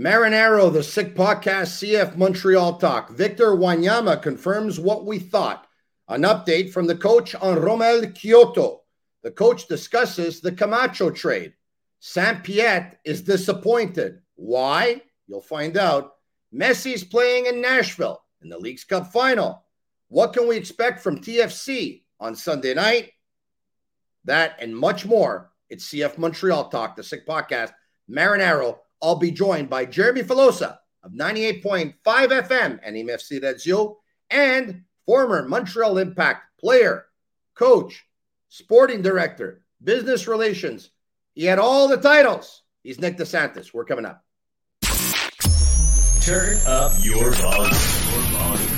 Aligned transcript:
Marinaro, 0.00 0.72
the 0.72 0.82
Sick 0.82 1.14
Podcast, 1.14 1.76
CF 1.76 2.16
Montreal 2.16 2.78
Talk. 2.78 3.10
Victor 3.10 3.48
Wanyama 3.48 4.22
confirms 4.22 4.80
what 4.80 5.04
we 5.04 5.18
thought. 5.18 5.66
An 6.08 6.22
update 6.22 6.72
from 6.72 6.86
the 6.86 6.96
coach 6.96 7.34
on 7.34 7.58
Romel 7.58 8.10
Quioto. 8.14 8.78
The 9.22 9.30
coach 9.30 9.68
discusses 9.68 10.40
the 10.40 10.52
Camacho 10.52 11.10
trade. 11.10 11.52
Sam 11.98 12.40
Piette 12.40 12.98
is 13.04 13.20
disappointed. 13.20 14.22
Why? 14.36 15.02
You'll 15.26 15.42
find 15.42 15.76
out. 15.76 16.12
Messi's 16.50 17.04
playing 17.04 17.44
in 17.44 17.60
Nashville 17.60 18.22
in 18.40 18.48
the 18.48 18.56
League's 18.56 18.84
Cup 18.84 19.12
final. 19.12 19.66
What 20.08 20.32
can 20.32 20.48
we 20.48 20.56
expect 20.56 21.02
from 21.02 21.20
TFC 21.20 22.04
on 22.18 22.34
Sunday 22.34 22.72
night? 22.72 23.10
That 24.24 24.56
and 24.62 24.74
much 24.74 25.04
more. 25.04 25.50
It's 25.68 25.92
CF 25.92 26.16
Montreal 26.16 26.70
Talk, 26.70 26.96
the 26.96 27.04
Sick 27.04 27.26
Podcast. 27.26 27.72
Marinaro. 28.10 28.78
I'll 29.02 29.16
be 29.16 29.30
joined 29.30 29.70
by 29.70 29.86
Jeremy 29.86 30.22
Filosa 30.22 30.78
of 31.02 31.12
98.5 31.12 31.94
FM 32.04 32.80
and 32.82 32.96
MFC 32.96 33.42
Radio 33.42 33.98
and 34.30 34.82
former 35.06 35.48
Montreal 35.48 35.98
Impact 35.98 36.42
player, 36.60 37.06
coach, 37.54 38.04
sporting 38.48 39.02
director, 39.02 39.62
business 39.82 40.28
relations. 40.28 40.90
He 41.34 41.44
had 41.44 41.58
all 41.58 41.88
the 41.88 41.96
titles. 41.96 42.62
He's 42.82 43.00
Nick 43.00 43.16
DeSantis. 43.16 43.72
We're 43.72 43.84
coming 43.84 44.04
up. 44.04 44.24
Turn 46.22 46.58
up 46.66 46.92
your 47.02 47.30
volume. 47.32 48.76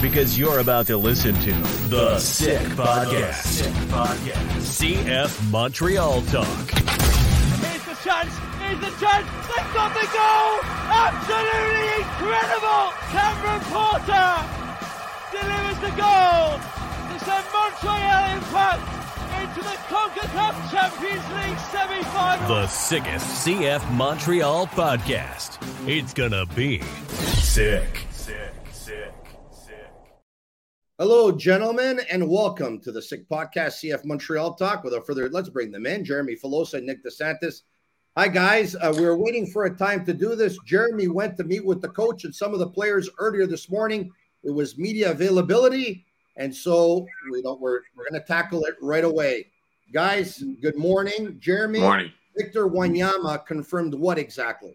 Because 0.00 0.38
you're 0.38 0.60
about 0.60 0.86
to 0.86 0.96
listen 0.96 1.34
to 1.34 1.52
The 1.88 2.18
Sick 2.18 2.60
Podcast. 2.68 3.42
Sick 3.42 3.72
Podcast. 3.88 4.94
CF 5.04 5.50
Montreal 5.50 6.22
Talk. 6.22 6.89
Here's 8.70 8.82
the 8.82 9.04
chance. 9.04 9.26
Here's 9.26 9.46
the. 9.48 9.50
They've 9.50 9.74
got 9.74 9.90
the 9.94 10.06
goal. 10.14 10.62
Absolutely 10.94 11.90
incredible. 12.06 12.94
Cameron 13.10 13.62
Porter 13.66 14.30
delivers 15.34 15.78
the 15.82 15.90
goal 15.98 16.54
to 17.10 17.16
send 17.18 17.46
Montreal 17.50 18.30
Impact 18.30 18.86
into 19.42 19.60
the 19.64 19.74
CONCACAF 19.90 20.54
Champions 20.70 21.26
League 21.34 21.58
semi-final. 21.72 22.46
The 22.46 22.66
sickest 22.68 23.44
CF 23.44 23.92
Montreal 23.94 24.68
podcast. 24.68 25.58
It's 25.88 26.14
gonna 26.14 26.46
be 26.46 26.80
sick. 27.10 28.06
Sick, 28.12 28.54
sick, 28.70 29.12
sick. 29.50 29.94
Hello, 30.96 31.32
gentlemen, 31.32 32.02
and 32.08 32.30
welcome 32.30 32.78
to 32.82 32.92
the 32.92 33.02
Sick 33.02 33.28
Podcast, 33.28 33.82
CF 33.82 34.04
Montreal 34.04 34.54
Talk. 34.54 34.84
Without 34.84 35.04
further, 35.08 35.28
let's 35.28 35.48
bring 35.48 35.72
them 35.72 35.86
in. 35.86 36.04
Jeremy 36.04 36.36
Filosa, 36.36 36.80
Nick 36.80 37.04
DeSantis. 37.04 37.62
Hi, 38.16 38.26
guys. 38.26 38.74
Uh, 38.74 38.92
we 38.96 39.04
were 39.04 39.16
waiting 39.16 39.46
for 39.46 39.66
a 39.66 39.76
time 39.76 40.04
to 40.04 40.12
do 40.12 40.34
this. 40.34 40.58
Jeremy 40.66 41.06
went 41.06 41.36
to 41.36 41.44
meet 41.44 41.64
with 41.64 41.80
the 41.80 41.88
coach 41.88 42.24
and 42.24 42.34
some 42.34 42.52
of 42.52 42.58
the 42.58 42.66
players 42.66 43.08
earlier 43.20 43.46
this 43.46 43.70
morning. 43.70 44.10
It 44.42 44.50
was 44.50 44.76
media 44.76 45.12
availability, 45.12 46.04
and 46.36 46.52
so 46.52 47.06
we 47.30 47.40
don't. 47.40 47.60
We're 47.60 47.82
we're 47.94 48.10
going 48.10 48.20
to 48.20 48.26
tackle 48.26 48.64
it 48.64 48.74
right 48.82 49.04
away, 49.04 49.46
guys. 49.92 50.42
Good 50.60 50.76
morning, 50.76 51.36
Jeremy. 51.38 51.78
Morning. 51.78 52.10
Victor 52.36 52.66
Wanyama 52.66 53.46
confirmed 53.46 53.94
what 53.94 54.18
exactly? 54.18 54.74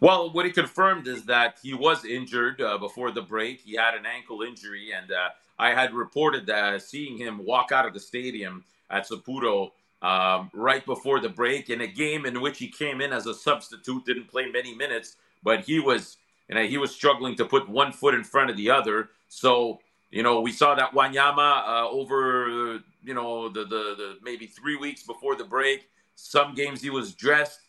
Well, 0.00 0.32
what 0.32 0.44
he 0.44 0.50
confirmed 0.50 1.06
is 1.06 1.24
that 1.26 1.58
he 1.62 1.74
was 1.74 2.04
injured 2.04 2.60
uh, 2.60 2.76
before 2.76 3.12
the 3.12 3.22
break. 3.22 3.60
He 3.60 3.76
had 3.76 3.94
an 3.94 4.04
ankle 4.04 4.42
injury, 4.42 4.90
and 4.92 5.12
uh, 5.12 5.28
I 5.60 5.74
had 5.74 5.94
reported 5.94 6.46
that 6.46 6.82
seeing 6.82 7.16
him 7.16 7.46
walk 7.46 7.70
out 7.70 7.86
of 7.86 7.94
the 7.94 8.00
stadium 8.00 8.64
at 8.90 9.08
Saputo 9.08 9.70
um, 10.02 10.50
right 10.52 10.84
before 10.84 11.20
the 11.20 11.28
break 11.28 11.70
in 11.70 11.80
a 11.80 11.86
game 11.86 12.26
in 12.26 12.40
which 12.40 12.58
he 12.58 12.68
came 12.68 13.00
in 13.00 13.12
as 13.12 13.26
a 13.26 13.34
substitute, 13.34 14.04
didn't 14.04 14.28
play 14.28 14.50
many 14.50 14.74
minutes, 14.74 15.16
but 15.42 15.60
he 15.60 15.78
was, 15.78 16.16
know, 16.50 16.64
he 16.64 16.76
was 16.76 16.94
struggling 16.94 17.36
to 17.36 17.44
put 17.44 17.68
one 17.68 17.92
foot 17.92 18.14
in 18.14 18.24
front 18.24 18.50
of 18.50 18.56
the 18.56 18.68
other. 18.68 19.10
So, 19.28 19.80
you 20.10 20.22
know, 20.22 20.40
we 20.40 20.52
saw 20.52 20.74
that 20.74 20.92
Wanyama 20.92 21.62
uh, 21.66 21.88
over, 21.88 22.80
you 23.02 23.14
know, 23.14 23.48
the, 23.48 23.64
the 23.64 23.94
the 23.96 24.18
maybe 24.22 24.46
three 24.46 24.76
weeks 24.76 25.04
before 25.04 25.36
the 25.36 25.44
break. 25.44 25.88
Some 26.16 26.54
games 26.54 26.82
he 26.82 26.90
was 26.90 27.14
dressed. 27.14 27.60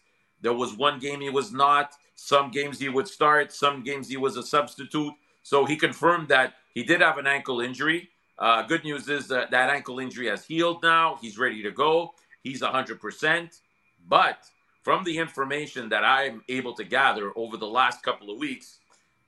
There 0.41 0.53
was 0.53 0.75
one 0.75 0.99
game 0.99 1.21
he 1.21 1.29
was 1.29 1.53
not. 1.53 1.93
Some 2.15 2.51
games 2.51 2.79
he 2.79 2.89
would 2.89 3.07
start. 3.07 3.53
Some 3.53 3.83
games 3.83 4.09
he 4.09 4.17
was 4.17 4.37
a 4.37 4.43
substitute. 4.43 5.13
So 5.43 5.65
he 5.65 5.77
confirmed 5.77 6.27
that 6.29 6.55
he 6.73 6.83
did 6.83 7.01
have 7.01 7.17
an 7.17 7.27
ankle 7.27 7.61
injury. 7.61 8.09
Uh, 8.37 8.63
good 8.63 8.83
news 8.83 9.07
is 9.07 9.27
that 9.27 9.51
that 9.51 9.69
ankle 9.69 9.99
injury 9.99 10.27
has 10.27 10.43
healed 10.45 10.81
now. 10.83 11.17
He's 11.21 11.37
ready 11.37 11.61
to 11.63 11.71
go. 11.71 12.13
He's 12.43 12.61
100%. 12.61 13.59
But 14.07 14.39
from 14.83 15.03
the 15.03 15.17
information 15.17 15.89
that 15.89 16.03
I'm 16.03 16.43
able 16.49 16.73
to 16.73 16.83
gather 16.83 17.31
over 17.35 17.57
the 17.57 17.67
last 17.67 18.03
couple 18.03 18.29
of 18.29 18.37
weeks, 18.37 18.79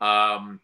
um, 0.01 0.59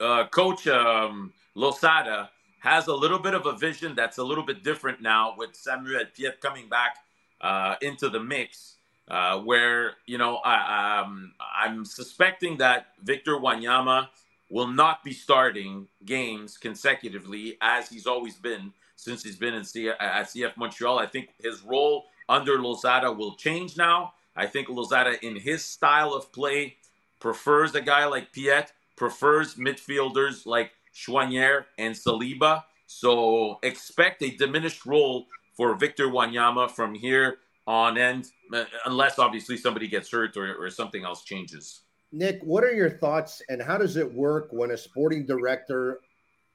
uh, 0.00 0.26
Coach 0.28 0.66
um, 0.68 1.32
Losada 1.54 2.30
has 2.60 2.86
a 2.86 2.94
little 2.94 3.18
bit 3.18 3.34
of 3.34 3.46
a 3.46 3.52
vision 3.52 3.94
that's 3.94 4.18
a 4.18 4.24
little 4.24 4.44
bit 4.44 4.62
different 4.62 5.00
now 5.02 5.34
with 5.36 5.54
Samuel 5.54 6.04
Piette 6.16 6.40
coming 6.40 6.68
back 6.68 6.96
uh, 7.40 7.74
into 7.82 8.08
the 8.08 8.20
mix. 8.20 8.74
Uh, 9.10 9.38
where 9.38 9.94
you 10.04 10.18
know 10.18 10.36
I, 10.44 11.00
um, 11.00 11.32
I'm 11.40 11.86
suspecting 11.86 12.58
that 12.58 12.88
Victor 13.02 13.36
Wanyama 13.36 14.08
will 14.50 14.66
not 14.66 15.02
be 15.02 15.14
starting 15.14 15.88
games 16.04 16.58
consecutively 16.58 17.56
as 17.62 17.88
he's 17.88 18.06
always 18.06 18.34
been 18.34 18.70
since 18.98 19.22
he's 19.22 19.36
been 19.36 19.54
in 19.54 19.64
C- 19.64 19.88
at 19.88 20.26
CF 20.26 20.56
Montreal. 20.56 20.98
I 20.98 21.06
think 21.06 21.30
his 21.40 21.62
role 21.62 22.06
under 22.28 22.60
Losada 22.60 23.10
will 23.10 23.36
change 23.36 23.76
now. 23.76 24.12
I 24.36 24.46
think 24.46 24.68
Losada, 24.68 25.24
in 25.24 25.36
his 25.36 25.64
style 25.64 26.12
of 26.12 26.30
play, 26.32 26.76
prefers 27.20 27.74
a 27.74 27.80
guy 27.80 28.04
like 28.06 28.32
Piette, 28.32 28.72
prefers 28.96 29.54
midfielders 29.54 30.46
like 30.46 30.72
Choinière 30.94 31.64
and 31.78 31.94
Saliba. 31.94 32.64
So 32.86 33.58
expect 33.62 34.22
a 34.22 34.30
diminished 34.30 34.84
role 34.84 35.26
for 35.56 35.74
Victor 35.76 36.08
Wanyama 36.08 36.70
from 36.70 36.94
here 36.94 37.38
on 37.66 37.98
end, 37.98 38.30
uh, 38.52 38.64
unless 38.84 39.18
obviously 39.18 39.56
somebody 39.56 39.86
gets 39.86 40.10
hurt 40.10 40.36
or, 40.36 40.54
or 40.54 40.70
something 40.70 41.04
else 41.04 41.22
changes. 41.22 41.82
Nick, 42.10 42.40
what 42.42 42.64
are 42.64 42.72
your 42.72 42.90
thoughts 42.90 43.42
and 43.48 43.62
how 43.62 43.78
does 43.78 43.96
it 43.96 44.12
work 44.12 44.48
when 44.50 44.70
a 44.72 44.76
sporting 44.76 45.26
director 45.26 46.00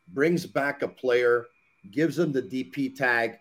brings 0.09 0.45
back 0.45 0.81
a 0.81 0.87
player, 0.87 1.45
gives 1.91 2.15
them 2.15 2.31
the 2.31 2.41
DP 2.41 2.95
tag, 2.95 3.37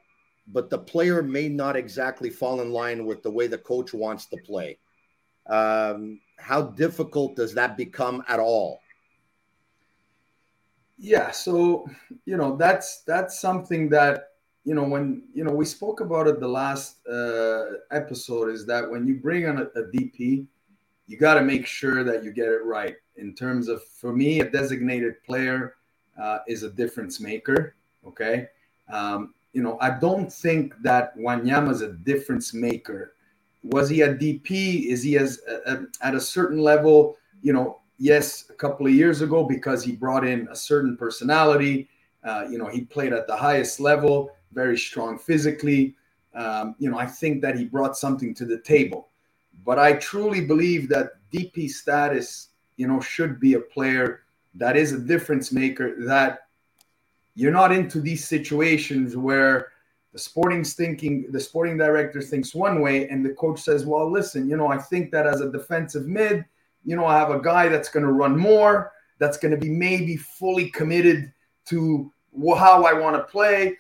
but 0.49 0.71
the 0.71 0.79
player 0.79 1.23
may 1.23 1.49
not 1.49 1.77
exactly 1.77 2.31
fall 2.31 2.61
in 2.61 2.71
line 2.71 3.07
with 3.07 3.23
the 3.23 3.31
way 3.31 3.47
the 3.47 3.59
coach 3.59 3.95
wants 3.95 4.27
to 4.27 4.37
play? 4.39 4.79
Um, 5.47 6.21
how 6.39 6.63
difficult 6.63 7.37
does 7.37 7.55
that 7.55 7.77
become 7.77 8.23
at 8.29 8.41
all? 8.41 8.81
Yeah, 10.99 11.31
so 11.31 11.87
you 12.27 12.37
know 12.37 12.57
that's 12.57 13.03
that's 13.03 13.41
something 13.41 13.89
that 13.89 14.29
you 14.65 14.75
know 14.75 14.85
when 14.85 15.25
you 15.35 15.43
know 15.43 15.53
we 15.53 15.65
spoke 15.65 16.01
about 16.01 16.29
it 16.29 16.39
the 16.39 16.49
last 16.49 17.05
uh, 17.09 17.65
episode 17.91 18.51
is 18.51 18.67
that 18.67 18.89
when 18.89 19.07
you 19.07 19.17
bring 19.17 19.47
on 19.47 19.59
a, 19.59 19.63
a 19.81 19.85
DP, 19.93 20.47
you 21.07 21.17
got 21.17 21.35
to 21.35 21.43
make 21.43 21.67
sure 21.67 22.05
that 22.05 22.23
you 22.23 22.33
get 22.33 22.49
it 22.49 22.65
right 22.65 22.97
in 23.17 23.35
terms 23.35 23.69
of 23.69 23.83
for 23.85 24.13
me 24.13 24.41
a 24.41 24.51
designated 24.51 25.23
player 25.25 25.75
uh, 26.21 26.39
is 26.47 26.63
a 26.63 26.71
difference 26.71 27.21
maker. 27.21 27.75
Okay, 28.07 28.49
um, 28.93 29.35
you 29.53 29.63
know 29.63 29.79
I 29.81 29.91
don't 29.99 30.33
think 30.33 30.75
that 30.83 31.17
Wanyama 31.17 31.71
is 31.71 31.81
a 31.83 31.93
difference 31.93 32.55
maker. 32.55 33.15
Was 33.63 33.89
he 33.89 34.01
a 34.01 34.15
DP? 34.15 34.87
Is 34.87 35.03
he 35.03 35.17
as 35.19 35.41
uh, 35.67 35.83
at 36.03 36.15
a 36.15 36.21
certain 36.21 36.59
level 36.59 37.17
you 37.43 37.53
know, 37.53 37.81
yes, 37.99 38.47
a 38.49 38.55
couple 38.55 38.87
of 38.87 38.95
years 38.95 39.21
ago 39.21 39.45
because 39.45 39.85
he 39.85 39.93
brought 39.93 40.27
in 40.27 40.49
a 40.51 40.57
certain 40.57 40.97
personality. 40.97 41.89
Uh, 42.25 42.47
you 42.49 42.57
know, 42.57 42.69
he 42.69 42.83
played 42.83 43.13
at 43.13 43.27
the 43.27 43.37
highest 43.37 43.81
level, 43.81 44.31
very 44.53 44.79
strong 44.79 45.19
physically. 45.19 45.95
Um, 46.35 46.77
you 46.79 46.89
know, 46.89 46.99
I 46.99 47.07
think 47.07 47.43
that 47.43 47.59
he 47.59 47.65
brought 47.65 47.97
something 47.97 48.33
to 48.35 48.47
the 48.47 48.59
table. 48.59 49.09
But 49.67 49.79
I 49.79 49.95
truly 49.95 50.41
believe 50.41 50.89
that 50.89 51.15
DP 51.33 51.69
status, 51.69 52.49
you 52.77 52.87
know, 52.87 53.01
should 53.01 53.39
be 53.39 53.55
a 53.55 53.61
player 53.61 54.21
that 54.55 54.77
is 54.77 54.93
a 54.93 54.99
difference 54.99 55.53
maker. 55.53 55.95
That 56.07 56.42
you're 57.35 57.53
not 57.53 57.73
into 57.73 58.01
these 58.01 58.27
situations 58.27 59.17
where 59.17 59.69
the 60.13 60.19
sporting's 60.19 60.75
thinking, 60.75 61.31
the 61.31 61.41
sporting 61.41 61.79
director 61.79 62.21
thinks 62.21 62.55
one 62.55 62.83
way, 62.83 63.09
and 63.09 63.25
the 63.25 63.35
coach 63.35 63.61
says, 63.61 63.87
"Well, 63.87 64.11
listen, 64.11 64.49
you 64.49 64.57
know, 64.57 64.69
I 64.69 64.79
think 64.79 65.11
that 65.13 65.27
as 65.27 65.41
a 65.41 65.51
defensive 65.51 66.07
mid, 66.07 66.45
you 66.85 66.97
know, 66.97 67.07
I 67.07 67.19
have 67.19 67.31
a 67.31 67.41
guy 67.41 67.69
that's 67.69 67.89
going 67.89 68.05
to 68.05 68.13
run 68.13 68.37
more, 68.37 68.93
that's 69.19 69.39
going 69.39 69.53
to 69.53 69.57
be 69.57 69.71
maybe 69.71 70.17
fully 70.17 70.69
committed 70.71 71.33
to 71.67 72.13
how 72.59 72.85
I 72.85 72.93
want 72.93 73.17
to 73.17 73.23
play." 73.23 73.79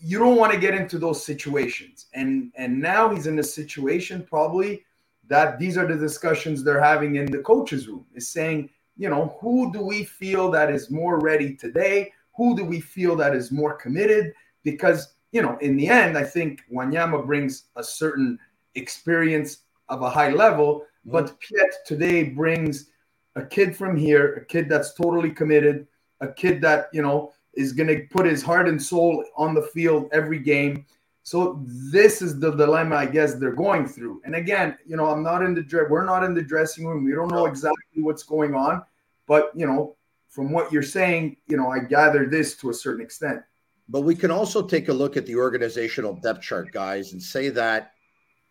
You 0.00 0.18
don't 0.20 0.36
want 0.36 0.52
to 0.52 0.60
get 0.60 0.74
into 0.74 0.98
those 0.98 1.24
situations, 1.24 2.06
and 2.14 2.52
and 2.54 2.78
now 2.78 3.08
he's 3.08 3.26
in 3.26 3.38
a 3.38 3.42
situation 3.42 4.24
probably 4.28 4.84
that 5.28 5.58
these 5.58 5.76
are 5.76 5.86
the 5.86 5.96
discussions 5.96 6.64
they're 6.64 6.82
having 6.82 7.16
in 7.16 7.26
the 7.26 7.38
coaches 7.38 7.86
room 7.86 8.04
is 8.14 8.28
saying 8.28 8.70
you 8.96 9.08
know 9.08 9.36
who 9.40 9.72
do 9.72 9.80
we 9.82 10.04
feel 10.04 10.50
that 10.50 10.70
is 10.70 10.90
more 10.90 11.20
ready 11.20 11.54
today 11.54 12.12
who 12.38 12.56
do 12.56 12.64
we 12.64 12.80
feel 12.80 13.14
that 13.16 13.34
is 13.34 13.52
more 13.52 13.74
committed 13.74 14.32
because 14.62 15.14
you 15.32 15.42
know 15.42 15.58
in 15.58 15.76
the 15.76 15.86
end 15.88 16.16
i 16.16 16.24
think 16.24 16.62
wanyama 16.72 17.26
brings 17.26 17.64
a 17.76 17.84
certain 17.84 18.38
experience 18.76 19.58
of 19.90 20.00
a 20.00 20.08
high 20.08 20.30
level 20.30 20.80
mm-hmm. 20.80 21.10
but 21.10 21.38
piette 21.40 21.84
today 21.84 22.22
brings 22.22 22.90
a 23.36 23.44
kid 23.44 23.76
from 23.76 23.94
here 23.96 24.34
a 24.36 24.44
kid 24.46 24.68
that's 24.68 24.94
totally 24.94 25.30
committed 25.30 25.86
a 26.20 26.28
kid 26.28 26.62
that 26.62 26.88
you 26.92 27.02
know 27.02 27.32
is 27.54 27.72
going 27.72 27.88
to 27.88 28.06
put 28.10 28.24
his 28.24 28.42
heart 28.42 28.68
and 28.68 28.80
soul 28.80 29.24
on 29.36 29.52
the 29.52 29.68
field 29.74 30.08
every 30.12 30.38
game 30.38 30.86
so 31.24 31.60
this 31.66 32.22
is 32.22 32.40
the 32.40 32.52
dilemma 32.52 32.96
I 32.96 33.04
guess 33.04 33.34
they're 33.34 33.52
going 33.52 33.86
through. 33.86 34.22
And 34.24 34.34
again, 34.34 34.78
you 34.86 34.96
know, 34.96 35.10
I'm 35.10 35.22
not 35.22 35.42
in 35.42 35.52
the 35.52 35.86
we're 35.90 36.06
not 36.06 36.24
in 36.24 36.32
the 36.32 36.40
dressing 36.40 36.86
room. 36.86 37.04
We 37.04 37.12
don't 37.12 37.30
know 37.30 37.44
exactly 37.44 38.00
what's 38.00 38.22
going 38.22 38.54
on, 38.54 38.82
but 39.26 39.52
you 39.54 39.66
know, 39.66 39.97
from 40.28 40.52
what 40.52 40.72
you're 40.72 40.82
saying, 40.82 41.36
you 41.46 41.56
know, 41.56 41.70
I 41.70 41.80
gather 41.80 42.26
this 42.26 42.56
to 42.58 42.70
a 42.70 42.74
certain 42.74 43.04
extent. 43.04 43.40
But 43.88 44.02
we 44.02 44.14
can 44.14 44.30
also 44.30 44.66
take 44.66 44.88
a 44.88 44.92
look 44.92 45.16
at 45.16 45.26
the 45.26 45.36
organizational 45.36 46.14
depth 46.14 46.42
chart, 46.42 46.72
guys, 46.72 47.12
and 47.12 47.22
say 47.22 47.48
that 47.50 47.92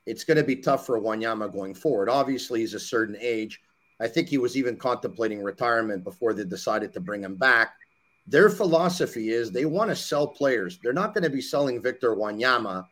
it's 0.05 0.23
going 0.23 0.37
to 0.37 0.43
be 0.43 0.55
tough 0.55 0.85
for 0.85 0.99
Wanyama 0.99 1.51
going 1.53 1.75
forward. 1.75 2.09
Obviously, 2.09 2.61
he's 2.61 2.73
a 2.73 2.79
certain 2.79 3.17
age. 3.19 3.61
I 3.99 4.07
think 4.07 4.29
he 4.29 4.37
was 4.37 4.57
even 4.57 4.77
contemplating 4.77 5.41
retirement 5.41 6.03
before 6.03 6.33
they 6.33 6.45
decided 6.45 6.93
to 6.93 6.99
bring 6.99 7.23
him 7.23 7.35
back 7.35 7.73
their 8.27 8.49
philosophy 8.49 9.29
is 9.29 9.51
they 9.51 9.65
want 9.65 9.89
to 9.89 9.95
sell 9.95 10.27
players. 10.27 10.77
They're 10.83 10.93
not 10.93 11.13
going 11.13 11.23
to 11.23 11.29
be 11.29 11.41
selling 11.41 11.81
Victor 11.81 12.13
Wanyama, 12.13 12.85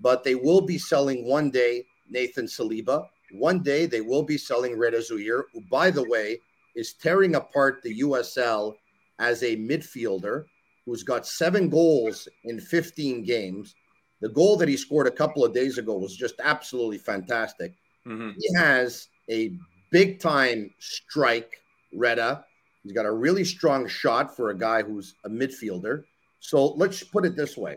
but 0.00 0.24
they 0.24 0.34
will 0.34 0.60
be 0.60 0.78
selling 0.78 1.26
one 1.26 1.50
day 1.50 1.84
Nathan 2.08 2.46
Saliba. 2.46 3.06
One 3.32 3.62
day 3.62 3.86
they 3.86 4.00
will 4.00 4.24
be 4.24 4.36
selling 4.36 4.76
Reda 4.76 4.98
Zouhir, 4.98 5.44
who, 5.52 5.60
by 5.70 5.92
the 5.92 6.08
way, 6.08 6.40
is 6.76 6.94
tearing 6.94 7.34
apart 7.34 7.82
the 7.82 8.00
USL 8.00 8.74
as 9.18 9.42
a 9.42 9.56
midfielder 9.56 10.44
who's 10.86 11.02
got 11.02 11.26
seven 11.26 11.68
goals 11.68 12.28
in 12.44 12.60
15 12.60 13.22
games. 13.22 13.74
The 14.20 14.28
goal 14.28 14.56
that 14.56 14.68
he 14.68 14.76
scored 14.76 15.06
a 15.06 15.12
couple 15.12 15.44
of 15.44 15.54
days 15.54 15.78
ago 15.78 15.96
was 15.96 16.16
just 16.16 16.34
absolutely 16.42 16.98
fantastic. 16.98 17.74
Mm-hmm. 18.06 18.30
He 18.38 18.54
has 18.56 19.08
a 19.30 19.52
big 19.90 20.20
time 20.20 20.70
strike, 20.78 21.60
Reda. 21.94 22.44
He's 22.82 22.92
got 22.92 23.06
a 23.06 23.12
really 23.12 23.44
strong 23.44 23.86
shot 23.86 24.34
for 24.34 24.50
a 24.50 24.58
guy 24.58 24.82
who's 24.82 25.14
a 25.24 25.28
midfielder. 25.28 26.04
So 26.40 26.72
let's 26.72 27.02
put 27.02 27.26
it 27.26 27.36
this 27.36 27.56
way. 27.56 27.76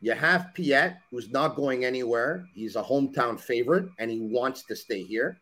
You 0.00 0.12
have 0.12 0.54
Piette, 0.54 0.98
who's 1.10 1.30
not 1.30 1.56
going 1.56 1.84
anywhere. 1.84 2.46
He's 2.54 2.76
a 2.76 2.82
hometown 2.82 3.38
favorite 3.38 3.88
and 3.98 4.10
he 4.10 4.20
wants 4.20 4.62
to 4.66 4.76
stay 4.76 5.02
here. 5.02 5.38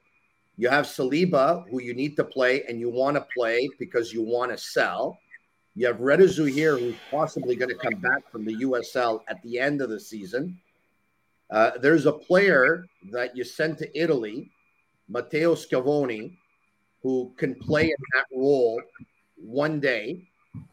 You 0.57 0.69
have 0.71 0.87
Saliba, 0.87 1.69
who 1.71 1.83
you 1.83 1.93
need 1.93 2.17
to 2.17 2.25
play 2.25 2.65
and 2.65 2.81
you 2.81 2.89
want 2.89 3.17
to 3.17 3.27
play 3.37 3.69
because 3.79 4.13
you 4.13 4.23
want 4.23 4.51
to 4.53 4.59
sell. 4.59 5.19
You 5.75 5.87
have 5.87 6.01
Reda 6.01 6.25
Zouhir, 6.25 6.81
who's 6.81 6.97
possibly 7.11 7.57
going 7.57 7.69
to 7.69 7.77
come 7.77 8.01
back 8.01 8.31
from 8.33 8.47
the 8.47 8.57
USL 8.57 9.21
at 9.29 9.43
the 9.43 9.59
end 9.59 9.83
of 9.83 9.91
the 9.91 10.01
season. 10.01 10.59
Uh, 11.51 11.73
there's 11.81 12.07
a 12.07 12.13
player 12.13 12.87
that 13.13 13.37
you 13.37 13.45
sent 13.45 13.79
to 13.79 13.99
Italy, 13.99 14.51
Matteo 15.09 15.55
Schiavoni, 15.55 16.39
who 17.03 17.35
can 17.37 17.55
play 17.55 17.85
in 17.85 17.97
that 18.15 18.25
role 18.35 18.81
one 19.37 19.79
day. 19.79 20.27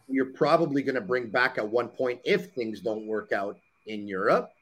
You're 0.07 0.33
probably 0.33 0.81
going 0.81 0.95
to 0.95 1.01
bring 1.01 1.27
back 1.27 1.57
at 1.57 1.68
one 1.68 1.89
point 1.89 2.21
if 2.24 2.53
things 2.53 2.80
don't 2.80 3.06
work 3.06 3.33
out 3.33 3.57
in 3.88 4.07
Europe. 4.07 4.53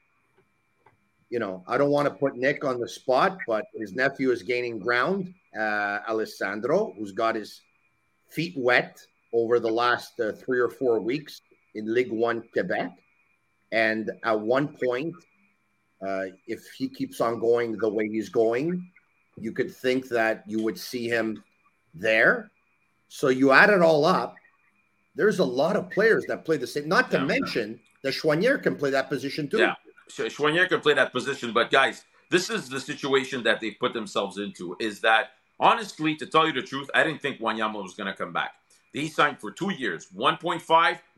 You 1.32 1.38
know, 1.38 1.64
I 1.66 1.78
don't 1.78 1.88
want 1.88 2.06
to 2.08 2.14
put 2.14 2.36
Nick 2.36 2.62
on 2.62 2.78
the 2.78 2.86
spot, 2.86 3.38
but 3.48 3.64
his 3.74 3.94
nephew 3.94 4.30
is 4.32 4.42
gaining 4.42 4.78
ground, 4.78 5.32
uh, 5.58 6.00
Alessandro, 6.06 6.92
who's 6.98 7.12
got 7.12 7.36
his 7.36 7.62
feet 8.28 8.52
wet 8.54 9.00
over 9.32 9.58
the 9.58 9.70
last 9.70 10.20
uh, 10.20 10.32
three 10.32 10.60
or 10.60 10.68
four 10.68 11.00
weeks 11.00 11.40
in 11.74 11.86
Ligue 11.86 12.12
1 12.12 12.42
Quebec. 12.52 12.90
And 13.72 14.10
at 14.22 14.38
one 14.38 14.76
point, 14.76 15.14
uh, 16.06 16.24
if 16.46 16.60
he 16.76 16.86
keeps 16.86 17.18
on 17.22 17.40
going 17.40 17.78
the 17.78 17.88
way 17.88 18.08
he's 18.08 18.28
going, 18.28 18.90
you 19.38 19.52
could 19.52 19.74
think 19.74 20.08
that 20.10 20.44
you 20.46 20.62
would 20.62 20.78
see 20.78 21.08
him 21.08 21.42
there. 21.94 22.50
So 23.08 23.28
you 23.28 23.52
add 23.52 23.70
it 23.70 23.80
all 23.80 24.04
up, 24.04 24.34
there's 25.14 25.38
a 25.38 25.44
lot 25.44 25.76
of 25.76 25.88
players 25.88 26.26
that 26.28 26.44
play 26.44 26.58
the 26.58 26.66
same. 26.66 26.88
Not 26.88 27.10
to 27.12 27.16
yeah. 27.16 27.24
mention 27.24 27.80
that 28.02 28.12
Choinière 28.12 28.62
can 28.62 28.76
play 28.76 28.90
that 28.90 29.08
position 29.08 29.48
too. 29.48 29.60
Yeah, 29.60 29.74
Choinière 30.16 30.68
can 30.68 30.80
play 30.80 30.94
that 30.94 31.12
position. 31.12 31.52
But 31.52 31.70
guys, 31.70 32.04
this 32.30 32.50
is 32.50 32.68
the 32.68 32.80
situation 32.80 33.42
that 33.44 33.60
they 33.60 33.72
put 33.72 33.92
themselves 33.92 34.38
into. 34.38 34.76
Is 34.80 35.00
that 35.00 35.30
honestly, 35.60 36.14
to 36.16 36.26
tell 36.26 36.46
you 36.46 36.52
the 36.52 36.62
truth, 36.62 36.90
I 36.94 37.04
didn't 37.04 37.22
think 37.22 37.40
Wanyama 37.40 37.82
was 37.82 37.94
going 37.94 38.08
to 38.08 38.16
come 38.16 38.32
back. 38.32 38.52
He 38.92 39.08
signed 39.08 39.40
for 39.40 39.50
two 39.50 39.70
years, 39.70 40.08
1.5, 40.14 40.62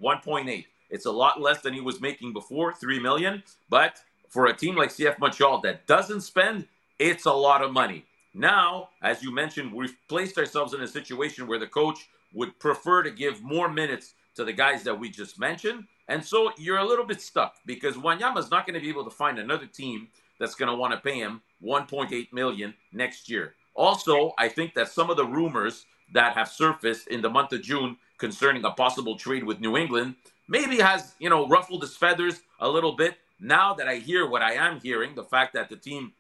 1.8. 0.02 0.64
It's 0.91 1.06
a 1.06 1.12
lot 1.12 1.41
less 1.41 1.61
than 1.61 1.75
he 1.75 1.81
was 1.81 2.00
making 2.00 2.32
before, 2.32 2.73
three 2.73 3.00
million. 3.00 3.43
But 3.69 4.00
for 4.29 4.46
a 4.46 4.56
team 4.56 4.76
like 4.76 4.91
CF 4.91 5.19
Montreal 5.19 5.61
that 5.62 5.87
doesn't 5.87 6.20
spend, 6.20 6.67
it's 6.99 7.26
a 7.26 7.32
lot 7.32 7.62
of 7.62 7.73
money. 7.73 8.05
Now, 8.32 8.90
as 9.02 9.23
you 9.23 9.32
mentioned, 9.32 9.73
we've 9.73 9.97
placed 10.09 10.38
ourselves 10.38 10.75
in 10.75 10.80
a 10.80 10.88
situation 10.88 11.47
where 11.47 11.59
the 11.59 11.66
coach 11.66 12.09
would 12.33 12.59
prefer 12.59 13.02
to 13.02 13.11
give 13.11 13.42
more 13.42 13.68
minutes 13.68 14.14
to 14.37 14.45
the 14.45 14.52
guys 14.52 14.83
that 14.85 14.99
we 14.99 15.09
just 15.09 15.38
mentioned. 15.38 15.85
And 16.08 16.25
so 16.25 16.52
you're 16.58 16.78
a 16.78 16.84
little 16.84 17.06
bit 17.06 17.20
stuck 17.20 17.56
because 17.64 17.94
Wanyama 17.96 18.38
is 18.38 18.50
not 18.50 18.66
going 18.66 18.75
to 18.75 18.80
be 18.80 18.88
able 18.88 19.04
to 19.04 19.11
find 19.11 19.38
another 19.38 19.66
team 19.66 20.08
that's 20.38 20.54
going 20.54 20.68
to 20.68 20.76
want 20.76 20.92
to 20.92 21.00
pay 21.00 21.18
him 21.18 21.40
1.8 21.62 22.32
million 22.32 22.75
next 22.92 23.30
year. 23.30 23.54
Also, 23.75 24.32
I 24.38 24.49
think 24.49 24.75
that 24.75 24.88
some 24.88 25.11
of 25.11 25.16
the 25.16 25.25
rumors 25.25 25.87
that 26.12 26.34
have 26.34 26.49
surfaced 26.49 27.08
in 27.08 27.23
the 27.23 27.30
month 27.30 27.52
of 27.52 27.62
June 27.62 27.96
concerning 28.18 28.64
a 28.64 28.70
possible 28.70 29.16
trade 29.16 29.44
with 29.44 29.61
New 29.61 29.76
England 29.76 30.14
maybe 30.49 30.78
has, 30.78 31.14
you 31.18 31.30
know, 31.30 31.49
ruffled 31.49 31.82
his 31.82 31.96
feathers 31.96 32.40
a 32.61 32.68
little 32.68 32.92
bit. 32.92 33.16
Now 33.40 33.75
that 33.75 33.88
I 33.88 33.96
hear 33.96 34.28
what 34.28 34.42
I 34.42 34.52
am 34.52 34.80
hearing, 34.80 35.14
the 35.14 35.25
fact 35.25 35.54
that 35.54 35.68
the 35.68 35.76
team 35.76 36.12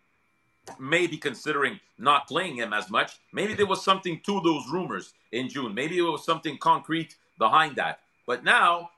may 0.78 1.06
be 1.06 1.16
considering 1.16 1.78
not 1.98 2.26
playing 2.26 2.56
him 2.56 2.72
as 2.72 2.90
much. 2.90 3.18
Maybe 3.32 3.54
there 3.54 3.66
was 3.66 3.84
something 3.84 4.20
to 4.24 4.40
those 4.40 4.64
rumors 4.72 5.12
in 5.32 5.48
June. 5.48 5.74
Maybe 5.74 5.98
it 5.98 6.02
was 6.02 6.24
something 6.24 6.58
concrete 6.58 7.16
behind 7.38 7.76
that. 7.76 8.00
But 8.26 8.44
now, 8.44 8.90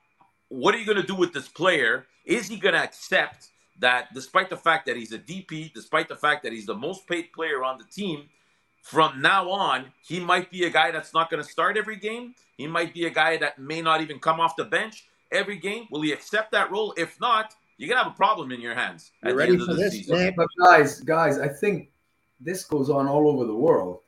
what 0.49 0.73
are 0.75 0.77
you 0.77 0.85
going 0.85 1.01
to 1.01 1.07
do 1.07 1.15
with 1.15 1.33
this 1.33 1.47
player? 1.47 2.05
Is 2.25 2.47
he 2.47 2.57
going 2.57 2.73
to 2.73 2.81
accept 2.81 3.49
that 3.79 4.13
despite 4.13 4.49
the 4.49 4.57
fact 4.57 4.85
that 4.87 4.95
he's 4.95 5.13
a 5.13 5.19
DP, 5.19 5.73
despite 5.73 6.09
the 6.09 6.15
fact 6.15 6.43
that 6.43 6.51
he's 6.51 6.65
the 6.65 6.75
most 6.75 7.07
paid 7.07 7.31
player 7.33 7.63
on 7.63 7.77
the 7.77 7.83
team, 7.85 8.29
from 8.81 9.21
now 9.21 9.49
on, 9.49 9.85
he 10.01 10.19
might 10.19 10.49
be 10.49 10.63
a 10.63 10.69
guy 10.69 10.91
that's 10.91 11.13
not 11.13 11.29
going 11.29 11.43
to 11.43 11.49
start 11.49 11.77
every 11.77 11.97
game. 11.97 12.33
He 12.57 12.67
might 12.67 12.93
be 12.93 13.05
a 13.05 13.09
guy 13.09 13.37
that 13.37 13.59
may 13.59 13.81
not 13.81 14.01
even 14.01 14.19
come 14.19 14.39
off 14.39 14.55
the 14.55 14.63
bench 14.63 15.05
every 15.31 15.57
game. 15.57 15.87
Will 15.91 16.01
he 16.01 16.11
accept 16.11 16.51
that 16.53 16.71
role? 16.71 16.93
If 16.97 17.19
not, 17.19 17.53
you're 17.77 17.89
gonna 17.89 18.03
have 18.03 18.11
a 18.11 18.15
problem 18.15 18.51
in 18.51 18.59
your 18.59 18.73
hands. 18.73 19.11
You 19.23 19.33
ready 19.33 19.57
for 19.57 19.73
this, 19.75 19.93
season. 19.93 20.33
But 20.35 20.47
guys, 20.63 20.99
guys, 21.01 21.37
I 21.37 21.47
think 21.47 21.89
this 22.39 22.63
goes 22.63 22.89
on 22.89 23.07
all 23.07 23.27
over 23.27 23.45
the 23.45 23.55
world. 23.55 23.99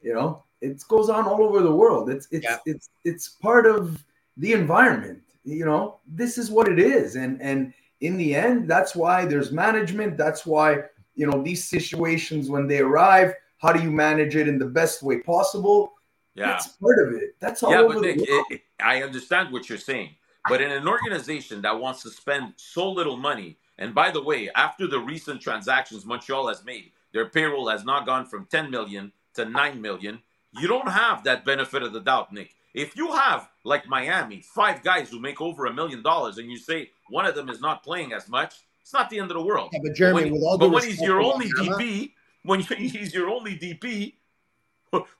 You 0.00 0.14
know, 0.14 0.42
it 0.60 0.82
goes 0.88 1.10
on 1.10 1.26
all 1.26 1.42
over 1.42 1.60
the 1.60 1.74
world. 1.74 2.08
It's 2.10 2.26
it's 2.30 2.44
yeah. 2.44 2.58
it's 2.64 2.88
it's 3.04 3.28
part 3.28 3.66
of 3.66 4.02
the 4.38 4.52
environment. 4.52 5.22
You 5.44 5.64
know, 5.64 5.98
this 6.06 6.38
is 6.38 6.50
what 6.50 6.68
it 6.68 6.78
is, 6.78 7.16
and 7.16 7.40
and 7.42 7.72
in 8.00 8.16
the 8.16 8.34
end, 8.34 8.68
that's 8.68 8.94
why 8.94 9.24
there's 9.24 9.52
management. 9.52 10.16
That's 10.16 10.46
why 10.46 10.84
you 11.14 11.26
know 11.26 11.42
these 11.42 11.64
situations 11.68 12.48
when 12.48 12.66
they 12.66 12.78
arrive. 12.78 13.34
How 13.58 13.72
do 13.72 13.80
you 13.82 13.90
manage 13.90 14.34
it 14.34 14.48
in 14.48 14.58
the 14.58 14.66
best 14.66 15.02
way 15.02 15.20
possible? 15.20 15.92
Yeah, 16.34 16.46
that's 16.48 16.68
part 16.68 16.98
of 17.06 17.14
it. 17.14 17.36
That's 17.40 17.62
all. 17.62 17.72
Yeah, 17.72 17.82
but 17.86 18.00
Nick, 18.00 18.18
it, 18.18 18.46
it, 18.50 18.60
I 18.80 19.02
understand 19.02 19.52
what 19.52 19.68
you're 19.68 19.78
saying. 19.78 20.10
But 20.48 20.60
in 20.60 20.72
an 20.72 20.88
organization 20.88 21.62
that 21.62 21.78
wants 21.78 22.02
to 22.02 22.10
spend 22.10 22.54
so 22.56 22.90
little 22.90 23.16
money, 23.16 23.58
and 23.78 23.94
by 23.94 24.10
the 24.10 24.22
way, 24.22 24.50
after 24.56 24.86
the 24.86 24.98
recent 24.98 25.40
transactions 25.40 26.04
Montreal 26.04 26.48
has 26.48 26.64
made, 26.64 26.90
their 27.12 27.28
payroll 27.28 27.68
has 27.68 27.84
not 27.84 28.06
gone 28.06 28.26
from 28.26 28.46
10 28.46 28.70
million 28.70 29.12
to 29.34 29.44
9 29.44 29.80
million. 29.80 30.20
you 30.60 30.68
don't 30.68 30.88
have 30.88 31.24
that 31.24 31.44
benefit 31.44 31.82
of 31.82 31.92
the 31.92 32.00
doubt, 32.00 32.32
Nick. 32.32 32.54
If 32.74 32.96
you 32.96 33.12
have 33.12 33.48
like 33.64 33.86
Miami, 33.86 34.42
five 34.54 34.82
guys 34.82 35.10
who 35.10 35.20
make 35.20 35.40
over 35.40 35.66
a 35.66 35.72
million 35.72 36.02
dollars, 36.02 36.38
and 36.38 36.50
you 36.50 36.56
say 36.56 36.90
one 37.10 37.26
of 37.26 37.34
them 37.34 37.48
is 37.48 37.60
not 37.60 37.82
playing 37.82 38.12
as 38.12 38.28
much, 38.28 38.54
it's 38.80 38.92
not 38.92 39.10
the 39.10 39.18
end 39.18 39.30
of 39.30 39.36
the 39.36 39.42
world. 39.42 39.70
Yeah, 39.72 39.80
but 39.82 39.94
Jeremy, 39.94 40.24
when, 40.24 40.32
with 40.32 40.42
all 40.42 40.58
but 40.58 40.70
when 40.70 40.84
he's 40.88 41.00
your 41.00 41.20
only 41.20 41.48
Wanyama- 41.50 41.78
DP, 41.78 42.12
when 42.44 42.60
he's 42.60 43.14
your 43.14 43.28
only 43.28 43.56
DP, 43.56 44.14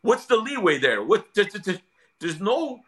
what's 0.01 0.27
the 0.27 0.37
leeway 0.37 0.79
there? 0.79 1.03
What 1.03 1.27
there's, 1.35 2.41
no 2.41 2.81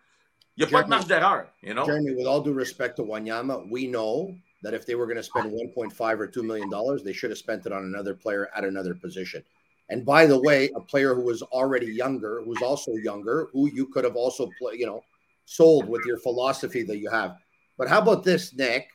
you 0.57 0.67
Jeremy- 0.67 0.97
put 0.97 1.09
that 1.09 1.23
hard, 1.23 1.49
you 1.63 1.75
know. 1.75 1.85
Jeremy, 1.85 2.15
with 2.15 2.27
all 2.27 2.41
due 2.41 2.53
respect 2.53 2.97
to 2.97 3.03
Wanyama, 3.03 3.69
we 3.71 3.87
know 3.87 4.35
that 4.63 4.73
if 4.73 4.87
they 4.87 4.95
were 4.95 5.05
going 5.05 5.19
to 5.19 5.23
spend 5.23 5.53
1.5 5.53 6.19
or 6.19 6.27
2 6.27 6.43
million 6.43 6.71
dollars, 6.71 7.03
they 7.03 7.13
should 7.13 7.31
have 7.31 7.39
spent 7.39 7.67
it 7.67 7.73
on 7.73 7.85
another 7.85 8.15
player 8.15 8.49
at 8.57 8.65
another 8.65 8.95
position. 8.95 9.45
And 9.91 10.05
by 10.05 10.27
the 10.27 10.41
way, 10.41 10.71
a 10.75 10.81
player 10.81 11.15
who 11.15 11.23
was 11.23 11.43
already 11.43 11.93
younger, 11.93 12.43
who's 12.43 12.63
also 12.63 12.93
younger, 12.93 13.49
who 13.53 13.71
you 13.71 13.87
could 13.87 14.05
have 14.05 14.17
also 14.17 14.49
play, 14.59 14.75
you 14.77 14.87
know, 14.87 15.05
sold 15.45 15.89
with 15.89 16.05
your 16.07 16.19
philosophy 16.19 16.83
that 16.85 16.99
you 16.99 17.11
have. 17.11 17.37
But 17.77 17.89
how 17.89 18.01
about 18.01 18.25
this, 18.25 18.55
Nick? 18.55 18.89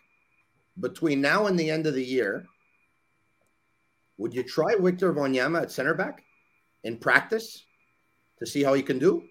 Between 0.80 1.22
now 1.22 1.48
and 1.48 1.60
the 1.60 1.70
end 1.70 1.86
of 1.86 1.94
the 1.94 2.04
year, 2.04 2.46
would 4.18 4.34
you 4.34 4.44
try 4.44 4.76
Victor 4.80 5.14
Wanyama 5.14 5.64
at 5.64 5.72
center 5.72 5.94
back 5.94 6.24
in 6.84 6.98
practice 6.98 7.66
to 8.40 8.46
see 8.46 8.64
how 8.64 8.74
he 8.74 8.82
can 8.82 8.98
do? 8.98 9.24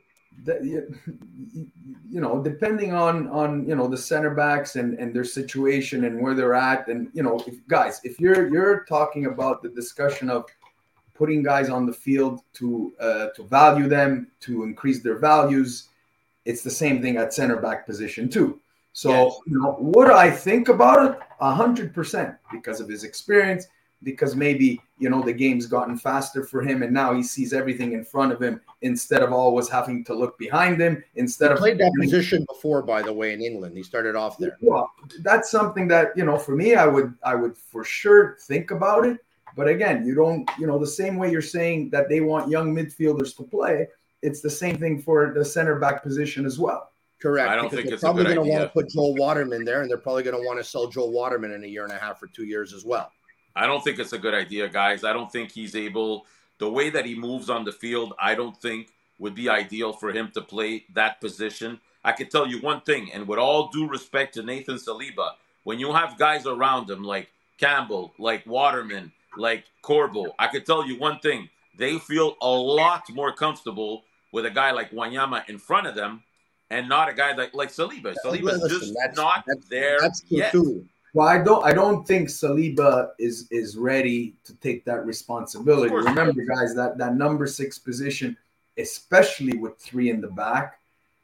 that, 0.45 0.65
you, 0.65 0.95
you 2.09 2.21
know, 2.21 2.43
depending 2.43 2.93
on 2.93 3.29
on 3.29 3.67
you 3.69 3.75
know 3.75 3.88
the 3.88 3.97
center 3.97 4.31
backs 4.31 4.77
and 4.77 4.99
and 4.99 5.15
their 5.15 5.25
situation 5.25 6.05
and 6.05 6.21
where 6.21 6.35
they're 6.35 6.55
at, 6.55 6.88
and 6.88 7.09
you 7.12 7.23
know, 7.23 7.43
if, 7.47 7.67
guys, 7.67 8.00
if 8.05 8.21
you're 8.21 8.49
you're 8.49 8.85
talking 8.85 9.27
about 9.27 9.62
the 9.62 9.69
discussion 9.69 10.31
of 10.31 10.47
putting 11.19 11.43
guys 11.43 11.69
on 11.69 11.85
the 11.85 11.93
field 11.93 12.41
to 12.55 12.93
uh, 13.01 13.27
to 13.37 13.43
value 13.45 13.89
them, 13.89 14.29
to 14.41 14.63
increase 14.63 15.03
their 15.03 15.19
values, 15.19 15.89
it's 16.45 16.63
the 16.63 16.71
same 16.71 17.03
thing 17.03 17.17
at 17.17 17.35
center 17.35 17.57
back 17.57 17.85
position 17.87 18.29
too. 18.29 18.61
So, 18.93 19.11
Yes. 19.11 19.39
you 19.47 19.61
know, 19.61 19.73
what 19.95 20.11
I 20.11 20.31
think 20.31 20.69
about 20.69 20.99
it, 21.11 21.19
a 21.41 21.53
hundred 21.53 21.93
percent 21.93 22.35
because 22.51 22.81
of 22.81 22.89
his 22.89 23.05
experience, 23.05 23.67
because 24.03 24.35
maybe 24.35 24.81
you 24.99 25.09
know 25.11 25.23
the 25.23 25.33
game's 25.33 25.67
gotten 25.67 25.97
faster 25.99 26.43
for 26.45 26.63
him, 26.63 26.83
and 26.83 26.93
now 26.93 27.13
he 27.15 27.23
sees 27.23 27.53
everything 27.53 27.93
in 27.93 28.05
front 28.05 28.33
of 28.33 28.41
him 28.41 28.61
instead 28.83 29.23
of 29.23 29.33
always 29.33 29.69
having 29.69 30.05
to 30.05 30.15
look 30.15 30.39
behind 30.39 30.81
him. 30.81 31.03
Instead 31.17 31.49
He 31.51 31.53
of 31.55 31.59
played 31.59 31.79
that 31.79 31.93
position 32.01 32.45
before, 32.49 32.83
by 32.83 33.03
the 33.03 33.13
way, 33.13 33.33
in 33.35 33.41
England. 33.43 33.77
He 33.77 33.83
started 33.83 34.15
off 34.17 34.39
there. 34.39 34.57
well, 34.61 34.91
that's 35.23 35.51
something 35.51 35.87
that 35.89 36.07
you 36.17 36.25
know 36.25 36.39
for 36.39 36.55
me, 36.57 36.75
I 36.75 36.87
would 36.87 37.15
I 37.23 37.35
would 37.35 37.57
for 37.57 37.85
sure 37.85 38.37
think 38.51 38.71
about 38.71 39.05
it. 39.07 39.19
But 39.59 39.67
again, 39.67 40.07
you 40.07 40.15
don't 40.15 40.49
you 40.57 40.69
know 40.69 40.79
the 40.79 40.87
same 40.87 41.17
way 41.17 41.33
you're 41.33 41.43
saying 41.43 41.91
that 41.91 42.09
they 42.09 42.21
want 42.21 42.49
young 42.49 42.73
midfielders 42.73 43.37
to 43.38 43.43
play. 43.43 43.88
It's 44.23 44.41
the 44.41 44.49
same 44.49 44.77
thing 44.79 45.03
for 45.03 45.35
the 45.35 45.45
center 45.45 45.81
back 45.81 46.00
position 46.05 46.47
as 46.47 46.61
well. 46.61 46.93
Correct. 47.21 47.50
I 47.50 47.57
don't 47.57 47.69
think 47.69 47.87
they're 47.87 47.95
it's 47.95 48.03
probably 48.05 48.23
going 48.23 48.37
to 48.37 48.43
want 48.43 48.62
to 48.62 48.69
put 48.69 48.88
Joel 48.88 49.17
Waterman 49.17 49.65
there, 49.65 49.83
and 49.83 49.91
they're 49.91 49.99
probably 49.99 50.23
going 50.23 50.41
to 50.41 50.47
want 50.47 50.61
to 50.61 50.65
sell 50.65 50.87
Joel 50.87 51.11
Waterman 51.11 51.50
in 51.50 51.65
a 51.65 51.67
year 51.67 51.83
and 51.83 51.93
a 51.93 51.99
half 51.99 52.23
or 52.23 52.29
two 52.29 52.45
years 52.45 52.73
as 52.73 52.85
well. 52.85 53.11
I 53.57 53.67
don't 53.67 53.83
think 53.83 53.99
it's 53.99 54.12
a 54.12 54.19
good 54.19 54.33
idea, 54.33 54.69
guys. 54.69 55.03
I 55.03 55.12
don't 55.12 55.31
think 55.33 55.50
he's 55.50 55.75
able. 55.75 56.27
The 56.59 56.71
way 56.71 56.88
that 56.91 57.05
he 57.05 57.17
moves 57.17 57.50
on 57.50 57.65
the 57.65 57.73
field, 57.73 58.15
I 58.23 58.37
don't 58.37 58.57
think 58.62 58.91
would 59.19 59.35
be 59.35 59.49
ideal 59.49 59.93
for 59.93 60.12
him 60.12 60.31
to 60.35 60.41
play 60.41 60.85
that 60.95 61.21
position. 61.21 61.81
I 62.05 62.12
can 62.12 62.29
tell 62.29 62.47
you 62.47 62.61
one 62.61 62.83
thing, 62.83 63.11
and 63.12 63.27
with 63.27 63.41
all 63.41 63.71
due 63.71 63.88
respect 63.88 64.35
to 64.35 64.45
Nathan 64.45 64.77
Saliba, 64.77 65.33
when 65.65 65.81
you 65.81 65.93
have 65.93 66.17
guys 66.17 66.47
around 66.47 66.88
him 66.88 67.03
like 67.03 67.29
Campbell, 67.59 68.15
like 68.21 68.47
Waterman, 68.47 69.11
like 69.38 69.64
Corbo, 69.83 70.35
I 70.38 70.49
could 70.49 70.66
tell 70.66 70.87
you 70.87 70.99
one 70.99 71.18
thing: 71.21 71.49
they 71.76 71.99
feel 71.99 72.37
a 72.42 72.49
lot 72.50 73.04
more 73.11 73.33
comfortable 73.33 74.04
with 74.33 74.45
a 74.47 74.50
guy 74.50 74.71
like 74.73 74.90
Wanyama 74.90 75.49
in 75.49 75.59
front 75.59 75.87
of 75.87 75.95
them, 75.95 76.23
and 76.71 76.88
not 76.88 77.09
a 77.09 77.14
guy 77.14 77.35
like 77.35 77.54
like 77.54 77.71
Saliba. 77.71 78.14
Saliba's 78.25 78.61
Listen, 78.62 78.68
just 78.68 78.95
that's- 79.00 79.16
not 79.16 79.45
that's- 79.47 79.66
there 79.68 79.99
That's 80.00 80.21
true 80.23 80.38
yet. 80.38 80.52
too. 80.52 80.85
Well, 81.14 81.26
I 81.26 81.38
don't 81.42 81.64
I 81.64 81.73
don't 81.73 82.07
think 82.07 82.28
Saliba 82.28 83.11
is 83.18 83.49
is 83.50 83.76
ready 83.78 84.35
to 84.45 84.54
take 84.57 84.85
that 84.85 85.07
responsibility. 85.07 85.92
Remember, 85.95 86.42
guys, 86.45 86.75
that 86.75 86.99
that 86.99 87.14
number 87.16 87.47
six 87.47 87.78
position, 87.78 88.37
especially 88.76 89.57
with 89.57 89.78
three 89.78 90.11
in 90.11 90.21
the 90.21 90.28
back, 90.28 90.78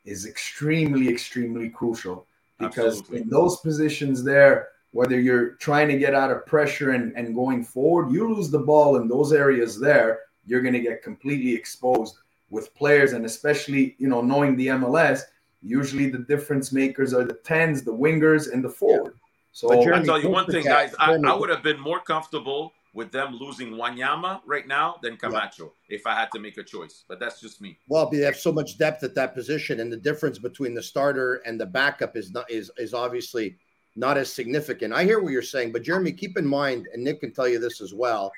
is 0.06 0.26
extremely 0.26 1.08
extremely 1.08 1.68
crucial 1.68 2.26
because 2.58 3.00
Absolutely. 3.00 3.22
in 3.22 3.28
those 3.28 3.58
positions 3.60 4.24
there, 4.24 4.68
whether 4.94 5.20
you're 5.20 5.54
trying 5.54 5.88
to 5.88 5.98
get 5.98 6.14
out 6.14 6.30
of 6.30 6.46
pressure 6.46 6.92
and, 6.92 7.12
and 7.16 7.34
going 7.34 7.64
forward, 7.64 8.12
you 8.12 8.32
lose 8.32 8.48
the 8.48 8.60
ball 8.60 8.94
in 8.94 9.08
those 9.08 9.32
areas 9.32 9.80
there, 9.80 10.20
you're 10.46 10.62
going 10.62 10.72
to 10.72 10.80
get 10.80 11.02
completely 11.02 11.52
exposed 11.52 12.18
with 12.48 12.72
players, 12.76 13.12
and 13.12 13.24
especially 13.24 13.96
you 13.98 14.06
know 14.06 14.22
knowing 14.22 14.56
the 14.56 14.68
MLS. 14.68 15.22
Usually, 15.62 16.08
the 16.10 16.18
difference 16.18 16.70
makers 16.70 17.12
are 17.12 17.24
the 17.24 17.34
tens, 17.34 17.82
the 17.82 17.92
wingers, 17.92 18.52
and 18.52 18.62
the 18.62 18.68
forward. 18.68 19.18
So 19.50 19.68
But 19.68 19.80
I 19.80 19.84
Jeremy, 19.84 20.06
tell 20.06 20.22
you 20.22 20.30
one 20.30 20.46
thing, 20.46 20.64
guys. 20.64 20.94
I, 21.00 21.14
I 21.14 21.34
would 21.34 21.50
have 21.50 21.64
been 21.64 21.80
more 21.80 21.98
comfortable 21.98 22.72
with 22.92 23.10
them 23.10 23.34
losing 23.34 23.72
Wanyama 23.72 24.42
right 24.46 24.68
now 24.68 25.00
than 25.02 25.16
Camacho 25.16 25.72
if 25.88 26.06
I 26.06 26.14
had 26.14 26.28
to 26.34 26.38
make 26.38 26.56
a 26.58 26.62
choice. 26.62 27.02
But 27.08 27.18
that's 27.18 27.40
just 27.40 27.60
me. 27.60 27.78
Well, 27.88 28.08
they 28.08 28.18
have 28.18 28.36
so 28.36 28.52
much 28.52 28.78
depth 28.78 29.02
at 29.02 29.16
that 29.16 29.34
position, 29.34 29.80
and 29.80 29.92
the 29.92 29.96
difference 29.96 30.38
between 30.38 30.72
the 30.72 30.82
starter 30.82 31.42
and 31.46 31.60
the 31.60 31.66
backup 31.66 32.16
is 32.16 32.30
not 32.30 32.48
is 32.48 32.70
is 32.76 32.94
obviously 32.94 33.56
not 33.96 34.16
as 34.18 34.32
significant. 34.32 34.92
I 34.92 35.04
hear 35.04 35.20
what 35.20 35.32
you're 35.32 35.42
saying, 35.42 35.72
but 35.72 35.82
Jeremy, 35.82 36.12
keep 36.12 36.36
in 36.36 36.46
mind, 36.46 36.88
and 36.92 37.02
Nick 37.04 37.20
can 37.20 37.32
tell 37.32 37.48
you 37.48 37.58
this 37.58 37.80
as 37.80 37.94
well. 37.94 38.32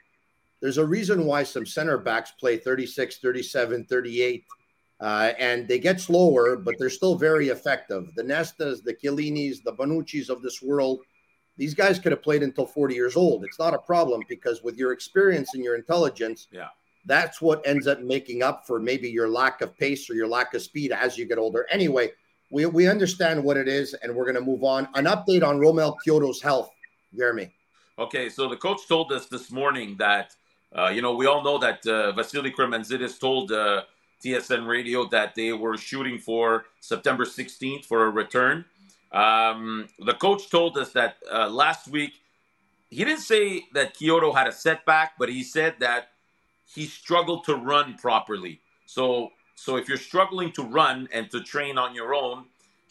There's 0.61 0.79
a 0.79 0.87
reason 0.87 1.25
why 1.27 1.43
some 1.43 1.67
center 1.67 1.99
backs 1.99 2.33
play 2.33 2.57
36, 2.59 3.19
37, 3.19 3.85
38, 3.85 4.45
uh, 5.01 5.33
and 5.39 5.69
they 5.69 5.79
get 5.79 6.01
slower, 6.01 6.57
but 6.57 6.75
they're 6.79 6.91
still 6.91 7.15
very 7.17 7.49
effective. 7.49 8.09
The 8.17 8.23
Nestas, 8.23 8.83
the 8.83 8.95
Chiellinis, 8.95 9.63
the 9.63 9.73
Bonucci's 9.73 10.31
of 10.31 10.43
this 10.43 10.63
world, 10.63 11.01
these 11.59 11.75
guys 11.75 11.99
could 11.99 12.13
have 12.13 12.23
played 12.23 12.43
until 12.43 12.67
40 12.67 12.95
years 12.95 13.17
old. 13.17 13.45
It's 13.45 13.59
not 13.59 13.75
a 13.75 13.79
problem 13.79 14.23
because 14.29 14.63
with 14.63 14.77
your 14.77 14.93
experience 14.93 15.55
and 15.55 15.63
your 15.65 15.75
intelligence, 15.75 16.49
Yeah. 16.51 16.69
that's 17.07 17.41
what 17.41 17.67
ends 17.67 17.87
up 17.87 18.01
making 18.01 18.43
up 18.43 18.67
for 18.67 18.79
maybe 18.79 19.09
your 19.09 19.29
lack 19.29 19.61
of 19.63 19.77
pace 19.79 20.09
or 20.11 20.15
your 20.15 20.27
lack 20.29 20.53
of 20.55 20.61
speed 20.63 20.93
as 20.93 21.17
you 21.17 21.25
get 21.25 21.39
older. 21.39 21.67
Anyway, 21.71 22.13
we, 22.50 22.67
we 22.67 22.88
understand 22.88 23.43
what 23.43 23.57
it 23.57 23.69
is, 23.69 23.95
and 23.95 24.15
we're 24.15 24.25
going 24.25 24.37
to 24.37 24.41
move 24.41 24.65
on. 24.65 24.88
An 24.95 25.07
update 25.07 25.43
on 25.43 25.59
Romel 25.59 25.97
Quioto's 26.05 26.41
health, 26.41 26.71
Jeremy. 27.17 27.50
Okay, 27.99 28.29
so 28.29 28.49
the 28.49 28.57
coach 28.57 28.87
told 28.87 29.11
us 29.12 29.26
this 29.26 29.50
morning 29.50 29.97
that, 29.99 30.35
uh, 30.76 30.88
you 30.88 31.03
know, 31.03 31.15
we 31.15 31.26
all 31.26 31.43
know 31.43 31.59
that 31.59 31.87
uh, 31.87 32.12
Vassili 32.12 32.53
told 33.19 33.53
uh, 33.53 33.83
TSN 34.23 34.67
Radio 34.67 35.07
that 35.09 35.35
they 35.35 35.53
were 35.53 35.76
shooting 35.76 36.19
for 36.19 36.67
September 36.81 37.25
16th 37.25 37.85
for 37.85 38.07
a 38.07 38.11
return. 38.11 38.65
Um, 39.12 39.88
the 39.99 40.15
coach 40.15 40.50
told 40.50 40.76
us 40.76 40.93
that 40.93 41.17
uh, 41.33 41.49
last 41.49 41.88
week, 41.88 42.21
he 42.91 43.05
didn't 43.05 43.21
say 43.21 43.65
that 43.73 43.95
Quioto 43.97 44.35
had 44.35 44.47
a 44.47 44.53
setback, 44.53 45.15
but 45.19 45.29
he 45.29 45.43
said 45.43 45.76
that 45.81 46.11
he 46.67 46.85
struggled 46.87 47.45
to 47.45 47.55
run 47.55 47.95
properly. 47.95 48.61
So, 48.87 49.31
so 49.57 49.77
if 49.77 49.89
you're 49.89 49.99
struggling 49.99 50.53
to 50.53 50.63
run 50.63 51.09
and 51.13 51.31
to 51.33 51.43
train 51.43 51.79
on 51.79 51.95
your 51.95 52.15
own, 52.15 52.45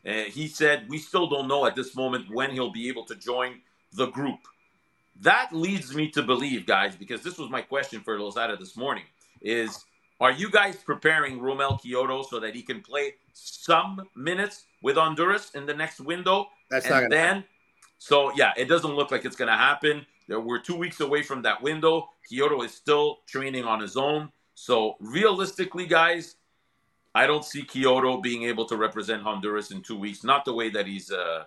uh, 0.05 0.23
he 0.27 0.47
said 0.47 0.87
we 0.89 0.97
still 0.97 1.27
don't 1.27 1.47
know 1.47 1.65
at 1.65 1.75
this 1.75 1.95
moment 1.95 2.25
when 2.33 2.51
he'll 2.51 2.71
be 2.71 2.89
able 2.89 3.05
to 3.05 3.15
join 3.15 3.61
the 3.93 4.07
group. 4.07 4.39
That 5.21 5.53
leads 5.53 5.95
me 5.95 6.09
to 6.11 6.21
believe, 6.21 6.65
guys, 6.65 6.95
because 6.95 7.21
this 7.21 7.37
was 7.37 7.49
my 7.49 7.61
question 7.61 8.01
for 8.01 8.19
Losada 8.19 8.57
this 8.57 8.75
morning: 8.75 9.05
is 9.41 9.85
are 10.19 10.31
you 10.31 10.49
guys 10.49 10.75
preparing 10.77 11.39
Romel 11.39 11.79
Quioto 11.81 12.23
so 12.27 12.39
that 12.39 12.53
he 12.55 12.61
can 12.61 12.81
play 12.81 13.13
some 13.33 14.01
minutes 14.15 14.65
with 14.81 14.97
Honduras 14.97 15.51
in 15.51 15.65
the 15.65 15.73
next 15.73 15.99
window? 16.01 16.49
That's 16.69 16.89
not 16.89 17.03
and 17.03 17.11
going 17.11 17.11
to 17.11 17.27
then, 17.35 17.43
so 17.99 18.33
yeah, 18.35 18.51
it 18.57 18.65
doesn't 18.65 18.93
look 18.93 19.11
like 19.11 19.23
it's 19.23 19.35
going 19.35 19.51
to 19.51 19.57
happen. 19.57 20.05
There- 20.27 20.39
We're 20.39 20.59
two 20.59 20.75
weeks 20.75 20.99
away 20.99 21.21
from 21.21 21.41
that 21.43 21.61
window. 21.61 22.09
Quioto 22.29 22.63
is 22.65 22.73
still 22.73 23.19
training 23.27 23.63
on 23.65 23.79
his 23.79 23.95
own. 23.95 24.31
So 24.55 24.95
realistically, 24.99 25.85
guys, 25.85 26.35
I 27.15 27.25
don't 27.25 27.45
see 27.45 27.63
Quioto 27.63 28.21
being 28.21 28.43
able 28.43 28.65
to 28.65 28.75
represent 28.75 29.23
Honduras 29.23 29.71
in 29.71 29.81
two 29.81 29.97
weeks. 29.97 30.25
Not 30.25 30.43
the 30.43 30.53
way 30.53 30.69
that 30.69 30.85
he's 30.85 31.11
uh, 31.11 31.45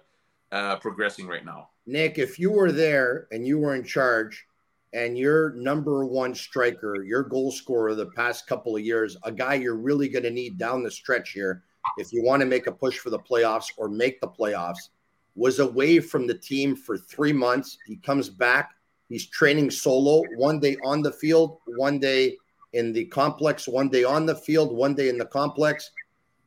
uh, 0.51 0.77
progressing 0.77 1.29
right 1.29 1.45
now. 1.45 1.69
Nick, 1.87 2.19
if 2.19 2.39
you 2.39 2.51
were 2.51 2.73
there 2.73 3.29
and 3.33 3.47
you 3.47 3.59
were 3.59 3.75
in 3.75 3.85
charge 3.85 4.47
and 4.95 5.19
your 5.19 5.53
number 5.53 6.07
one 6.07 6.35
striker, 6.35 7.05
your 7.05 7.23
goal 7.23 7.53
scorer 7.53 7.95
the 7.95 8.07
past 8.07 8.47
couple 8.47 8.77
of 8.77 8.83
years, 8.83 9.19
a 9.25 9.31
guy 9.31 9.55
you're 9.55 9.77
really 9.77 10.09
going 10.09 10.23
to 10.23 10.31
need 10.31 10.57
down 10.57 10.83
the 10.83 10.91
stretch 10.91 11.33
here, 11.33 11.63
if 11.99 12.15
you 12.15 12.23
want 12.25 12.41
to 12.41 12.47
make 12.47 12.67
a 12.67 12.73
push 12.73 12.99
for 12.99 13.11
the 13.11 13.19
playoffs 13.19 13.71
or 13.77 13.91
make 13.91 14.23
the 14.23 14.29
playoffs, 14.29 14.89
was 15.35 15.59
away 15.59 16.01
from 16.01 16.27
the 16.27 16.35
team 16.35 16.75
for 16.75 16.97
three 16.97 17.33
months. 17.33 17.77
He 17.87 17.97
comes 17.97 18.31
back. 18.31 18.71
He's 19.11 19.27
training 19.27 19.71
solo, 19.71 20.23
one 20.37 20.61
day 20.61 20.77
on 20.83 21.03
the 21.03 21.13
field, 21.13 21.59
one 21.77 21.99
day 21.99 22.37
in 22.73 22.93
the 22.93 23.05
complex, 23.07 23.67
one 23.67 23.89
day 23.89 24.05
on 24.05 24.27
the 24.27 24.35
field, 24.35 24.75
one 24.75 24.95
day 24.95 25.09
in 25.09 25.19
the 25.19 25.27
complex. 25.27 25.91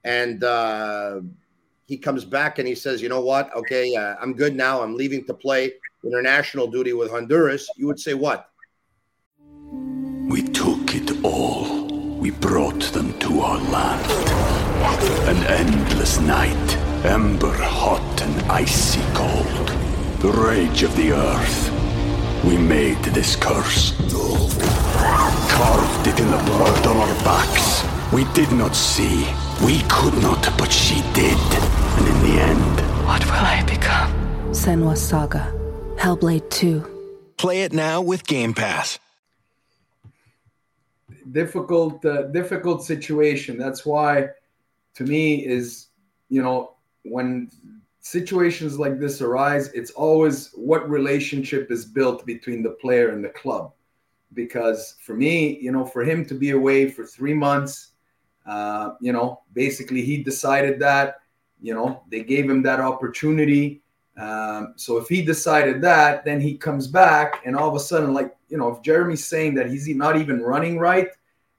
And 0.04 0.44
uh, 0.44 1.22
he 1.88 1.98
comes 1.98 2.26
back 2.26 2.60
and 2.60 2.68
he 2.68 2.76
says, 2.76 3.02
you 3.02 3.10
know 3.10 3.22
what? 3.22 3.54
Okay, 3.56 3.96
uh, 3.96 4.16
I'm 4.22 4.34
good 4.34 4.56
now. 4.56 4.82
I'm 4.82 4.96
leaving 4.96 5.26
to 5.26 5.34
play 5.34 5.74
international 6.04 6.68
duty 6.68 6.94
with 6.94 7.12
Honduras. 7.12 7.70
You 7.78 7.88
would 7.88 8.00
say 8.00 8.14
what? 8.14 8.50
We 10.30 10.44
took 10.44 10.96
it 10.96 11.24
all. 11.24 11.88
we 12.22 12.30
brought 12.30 12.84
them 12.94 13.18
to 13.20 13.42
our 13.42 13.60
land. 13.72 14.12
An 15.28 15.44
endless 15.48 16.20
night, 16.20 16.78
ember 17.04 17.52
hot 17.52 18.22
and 18.22 18.52
icy 18.52 19.02
cold. 19.14 19.68
The 20.22 20.32
rage 20.32 20.84
of 20.84 20.96
the 20.96 21.14
earth. 21.14 22.46
We 22.46 22.58
made 22.58 23.04
this 23.06 23.36
curse. 23.36 23.92
Carved 25.62 26.08
it 26.08 26.20
in 26.20 26.30
the 26.32 26.38
blood 26.50 26.88
on 26.88 26.98
our 26.98 27.16
backs. 27.24 27.84
We 28.12 28.24
did 28.34 28.52
not 28.52 28.76
see. 28.76 29.28
We 29.64 29.82
could 29.90 30.16
not, 30.22 30.42
but 30.58 30.72
she 30.72 30.96
did. 31.14 31.38
And 31.98 32.08
in 32.12 32.18
the 32.28 32.36
end, 32.42 32.76
What 33.06 33.24
will 33.26 33.46
I 33.58 33.64
become? 33.68 34.12
Senua 34.52 34.98
Saga. 34.98 35.54
Hellblade 35.98 36.50
2. 36.50 36.84
Play 37.38 37.62
it 37.62 37.74
now 37.74 38.02
with 38.02 38.26
Game 38.26 38.54
Pass. 38.54 38.98
difficult 41.32 42.04
uh, 42.04 42.24
difficult 42.40 42.84
situation 42.84 43.58
that's 43.58 43.86
why 43.86 44.28
to 44.98 45.04
me 45.04 45.24
is 45.58 45.88
you 46.36 46.42
know 46.42 46.58
when 47.04 47.50
situations 48.02 48.78
like 48.84 49.00
this 49.00 49.22
arise 49.22 49.66
it's 49.80 49.92
always 49.92 50.50
what 50.56 50.82
relationship 50.90 51.64
is 51.72 51.86
built 51.86 52.26
between 52.26 52.60
the 52.64 52.72
player 52.84 53.08
and 53.14 53.24
the 53.24 53.34
club 53.42 53.72
because 54.34 54.96
for 55.02 55.16
me 55.16 55.60
you 55.60 55.72
know 55.72 55.86
for 55.86 56.04
him 56.04 56.26
to 56.26 56.34
be 56.34 56.52
away 56.52 56.90
for 56.90 57.06
three 57.06 57.34
months 57.34 57.92
uh, 58.46 58.92
you 59.00 59.12
know 59.12 59.42
basically 59.54 60.02
he 60.02 60.24
decided 60.24 60.80
that 60.80 61.22
you 61.62 61.74
know 61.74 62.04
they 62.10 62.24
gave 62.24 62.50
him 62.50 62.62
that 62.64 62.80
opportunity. 62.80 63.82
Um, 64.18 64.74
so 64.76 64.98
if 64.98 65.08
he 65.08 65.22
decided 65.22 65.82
that 65.84 66.26
then 66.26 66.42
he 66.42 66.58
comes 66.58 66.88
back 66.88 67.42
and 67.46 67.56
all 67.56 67.70
of 67.70 67.76
a 67.76 67.80
sudden 67.80 68.14
like 68.14 68.36
you 68.50 68.58
know 68.58 68.68
if 68.68 68.82
jeremy's 68.82 69.26
saying 69.26 69.56
that 69.56 69.70
he's 69.70 69.88
not 69.88 70.18
even 70.18 70.42
running 70.42 70.78
right 70.78 71.08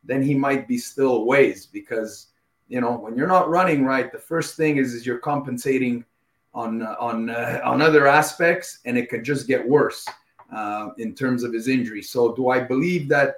then 0.04 0.22
he 0.22 0.34
might 0.34 0.68
be 0.68 0.76
still 0.76 1.24
ways 1.24 1.64
because 1.64 2.26
you 2.68 2.78
know 2.78 2.92
when 2.92 3.16
you're 3.16 3.26
not 3.26 3.48
running 3.48 3.86
right 3.86 4.12
the 4.12 4.18
first 4.18 4.54
thing 4.54 4.76
is 4.76 4.92
is 4.92 5.06
you're 5.06 5.18
compensating 5.18 6.04
on 6.52 6.82
uh, 6.82 6.94
on 7.00 7.30
uh, 7.30 7.58
on 7.64 7.80
other 7.80 8.06
aspects 8.06 8.80
and 8.84 8.98
it 8.98 9.08
could 9.08 9.24
just 9.24 9.46
get 9.46 9.66
worse 9.66 10.06
uh, 10.54 10.90
in 10.98 11.14
terms 11.14 11.42
of 11.42 11.52
his 11.52 11.68
injury. 11.68 12.02
So 12.02 12.34
do 12.34 12.48
i 12.48 12.60
believe 12.60 13.08
that 13.08 13.36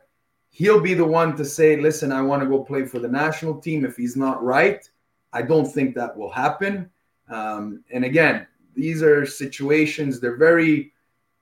he'll 0.51 0.81
be 0.81 0.95
the 0.95 1.05
one 1.05 1.37
to 1.37 1.45
say 1.45 1.77
listen 1.81 2.13
i 2.13 2.23
want 2.23 2.43
to 2.43 2.49
go 2.49 2.63
play 2.63 2.85
for 2.85 2.99
the 2.99 3.09
national 3.09 3.61
team 3.61 3.85
if 3.85 3.97
he's 3.97 4.17
not 4.17 4.43
right 4.43 4.89
i 5.33 5.43
don't 5.43 5.67
think 5.67 5.95
that 5.95 6.17
will 6.17 6.31
happen. 6.31 6.91
Um, 7.29 7.85
and 7.91 8.05
again 8.05 8.47
these 8.75 9.03
are 9.03 9.25
situations 9.25 10.21
they're 10.21 10.37
very 10.37 10.93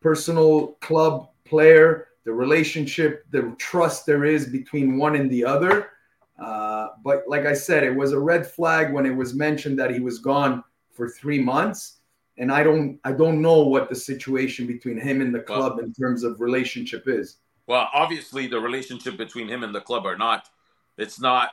personal 0.01 0.79
club 0.81 1.29
player 1.45 2.09
the 2.25 2.33
relationship, 2.33 3.27
the 3.31 3.55
trust 3.59 4.07
there 4.07 4.25
is 4.25 4.47
between 4.47 4.97
one 4.97 5.17
and 5.17 5.31
the 5.31 5.45
other. 5.45 5.91
Uh, 6.39 6.89
but 7.05 7.25
like 7.27 7.47
I 7.47 7.53
said, 7.53 7.85
it 7.85 7.95
was 7.95 8.13
a 8.13 8.19
red 8.19 8.47
flag 8.47 8.93
when 8.93 9.07
it 9.07 9.15
was 9.15 9.35
mentioned 9.35 9.79
that 9.79 9.93
he 9.93 10.01
was 10.01 10.19
gone 10.19 10.63
for 10.93 11.09
three 11.09 11.41
months, 11.41 11.99
and 12.39 12.51
I 12.51 12.63
don't, 12.63 12.99
I 13.05 13.13
don't 13.13 13.43
know 13.43 13.63
what 13.63 13.89
the 13.89 13.95
situation 13.95 14.67
between 14.67 14.99
him 14.99 15.21
and 15.21 15.35
the 15.35 15.41
club 15.41 15.79
in 15.79 15.93
terms 15.93 16.23
of 16.23 16.41
relationship 16.41 17.05
is. 17.07 17.39
Well, 17.67 17.89
obviously, 17.93 18.47
the 18.47 18.59
relationship 18.59 19.17
between 19.17 19.49
him 19.49 19.63
and 19.63 19.75
the 19.75 19.81
club 19.81 20.07
are 20.07 20.17
not. 20.17 20.49
It's 20.99 21.21
not 21.21 21.51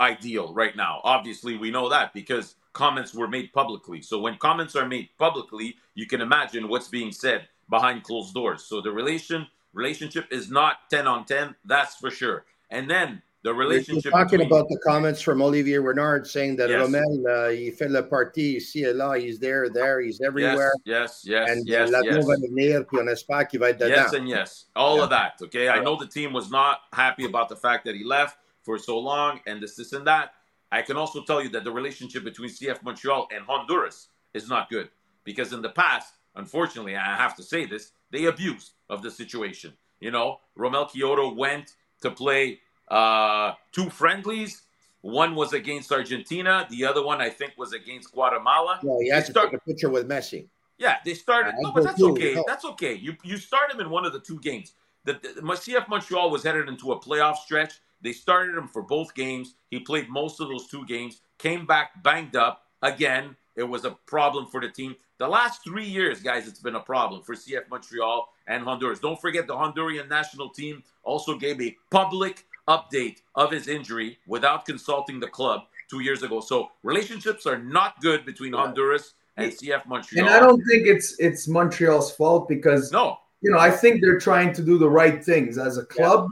ideal 0.00 0.54
right 0.54 0.76
now. 0.76 1.00
Obviously, 1.04 1.56
we 1.56 1.70
know 1.70 1.88
that 1.88 2.14
because 2.14 2.56
comments 2.72 3.14
were 3.14 3.28
made 3.28 3.52
publicly. 3.52 4.00
So 4.00 4.20
when 4.20 4.36
comments 4.38 4.76
are 4.76 4.86
made 4.86 5.08
publicly, 5.18 5.76
you 5.94 6.06
can 6.06 6.20
imagine 6.20 6.68
what's 6.68 6.88
being 6.88 7.12
said 7.12 7.48
behind 7.68 8.04
closed 8.04 8.32
doors. 8.32 8.64
So 8.64 8.80
the 8.80 8.90
relation 8.90 9.46
relationship 9.72 10.26
is 10.30 10.50
not 10.50 10.90
10 10.90 11.06
on 11.06 11.24
10 11.24 11.54
that's 11.64 11.96
for 11.96 12.10
sure 12.10 12.44
and 12.70 12.90
then 12.90 13.22
the 13.42 13.54
relationship 13.54 14.04
You're 14.04 14.12
talking 14.12 14.38
between- 14.40 14.46
about 14.52 14.68
the 14.68 14.78
comments 14.84 15.22
from 15.22 15.40
Olivier 15.40 15.78
Renard 15.78 16.26
saying 16.26 16.56
that 16.56 16.68
Yes. 16.68 16.82
Romel, 16.86 17.24
uh, 17.26 17.48
il 17.50 17.72
fait 17.72 17.88
le 17.90 18.02
parti 18.06 18.56
ici 18.56 18.84
et 18.84 18.92
là, 18.94 19.18
he's 19.18 19.38
there, 19.38 19.68
there, 19.70 20.00
he's 20.00 20.20
everywhere. 20.20 20.72
yes 20.84 21.22
yes 21.24 21.24
yes 21.24 21.50
and 21.50 21.66
yes, 21.66 21.92
uh, 21.92 22.02
yes. 22.04 22.24
va 22.26 22.36
venir, 22.36 22.84
puis 22.84 22.98
on 23.00 23.06
espère 23.08 23.48
qu'il 23.48 23.60
va 23.60 23.70
être 23.70 23.78
dedans. 23.78 23.96
yes 23.96 24.12
and 24.12 24.28
yes 24.28 24.66
all 24.76 24.96
Yeah. 24.96 25.04
of 25.04 25.10
that 25.10 25.32
okay 25.42 25.68
i 25.70 25.80
know 25.80 25.96
the 25.96 26.06
team 26.06 26.32
was 26.34 26.50
not 26.50 26.80
happy 26.92 27.24
about 27.24 27.48
the 27.48 27.56
fact 27.56 27.84
that 27.86 27.94
he 27.94 28.04
left 28.04 28.36
for 28.62 28.76
so 28.78 28.98
long 28.98 29.40
and 29.46 29.62
this 29.62 29.74
this 29.74 29.92
and 29.94 30.06
that 30.06 30.34
i 30.70 30.82
can 30.82 30.96
also 30.98 31.22
tell 31.24 31.42
you 31.42 31.48
that 31.48 31.64
the 31.64 31.72
relationship 31.72 32.22
between 32.24 32.50
cf 32.50 32.82
montreal 32.82 33.26
and 33.34 33.42
honduras 33.46 34.08
is 34.34 34.48
not 34.50 34.68
good 34.68 34.88
because 35.24 35.52
in 35.54 35.62
the 35.62 35.70
past 35.70 36.12
unfortunately 36.36 36.94
i 36.94 37.16
have 37.16 37.34
to 37.34 37.42
say 37.42 37.64
this 37.64 37.92
they 38.10 38.26
abused 38.26 38.72
of 38.90 39.00
the 39.02 39.10
situation 39.10 39.72
you 40.00 40.10
know 40.10 40.38
romel 40.58 40.86
Quioto 40.90 41.34
went 41.34 41.74
to 42.02 42.10
play 42.10 42.60
uh, 42.90 43.52
two 43.72 43.88
friendlies 43.90 44.62
one 45.02 45.34
was 45.34 45.52
against 45.52 45.90
argentina 45.92 46.66
the 46.70 46.84
other 46.84 47.02
one 47.04 47.20
i 47.20 47.30
think 47.30 47.52
was 47.56 47.72
against 47.72 48.12
guatemala 48.12 48.78
Well, 48.82 48.98
he 49.00 49.08
has 49.08 49.26
to 49.26 49.30
start- 49.32 49.50
take 49.50 49.60
a 49.60 49.64
picture 49.64 49.88
with 49.88 50.08
Messi. 50.08 50.46
yeah, 50.78 50.96
they 51.04 51.14
started. 51.14 51.54
No, 51.60 51.72
but 51.72 51.84
that's 51.84 51.98
too, 51.98 52.10
okay. 52.12 52.34
no. 52.34 52.44
That's 52.46 52.64
okay. 52.64 52.94
You 52.94 53.16
you 53.22 53.36
start 53.36 53.72
him 53.72 53.80
in 53.80 53.88
one 53.90 54.04
of 54.06 54.12
the 54.12 54.20
two 54.20 54.38
games. 54.40 54.72
The, 55.04 55.14
the 55.14 55.40
CF 55.42 55.88
Montreal 55.88 56.30
was 56.30 56.42
headed 56.42 56.68
into 56.68 56.92
a 56.92 56.98
playoff 57.00 57.36
stretch. 57.36 57.74
They 58.02 58.12
started 58.12 58.56
him 58.56 58.66
for 58.68 58.82
both 58.82 59.14
games. 59.14 59.54
He 59.70 59.80
played 59.80 60.08
most 60.08 60.40
of 60.40 60.48
those 60.48 60.66
two 60.68 60.84
games. 60.86 61.20
Came 61.38 61.64
back 61.66 62.02
banged 62.02 62.34
up 62.36 62.64
again. 62.82 63.36
It 63.56 63.64
was 63.64 63.84
a 63.84 63.92
problem 64.06 64.46
for 64.46 64.60
the 64.60 64.68
team. 64.70 64.96
The 65.18 65.28
last 65.28 65.62
three 65.64 65.84
years, 65.86 66.22
guys, 66.22 66.48
it's 66.48 66.60
been 66.60 66.76
a 66.76 66.80
problem 66.94 67.22
for 67.22 67.34
CF 67.34 67.68
Montreal 67.70 68.28
and 68.46 68.64
Honduras. 68.64 69.00
Don't 69.00 69.20
forget 69.20 69.46
the 69.46 69.54
Honduran 69.54 70.08
national 70.08 70.48
team 70.50 70.82
also 71.02 71.36
gave 71.36 71.60
a 71.60 71.76
public 71.90 72.46
update 72.70 73.18
of 73.34 73.50
his 73.50 73.66
injury 73.66 74.18
without 74.26 74.64
consulting 74.64 75.18
the 75.18 75.26
club 75.26 75.62
two 75.90 76.00
years 76.00 76.22
ago. 76.22 76.40
So 76.40 76.70
relationships 76.82 77.44
are 77.44 77.58
not 77.58 78.00
good 78.00 78.24
between 78.24 78.52
Honduras 78.52 79.14
and 79.36 79.52
CF 79.52 79.86
Montreal. 79.86 80.26
And 80.26 80.34
I 80.34 80.38
don't 80.38 80.62
think 80.64 80.86
it's 80.86 81.18
it's 81.18 81.48
Montreal's 81.48 82.12
fault 82.12 82.48
because 82.48 82.92
No, 82.92 83.18
you 83.42 83.50
know 83.50 83.58
I 83.58 83.70
think 83.70 84.00
they're 84.00 84.20
trying 84.20 84.52
to 84.54 84.62
do 84.62 84.78
the 84.78 84.88
right 84.88 85.22
things 85.24 85.58
as 85.58 85.78
a 85.78 85.84
club, 85.84 86.28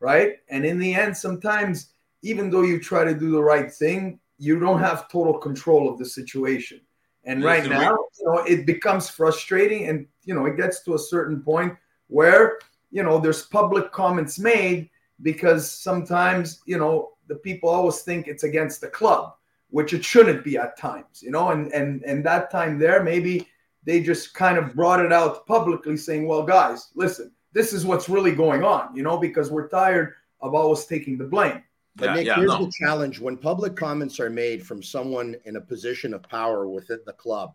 right? 0.00 0.38
And 0.48 0.64
in 0.64 0.78
the 0.78 0.94
end, 0.94 1.16
sometimes 1.16 1.92
even 2.22 2.50
though 2.50 2.62
you 2.62 2.80
try 2.80 3.04
to 3.04 3.14
do 3.14 3.30
the 3.30 3.42
right 3.42 3.70
thing, 3.70 4.18
you 4.38 4.58
don't 4.58 4.80
have 4.80 5.08
total 5.08 5.38
control 5.38 5.88
of 5.88 5.98
the 5.98 6.06
situation. 6.06 6.80
And 7.24 7.44
right 7.44 7.68
now, 7.68 7.96
you 8.18 8.26
know, 8.26 8.38
it 8.44 8.66
becomes 8.66 9.08
frustrating, 9.08 9.88
and 9.88 10.06
you 10.24 10.34
know, 10.34 10.46
it 10.46 10.56
gets 10.56 10.82
to 10.84 10.94
a 10.94 10.98
certain 10.98 11.40
point 11.40 11.76
where 12.08 12.58
you 12.90 13.02
know 13.02 13.18
there's 13.18 13.42
public 13.46 13.92
comments 13.92 14.38
made 14.38 14.88
because 15.20 15.70
sometimes 15.70 16.62
you 16.66 16.78
know 16.78 17.10
the 17.28 17.36
people 17.36 17.68
always 17.68 18.00
think 18.00 18.26
it's 18.26 18.44
against 18.44 18.80
the 18.80 18.88
club 18.88 19.34
which 19.70 19.92
it 19.92 20.04
shouldn't 20.04 20.44
be 20.44 20.56
at 20.56 20.76
times 20.78 21.22
you 21.22 21.30
know 21.30 21.50
and 21.50 21.72
and 21.72 22.02
and 22.04 22.24
that 22.24 22.50
time 22.50 22.78
there 22.78 23.02
maybe 23.02 23.46
they 23.84 24.00
just 24.00 24.32
kind 24.34 24.58
of 24.58 24.74
brought 24.74 25.04
it 25.04 25.12
out 25.12 25.46
publicly 25.46 25.96
saying 25.96 26.26
well 26.26 26.42
guys 26.42 26.88
listen 26.94 27.30
this 27.52 27.72
is 27.72 27.84
what's 27.84 28.08
really 28.08 28.32
going 28.32 28.64
on 28.64 28.94
you 28.94 29.02
know 29.02 29.18
because 29.18 29.50
we're 29.50 29.68
tired 29.68 30.14
of 30.40 30.54
always 30.54 30.84
taking 30.86 31.16
the 31.18 31.24
blame 31.24 31.62
But 31.96 32.06
Yeah, 32.06 32.14
Nick, 32.14 32.26
yeah, 32.26 32.36
here's 32.36 32.48
no. 32.48 32.64
the 32.64 32.72
challenge: 32.80 33.20
when 33.20 33.36
public 33.36 33.76
comments 33.76 34.18
are 34.18 34.30
made 34.30 34.66
from 34.66 34.82
someone 34.82 35.36
in 35.44 35.56
a 35.56 35.60
position 35.60 36.14
of 36.14 36.22
power 36.22 36.66
within 36.66 37.00
the 37.04 37.12
club, 37.12 37.54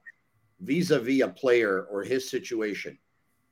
vis-a-vis 0.60 1.22
a 1.22 1.28
player 1.28 1.84
or 1.92 2.04
his 2.04 2.30
situation, 2.30 2.98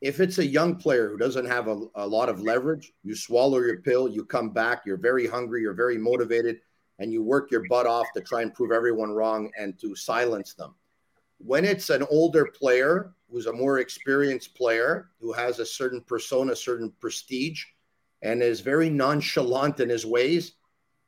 if 0.05 0.19
it's 0.19 0.37
a 0.37 0.45
young 0.45 0.75
player 0.75 1.09
who 1.09 1.17
doesn't 1.17 1.47
have 1.47 1.67
a, 1.67 1.81
a 1.95 2.05
lot 2.05 2.29
of 2.29 2.39
leverage, 2.39 2.93
you 3.03 3.15
swallow 3.15 3.57
your 3.57 3.81
pill, 3.81 4.07
you 4.07 4.23
come 4.23 4.51
back, 4.51 4.83
you're 4.85 4.97
very 4.97 5.25
hungry, 5.25 5.61
you're 5.63 5.73
very 5.73 5.97
motivated, 5.97 6.59
and 6.99 7.11
you 7.11 7.23
work 7.23 7.49
your 7.49 7.63
butt 7.67 7.87
off 7.87 8.05
to 8.13 8.21
try 8.21 8.43
and 8.43 8.53
prove 8.53 8.71
everyone 8.71 9.09
wrong 9.09 9.49
and 9.57 9.79
to 9.79 9.95
silence 9.95 10.53
them. 10.53 10.75
When 11.39 11.65
it's 11.65 11.89
an 11.89 12.05
older 12.11 12.45
player 12.45 13.15
who's 13.31 13.47
a 13.47 13.53
more 13.53 13.79
experienced 13.79 14.53
player 14.53 15.09
who 15.19 15.33
has 15.33 15.57
a 15.57 15.65
certain 15.65 16.01
persona, 16.01 16.55
certain 16.55 16.93
prestige, 17.01 17.63
and 18.21 18.43
is 18.43 18.61
very 18.61 18.91
nonchalant 18.91 19.79
in 19.79 19.89
his 19.89 20.05
ways, 20.05 20.53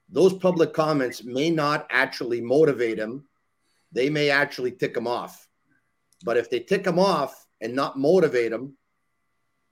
those 0.10 0.34
public 0.34 0.74
comments 0.74 1.24
may 1.24 1.52
not 1.52 1.86
actually 1.92 2.42
motivate 2.42 2.98
him. 2.98 3.28
They 3.92 4.10
may 4.10 4.32
actually 4.32 4.72
tick 4.72 4.98
him 4.98 5.06
off. 5.06 5.48
But 6.26 6.38
if 6.38 6.50
they 6.50 6.62
tick 6.62 6.88
him 6.88 6.98
off 6.98 7.46
and 7.62 7.76
not 7.76 8.00
motivate 8.00 8.52
him, 8.52 8.76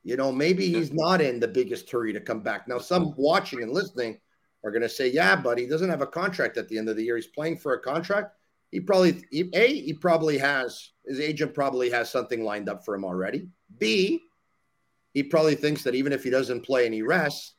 you 0.06 0.16
know, 0.16 0.32
maybe 0.32 0.72
he's 0.72 0.94
not 0.94 1.20
in 1.20 1.40
the 1.40 1.48
biggest 1.48 1.90
hurry 1.90 2.14
to 2.14 2.22
come 2.22 2.42
back. 2.42 2.68
Now, 2.68 2.78
some 2.78 3.16
watching 3.18 3.64
and 3.64 3.72
listening 3.72 4.20
are 4.64 4.70
going 4.70 4.84
to 4.84 4.90
say, 4.90 5.10
yeah, 5.10 5.36
but 5.36 5.58
he 5.58 5.66
doesn't 5.66 5.90
have 5.90 6.04
a 6.04 6.08
contract 6.08 6.58
at 6.58 6.70
the 6.70 6.78
end 6.78 6.88
of 6.88 6.96
the 6.96 7.04
year. 7.04 7.16
He's 7.16 7.26
playing 7.26 7.58
for 7.58 7.74
a 7.74 7.80
contract. 7.80 8.36
He 8.70 8.80
probably, 8.80 9.24
he, 9.32 9.50
A, 9.56 9.82
he 9.82 9.94
probably 9.94 10.38
has, 10.38 10.92
his 11.08 11.20
agent 11.20 11.56
probably 11.56 11.90
has 11.90 12.12
something 12.12 12.44
lined 12.44 12.70
up 12.70 12.86
for 12.86 12.94
him 12.94 13.04
already. 13.04 13.48
B, 13.80 14.22
he 15.16 15.24
probably 15.24 15.56
thinks 15.56 15.82
that 15.82 15.96
even 15.96 16.14
if 16.14 16.24
he 16.24 16.30
doesn't 16.30 16.62
play 16.62 16.86
and 16.86 16.94
he 16.94 17.02
rests, 17.02 17.54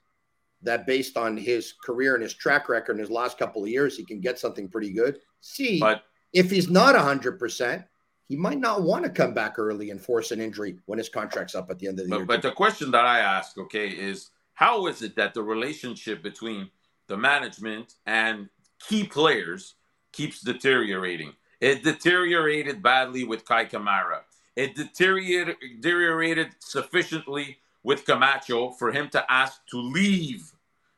that 0.63 0.87
based 0.87 1.17
on 1.17 1.37
his 1.37 1.75
career 1.85 2.15
and 2.15 2.23
his 2.23 2.35
track 2.35 2.69
record 2.69 2.93
in 2.93 3.01
his 3.01 3.11
last 3.11 3.39
couple 3.39 3.65
of 3.65 3.69
years, 3.69 3.97
he 3.97 4.05
can 4.05 4.21
get 4.21 4.39
something 4.39 4.69
pretty 4.69 4.93
good. 4.93 5.19
C, 5.41 5.81
but 5.81 6.05
if 6.33 6.49
he's 6.49 6.71
not 6.71 6.95
100%, 6.95 7.85
he 8.29 8.37
might 8.37 8.59
not 8.59 8.83
want 8.83 9.05
to 9.05 9.11
come 9.11 9.35
back 9.35 9.59
early 9.59 9.91
and 9.91 10.01
force 10.01 10.31
an 10.31 10.41
injury 10.41 10.77
when 10.87 10.99
his 10.99 11.09
contract's 11.09 11.55
up 11.55 11.71
at 11.71 11.79
the 11.79 11.87
end 11.87 12.01
of 12.01 12.09
the 12.09 12.17
year. 12.17 12.25
but, 12.25 12.43
but 12.43 12.43
the 12.43 12.53
question 12.53 12.91
that 12.91 13.05
I 13.05 13.21
ask, 13.21 13.57
okay, 13.59 13.89
is 13.89 14.31
how 14.55 14.87
is 14.87 15.03
it 15.03 15.17
that 15.17 15.35
the 15.35 15.43
relationship 15.43 16.23
between 16.23 16.71
the 17.07 17.17
management 17.17 17.95
and 18.07 18.49
key 18.81 19.05
players 19.05 19.75
keeps 20.13 20.41
deteriorating. 20.41 21.33
It 21.61 21.83
deteriorated 21.83 22.83
badly 22.83 23.25
with 23.25 23.47
Kei 23.47 23.67
Kamara. 23.67 24.21
It 24.55 24.75
deteriorated, 24.75 25.57
deteriorated 25.61 26.49
sufficiently 26.59 27.59
with 27.83 28.05
Camacho 28.05 28.73
for 28.73 28.91
him 28.91 29.09
to 29.11 29.25
ask 29.31 29.61
to 29.71 29.79
leave 29.79 30.53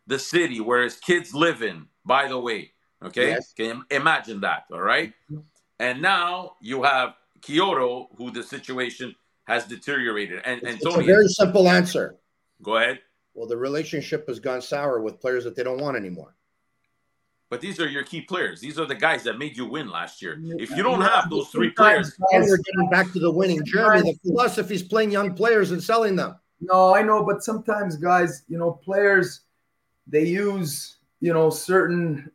the 0.06 0.18
city 0.18 0.60
where 0.60 0.82
his 0.82 0.96
kids 0.96 1.34
live 1.34 1.62
in, 1.62 1.86
by 2.04 2.28
the 2.28 2.38
way. 2.38 2.72
Okay? 3.04 3.28
Yes. 3.28 3.52
Can 3.52 3.66
you 3.66 3.84
imagine 3.90 4.40
that? 4.40 4.64
All 4.72 4.80
right. 4.80 5.12
Mm-hmm. 5.30 5.40
And 5.80 6.02
now 6.02 6.56
you 6.60 6.82
have 6.82 7.14
Quioto, 7.40 8.08
who 8.16 8.30
the 8.30 8.42
situation 8.42 9.14
has 9.46 9.64
deteriorated. 9.66 10.40
And, 10.44 10.62
and 10.62 10.76
It's 10.80 10.84
a 10.96 11.02
very 11.02 11.28
simple 11.28 11.68
answer. 11.68 12.16
go 12.62 12.76
ahead. 12.76 13.00
Well, 13.34 13.46
the 13.46 13.56
relationship 13.56 14.26
has 14.28 14.40
gone 14.40 14.60
sour 14.60 15.00
with 15.00 15.20
players 15.20 15.44
that 15.44 15.54
they 15.54 15.62
don't 15.62 15.80
want 15.80 15.96
anymore. 15.96 16.34
But 17.50 17.60
these 17.62 17.80
are 17.80 17.88
your 17.88 18.02
key 18.02 18.20
players. 18.20 18.60
These 18.60 18.78
are 18.78 18.84
the 18.84 18.94
guys 18.94 19.22
that 19.22 19.38
made 19.38 19.56
you 19.56 19.64
win 19.64 19.88
last 19.88 20.20
year. 20.20 20.38
If 20.58 20.70
you 20.76 20.82
don't 20.82 21.00
have 21.00 21.30
those 21.30 21.48
three 21.48 21.70
players, 21.70 22.12
And 22.32 22.44
we're 22.44 22.58
getting 22.58 22.90
back 22.90 23.10
to 23.12 23.20
the 23.20 23.30
winning. 23.30 23.64
journey. 23.64 24.02
the 24.02 24.18
philosophy 24.28 24.74
is 24.74 24.82
playing 24.82 25.12
young 25.12 25.34
players 25.34 25.70
and 25.70 25.82
selling 25.82 26.14
them. 26.16 26.36
No, 26.60 26.92
I 26.94 27.02
know, 27.02 27.24
but 27.24 27.42
sometimes 27.42 27.96
guys, 27.96 28.42
you 28.48 28.58
know, 28.58 28.72
players 28.72 29.42
they 30.08 30.24
use, 30.26 30.96
you 31.20 31.32
know, 31.32 31.48
certain 31.48 32.30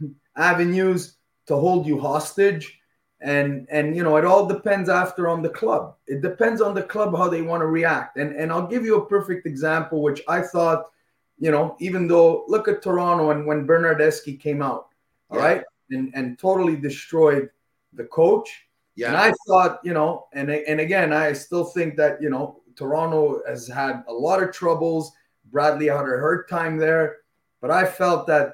avenues 0.36 1.16
to 1.46 1.54
hold 1.56 1.86
you 1.86 2.00
hostage 2.00 2.78
and 3.20 3.66
and 3.70 3.96
you 3.96 4.02
know, 4.02 4.16
it 4.16 4.24
all 4.24 4.46
depends 4.46 4.88
after 4.88 5.28
on 5.28 5.42
the 5.42 5.48
club. 5.48 5.96
It 6.06 6.20
depends 6.22 6.60
on 6.60 6.74
the 6.74 6.82
club 6.82 7.16
how 7.16 7.28
they 7.28 7.42
want 7.42 7.62
to 7.62 7.66
react. 7.66 8.16
And 8.18 8.34
and 8.36 8.52
I'll 8.52 8.66
give 8.66 8.84
you 8.84 8.96
a 8.96 9.06
perfect 9.06 9.46
example 9.46 10.02
which 10.02 10.22
I 10.28 10.40
thought, 10.42 10.84
you 11.38 11.50
know, 11.50 11.76
even 11.80 12.06
though 12.08 12.44
look 12.48 12.68
at 12.68 12.82
Toronto 12.82 13.30
and 13.30 13.46
when 13.46 13.66
Bernardeschi 13.66 14.38
came 14.38 14.60
out, 14.62 14.88
all 15.30 15.38
Yeah. 15.38 15.44
right, 15.44 15.62
and 15.90 16.12
and 16.14 16.38
totally 16.38 16.76
destroyed 16.76 17.50
the 17.94 18.04
coach. 18.04 18.48
Yeah. 18.96 19.08
And 19.08 19.16
I 19.16 19.32
thought, 19.46 19.80
you 19.82 19.94
know, 19.94 20.26
and 20.32 20.50
and 20.50 20.80
again, 20.80 21.12
I 21.12 21.32
still 21.32 21.64
think 21.64 21.96
that 21.96 22.20
you 22.20 22.30
know 22.30 22.60
Toronto 22.76 23.40
has 23.48 23.66
had 23.66 24.04
a 24.08 24.12
lot 24.12 24.42
of 24.42 24.52
troubles. 24.52 25.12
Bradley 25.46 25.86
had 25.86 26.00
a 26.00 26.18
hard 26.20 26.48
time 26.48 26.76
there, 26.76 27.18
but 27.62 27.70
I 27.70 27.86
felt 27.86 28.26
that 28.26 28.52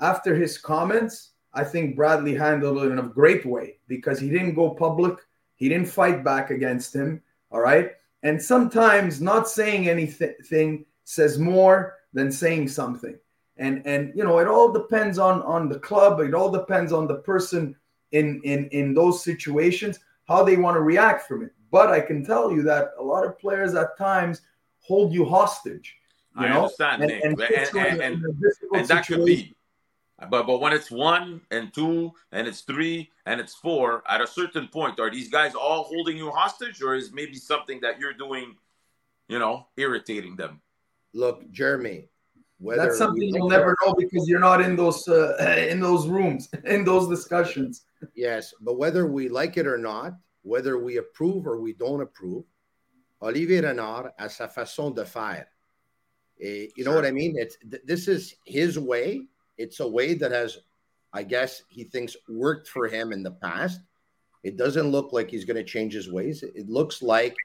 after 0.00 0.34
his 0.34 0.58
comments, 0.58 1.32
I 1.54 1.64
think 1.64 1.96
Bradley 1.96 2.34
handled 2.34 2.82
it 2.82 2.92
in 2.92 2.98
a 2.98 3.02
great 3.02 3.44
way 3.44 3.78
because 3.88 4.18
he 4.18 4.28
didn't 4.30 4.54
go 4.54 4.70
public, 4.70 5.18
he 5.56 5.68
didn't 5.68 5.88
fight 5.88 6.24
back 6.24 6.50
against 6.50 6.94
him. 6.94 7.22
All 7.50 7.60
right, 7.60 7.92
and 8.22 8.40
sometimes 8.42 9.20
not 9.20 9.48
saying 9.48 9.88
anything 9.88 10.84
says 11.04 11.38
more 11.38 11.96
than 12.14 12.32
saying 12.32 12.68
something. 12.68 13.18
And 13.58 13.82
and 13.86 14.12
you 14.16 14.24
know, 14.24 14.38
it 14.38 14.48
all 14.48 14.72
depends 14.72 15.18
on 15.18 15.42
on 15.42 15.68
the 15.68 15.78
club. 15.78 16.20
It 16.20 16.32
all 16.34 16.50
depends 16.50 16.92
on 16.92 17.06
the 17.06 17.16
person 17.16 17.76
in 18.12 18.40
in 18.44 18.66
in 18.68 18.94
those 18.94 19.22
situations 19.22 19.98
how 20.26 20.42
they 20.44 20.56
want 20.56 20.76
to 20.76 20.80
react 20.80 21.26
from 21.28 21.42
it. 21.42 21.50
But 21.70 21.90
I 21.90 22.00
can 22.00 22.24
tell 22.24 22.50
you 22.52 22.62
that 22.62 22.92
a 22.98 23.02
lot 23.02 23.26
of 23.26 23.38
players 23.38 23.74
at 23.74 23.96
times 23.98 24.40
hold 24.80 25.12
you 25.12 25.24
hostage. 25.26 25.96
You 26.38 26.46
I 26.46 26.48
know? 26.48 26.62
understand, 26.62 27.02
and, 27.02 27.10
Nick. 27.10 27.24
and, 27.24 27.40
And- 27.40 27.76
and- 27.76 28.00
and- 28.02 28.24
a 28.24 28.32
difficult 28.32 28.76
and 28.80 28.88
that 28.88 29.06
could 29.06 29.24
be. 29.26 29.54
But 30.30 30.46
but 30.46 30.60
when 30.60 30.72
it's 30.72 30.90
one 30.90 31.40
and 31.50 31.72
two 31.72 32.12
and 32.32 32.46
it's 32.46 32.60
three 32.60 33.10
and 33.26 33.40
it's 33.40 33.54
four, 33.54 34.02
at 34.08 34.20
a 34.20 34.26
certain 34.26 34.68
point, 34.68 35.00
are 35.00 35.10
these 35.10 35.28
guys 35.28 35.54
all 35.54 35.84
holding 35.84 36.16
you 36.16 36.30
hostage, 36.30 36.82
or 36.82 36.94
is 36.94 37.12
maybe 37.12 37.36
something 37.36 37.80
that 37.80 37.98
you're 37.98 38.14
doing, 38.14 38.56
you 39.28 39.38
know, 39.38 39.66
irritating 39.76 40.36
them? 40.36 40.60
Look, 41.14 41.50
Jeremy, 41.50 42.08
That's 42.60 42.98
something 42.98 43.22
you'll 43.22 43.48
never 43.48 43.76
know 43.84 43.94
because 43.98 44.28
you're 44.28 44.40
not 44.40 44.60
in 44.60 44.76
those 44.76 45.06
uh, 45.08 45.66
in 45.68 45.80
those 45.80 46.06
rooms 46.06 46.48
in 46.64 46.84
those 46.84 47.08
discussions. 47.08 47.82
Yes, 48.14 48.54
but 48.60 48.78
whether 48.78 49.06
we 49.06 49.28
like 49.28 49.56
it 49.56 49.66
or 49.66 49.78
not, 49.78 50.14
whether 50.42 50.78
we 50.78 50.98
approve 50.98 51.46
or 51.46 51.60
we 51.60 51.72
don't 51.72 52.00
approve, 52.00 52.44
Olivier 53.20 53.60
Renard 53.62 54.10
a 54.18 54.28
sa 54.28 54.46
façon 54.46 54.94
de 54.94 55.04
faire. 55.04 55.46
Eh, 56.40 56.66
you 56.76 56.84
know 56.84 56.94
what 56.94 57.06
I 57.06 57.10
mean? 57.10 57.36
It's 57.36 57.56
th- 57.58 57.82
this 57.84 58.08
is 58.08 58.34
his 58.44 58.78
way. 58.78 59.26
It's 59.62 59.80
a 59.80 59.88
way 59.88 60.14
that 60.14 60.32
has, 60.32 60.58
I 61.12 61.22
guess, 61.22 61.62
he 61.68 61.84
thinks 61.84 62.16
worked 62.28 62.68
for 62.68 62.88
him 62.88 63.12
in 63.12 63.22
the 63.22 63.36
past. 63.46 63.80
It 64.42 64.56
doesn't 64.56 64.90
look 64.90 65.12
like 65.12 65.30
he's 65.30 65.44
going 65.44 65.62
to 65.64 65.72
change 65.74 65.92
his 65.94 66.10
ways. 66.10 66.42
It 66.42 66.68
looks 66.68 67.00
like 67.00 67.36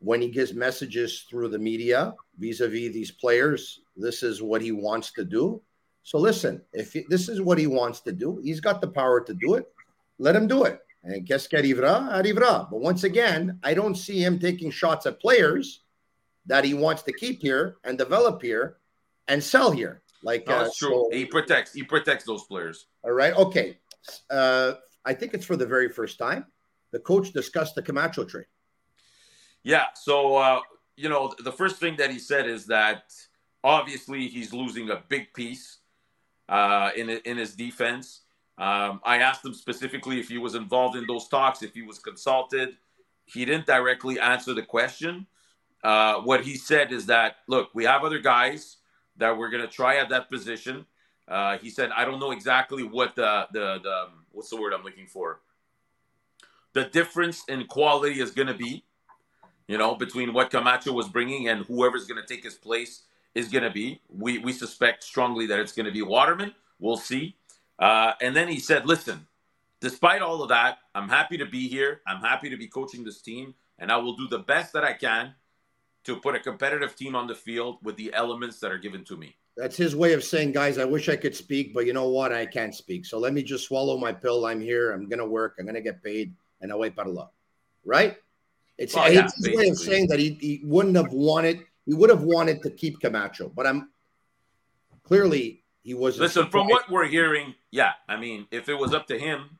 when 0.00 0.20
he 0.20 0.28
gives 0.28 0.52
messages 0.52 1.24
through 1.28 1.48
the 1.48 1.58
media 1.58 2.14
vis-a-vis 2.38 2.92
these 2.92 3.10
players, 3.10 3.80
this 3.96 4.22
is 4.22 4.42
what 4.42 4.60
he 4.60 4.72
wants 4.72 5.12
to 5.12 5.24
do. 5.24 5.62
So 6.02 6.18
listen, 6.18 6.60
if 6.72 6.92
he, 6.92 7.04
this 7.08 7.28
is 7.28 7.40
what 7.40 7.58
he 7.58 7.66
wants 7.66 8.00
to 8.00 8.12
do, 8.12 8.38
he's 8.44 8.60
got 8.60 8.80
the 8.80 8.88
power 9.00 9.20
to 9.22 9.34
do 9.34 9.54
it. 9.54 9.72
Let 10.18 10.36
him 10.36 10.46
do 10.46 10.64
it. 10.64 10.80
And 11.02 11.26
qu'est-ce 11.26 11.48
arrivera. 11.48 12.68
But 12.70 12.80
once 12.80 13.04
again, 13.04 13.58
I 13.62 13.72
don't 13.72 13.96
see 13.96 14.22
him 14.22 14.38
taking 14.38 14.70
shots 14.70 15.06
at 15.06 15.20
players 15.20 15.80
that 16.44 16.64
he 16.64 16.74
wants 16.74 17.02
to 17.04 17.12
keep 17.12 17.40
here 17.40 17.76
and 17.82 17.96
develop 17.96 18.42
here 18.42 18.76
and 19.26 19.42
sell 19.42 19.70
here. 19.70 20.02
Like 20.22 20.46
No, 20.46 20.54
uh, 20.56 20.62
that's 20.64 20.76
true. 20.78 21.08
so- 21.10 21.16
he 21.16 21.24
protects. 21.24 21.72
He 21.72 21.82
protects 21.82 22.24
those 22.24 22.44
players. 22.44 22.86
all 23.04 23.12
right. 23.12 23.34
Okay. 23.34 23.78
Uh, 24.30 24.74
I 25.04 25.14
think 25.14 25.34
it's 25.34 25.44
for 25.44 25.56
the 25.56 25.66
very 25.66 25.88
first 25.88 26.18
time. 26.18 26.46
The 26.92 27.00
coach 27.00 27.32
discussed 27.32 27.74
the 27.74 27.82
Camacho 27.82 28.24
trade. 28.24 28.46
Yeah. 29.62 29.86
So 29.94 30.36
uh, 30.36 30.60
you 30.96 31.08
know, 31.08 31.34
the 31.44 31.52
first 31.52 31.76
thing 31.76 31.96
that 31.96 32.10
he 32.10 32.18
said 32.18 32.46
is 32.46 32.66
that 32.66 33.12
obviously 33.62 34.28
he's 34.28 34.52
losing 34.52 34.90
a 34.90 35.02
big 35.08 35.32
piece 35.34 35.78
uh, 36.48 36.90
in 36.96 37.10
in 37.10 37.36
his 37.36 37.54
defense. 37.54 38.22
Um, 38.58 39.00
I 39.04 39.18
asked 39.18 39.44
him 39.44 39.52
specifically 39.52 40.18
if 40.18 40.28
he 40.28 40.38
was 40.38 40.54
involved 40.54 40.96
in 40.96 41.04
those 41.06 41.28
talks, 41.28 41.62
if 41.62 41.74
he 41.74 41.82
was 41.82 41.98
consulted. 41.98 42.76
He 43.26 43.44
didn't 43.44 43.66
directly 43.66 44.20
answer 44.20 44.54
the 44.54 44.62
question. 44.62 45.26
Uh, 45.84 46.20
what 46.20 46.42
he 46.44 46.56
said 46.56 46.92
is 46.92 47.06
that 47.06 47.36
look, 47.48 47.68
we 47.74 47.84
have 47.84 48.02
other 48.04 48.18
guys 48.20 48.78
that 49.18 49.36
we're 49.36 49.50
going 49.50 49.62
to 49.62 49.68
try 49.68 49.96
at 49.96 50.08
that 50.10 50.30
position. 50.30 50.86
Uh, 51.28 51.58
he 51.58 51.70
said, 51.70 51.90
I 51.96 52.04
don't 52.04 52.20
know 52.20 52.30
exactly 52.30 52.82
what 52.82 53.16
the, 53.16 53.46
the 53.52 53.80
the 53.82 54.04
what's 54.32 54.50
the 54.50 54.60
word 54.60 54.72
I'm 54.72 54.84
looking 54.84 55.06
for. 55.06 55.40
The 56.72 56.84
difference 56.84 57.42
in 57.48 57.66
quality 57.66 58.20
is 58.20 58.30
going 58.30 58.48
to 58.48 58.54
be, 58.54 58.84
you 59.66 59.78
know, 59.78 59.94
between 59.94 60.32
what 60.32 60.50
Camacho 60.50 60.92
was 60.92 61.08
bringing 61.08 61.48
and 61.48 61.64
whoever's 61.66 62.06
going 62.06 62.20
to 62.20 62.26
take 62.26 62.44
his 62.44 62.54
place 62.54 63.02
is 63.34 63.48
going 63.48 63.64
to 63.64 63.70
be. 63.70 64.00
We 64.08 64.38
we 64.38 64.52
suspect 64.52 65.02
strongly 65.02 65.46
that 65.46 65.58
it's 65.58 65.72
going 65.72 65.86
to 65.86 65.92
be 65.92 66.02
Waterman. 66.02 66.54
We'll 66.78 66.96
see. 66.96 67.36
Uh, 67.78 68.12
and 68.20 68.36
then 68.36 68.48
he 68.48 68.60
said, 68.60 68.86
"Listen, 68.86 69.26
despite 69.80 70.22
all 70.22 70.42
of 70.42 70.50
that, 70.50 70.78
I'm 70.94 71.08
happy 71.08 71.38
to 71.38 71.46
be 71.46 71.68
here. 71.68 72.02
I'm 72.06 72.20
happy 72.20 72.50
to 72.50 72.56
be 72.56 72.68
coaching 72.68 73.04
this 73.04 73.20
team, 73.20 73.54
and 73.78 73.90
I 73.90 73.96
will 73.96 74.14
do 74.16 74.28
the 74.28 74.38
best 74.38 74.72
that 74.74 74.84
I 74.84 74.92
can 74.92 75.34
to 76.06 76.16
put 76.16 76.34
a 76.34 76.40
competitive 76.40 76.96
team 76.96 77.14
on 77.14 77.26
the 77.26 77.34
field 77.34 77.78
with 77.82 77.96
the 77.96 78.12
elements 78.14 78.58
that 78.60 78.72
are 78.72 78.78
given 78.78 79.04
to 79.04 79.16
me." 79.16 79.36
That's 79.56 79.76
his 79.76 79.96
way 79.96 80.12
of 80.12 80.22
saying, 80.22 80.52
guys, 80.52 80.76
I 80.76 80.84
wish 80.84 81.08
I 81.08 81.16
could 81.16 81.34
speak, 81.34 81.72
but 81.72 81.86
you 81.86 81.94
know 81.94 82.08
what? 82.08 82.30
I 82.30 82.44
can't 82.44 82.74
speak. 82.74 83.06
So 83.06 83.18
let 83.18 83.32
me 83.32 83.42
just 83.42 83.64
swallow 83.64 83.96
my 83.96 84.12
pill. 84.12 84.44
I'm 84.44 84.60
here. 84.60 84.92
I'm 84.92 85.08
going 85.08 85.18
to 85.18 85.26
work. 85.26 85.56
I'm 85.58 85.64
going 85.64 85.76
to 85.76 85.80
get 85.80 86.02
paid. 86.02 86.34
And 86.60 86.72
away 86.72 86.90
parla. 86.90 87.30
Right? 87.84 88.16
It's, 88.78 88.94
Well, 88.94 89.12
yeah, 89.12 89.24
it's 89.24 89.46
his 89.46 89.56
way 89.56 89.68
of 89.68 89.78
saying 89.78 90.08
that 90.08 90.18
he, 90.18 90.36
he 90.40 90.60
wouldn't 90.64 90.96
have 90.96 91.12
wanted, 91.12 91.60
he 91.86 91.94
would 91.94 92.10
have 92.10 92.22
wanted 92.22 92.62
to 92.62 92.70
keep 92.70 93.00
Camacho. 93.00 93.48
But 93.48 93.66
I'm 93.66 93.90
clearly 95.04 95.64
he 95.82 95.94
wasn't. 95.94 96.22
Listen, 96.22 96.50
from 96.50 96.68
what 96.68 96.90
we're 96.90 97.06
hearing, 97.06 97.54
yeah, 97.70 97.92
I 98.08 98.16
mean, 98.16 98.46
if 98.50 98.68
it 98.68 98.74
was 98.74 98.92
up 98.92 99.06
to 99.06 99.18
him, 99.18 99.58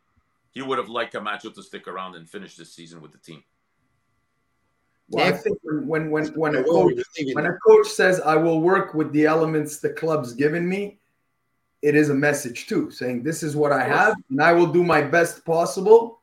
he 0.50 0.60
would 0.60 0.78
have 0.78 0.88
liked 0.88 1.12
Camacho 1.12 1.50
to 1.50 1.62
stick 1.62 1.86
around 1.86 2.16
and 2.16 2.28
finish 2.28 2.56
this 2.56 2.72
season 2.72 3.00
with 3.00 3.12
the 3.12 3.18
team. 3.18 3.44
Well, 5.08 5.26
I 5.26 5.36
think 5.36 5.58
when 5.62 6.10
when 6.10 6.26
when, 6.34 6.56
a 6.56 6.64
coach 6.64 6.94
when 7.32 7.46
a 7.46 7.56
coach 7.64 7.86
says 7.86 8.20
I 8.20 8.34
will 8.36 8.60
work 8.60 8.92
with 8.92 9.12
the 9.12 9.26
elements 9.26 9.78
the 9.78 9.90
club's 9.90 10.32
given 10.32 10.68
me, 10.68 10.98
it 11.80 11.94
is 11.94 12.10
a 12.10 12.14
message 12.14 12.66
too, 12.66 12.90
saying 12.90 13.22
this 13.22 13.44
is 13.44 13.54
what 13.54 13.70
I 13.70 13.84
have 13.84 14.16
and 14.30 14.42
I 14.42 14.52
will 14.52 14.66
do 14.66 14.82
my 14.82 15.02
best 15.02 15.44
possible. 15.44 16.20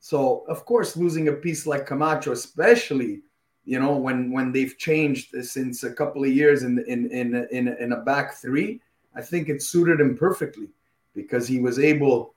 So 0.00 0.44
of 0.48 0.66
course, 0.66 0.98
losing 0.98 1.28
a 1.28 1.32
piece 1.32 1.66
like 1.66 1.86
Camacho, 1.86 2.32
especially 2.32 3.22
you 3.64 3.80
know 3.80 3.96
when 3.96 4.30
when 4.30 4.52
they've 4.52 4.76
changed 4.76 5.34
since 5.42 5.82
a 5.82 5.92
couple 5.92 6.24
of 6.24 6.30
years 6.30 6.62
in 6.62 6.84
in 6.86 7.10
in 7.10 7.46
in, 7.50 7.68
in 7.68 7.92
a 7.92 8.00
back 8.02 8.34
three, 8.34 8.82
I 9.14 9.22
think 9.22 9.48
it 9.48 9.62
suited 9.62 9.98
him 9.98 10.14
perfectly 10.14 10.68
because 11.14 11.48
he 11.48 11.58
was 11.58 11.78
able 11.78 12.34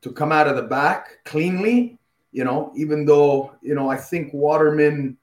to 0.00 0.12
come 0.12 0.32
out 0.32 0.48
of 0.48 0.56
the 0.56 0.62
back 0.62 1.18
cleanly. 1.24 1.98
You 2.32 2.44
know, 2.44 2.72
even 2.76 3.04
though 3.04 3.52
you 3.62 3.74
know 3.74 3.90
I 3.90 3.96
think 3.96 4.32
Waterman 4.32 5.16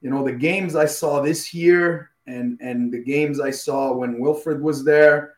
you 0.00 0.10
know 0.10 0.24
the 0.24 0.32
games 0.32 0.74
I 0.76 0.86
saw 0.86 1.20
this 1.20 1.54
year 1.54 2.10
and 2.26 2.58
and 2.60 2.92
the 2.92 3.02
games 3.02 3.40
I 3.40 3.50
saw 3.50 3.92
when 3.92 4.18
Wilfred 4.18 4.60
was 4.60 4.84
there, 4.84 5.34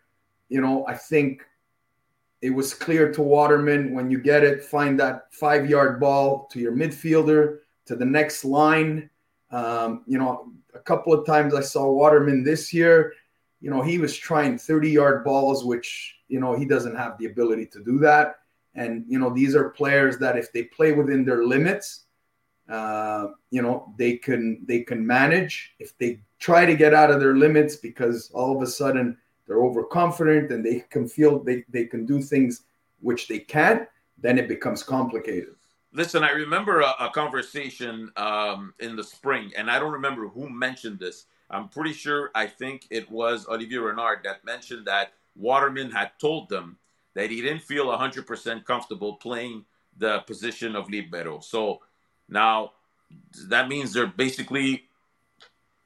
you 0.48 0.61
know, 0.61 0.87
I 0.87 0.94
think 0.94 1.42
it 2.42 2.50
was 2.50 2.74
clear 2.74 3.11
to 3.12 3.22
Waterman 3.22 3.94
when 3.94 4.11
you 4.11 4.18
get 4.18 4.44
it, 4.44 4.62
find 4.62 5.00
that 5.00 5.33
five 5.33 5.68
yard 5.68 5.98
ball 5.98 6.46
to 6.53 6.61
your 6.61 6.72
midfielder 6.72 7.61
to 7.87 7.96
the 7.96 8.05
next 8.05 8.44
line. 8.44 9.09
Um, 9.50 10.03
you 10.07 10.18
know, 10.18 10.53
a 10.74 10.79
couple 10.79 11.12
of 11.14 11.24
times 11.27 11.55
I 11.55 11.62
saw 11.62 11.90
Waterman 11.90 12.44
this 12.44 12.72
year. 12.72 13.14
you 13.61 13.70
know, 13.70 13.81
he 13.81 13.98
was 13.98 14.14
trying 14.14 14.59
30 14.59 14.90
yard 14.90 15.24
balls, 15.24 15.64
which, 15.64 16.16
you 16.29 16.38
know, 16.38 16.55
he 16.55 16.66
doesn't 16.66 16.96
have 16.96 17.16
the 17.16 17.24
ability 17.27 17.64
to 17.66 17.83
do 17.83 17.98
that. 18.00 18.40
And, 18.74 19.04
you 19.08 19.18
know, 19.18 19.30
these 19.30 19.54
are 19.54 19.70
players 19.70 20.18
that 20.18 20.37
if 20.37 20.52
they 20.52 20.64
play 20.64 20.92
within 20.92 21.24
their 21.24 21.44
limits, 21.44 22.04
uh, 22.68 23.28
you 23.50 23.62
know, 23.62 23.94
they 23.98 24.16
can 24.16 24.64
they 24.66 24.80
can 24.80 25.06
manage. 25.06 25.74
If 25.78 25.96
they 25.98 26.20
try 26.38 26.66
to 26.66 26.74
get 26.74 26.94
out 26.94 27.10
of 27.10 27.20
their 27.20 27.37
limits 27.37 27.76
because 27.76 28.30
all 28.32 28.56
of 28.56 28.62
a 28.62 28.66
sudden 28.66 29.16
they're 29.46 29.62
overconfident 29.62 30.50
and 30.50 30.64
they 30.64 30.84
can 30.90 31.06
feel 31.06 31.38
they, 31.38 31.64
they 31.68 31.84
can 31.84 32.06
do 32.06 32.22
things 32.22 32.62
which 33.00 33.28
they 33.28 33.38
can't, 33.38 33.87
then 34.18 34.38
it 34.38 34.48
becomes 34.48 34.82
complicated. 34.82 35.54
Listen, 35.92 36.24
I 36.24 36.30
remember 36.30 36.80
a, 36.80 36.94
a 36.98 37.10
conversation 37.10 38.10
um, 38.16 38.74
in 38.80 38.96
the 38.96 39.04
spring, 39.04 39.52
and 39.56 39.70
I 39.70 39.78
don't 39.78 39.92
remember 39.92 40.26
who 40.26 40.48
mentioned 40.48 40.98
this. 40.98 41.26
I'm 41.50 41.68
pretty 41.68 41.92
sure 41.92 42.30
I 42.34 42.46
think 42.46 42.87
it 42.90 43.08
was 43.10 43.46
Olivier 43.46 43.78
Renard 43.78 44.20
that 44.24 44.44
mentioned 44.44 44.87
that 44.87 45.12
Waterman 45.37 45.90
had 45.90 46.12
told 46.18 46.48
them 46.48 46.78
that 47.14 47.31
he 47.31 47.40
didn't 47.40 47.62
feel 47.62 47.87
100% 47.87 48.64
comfortable 48.64 49.14
playing 49.14 49.64
the 49.96 50.20
position 50.20 50.74
of 50.77 50.90
libero. 50.90 51.40
So 51.40 51.81
now 52.29 52.72
that 53.48 53.68
means 53.68 53.92
they're 53.92 54.07
basically 54.07 54.85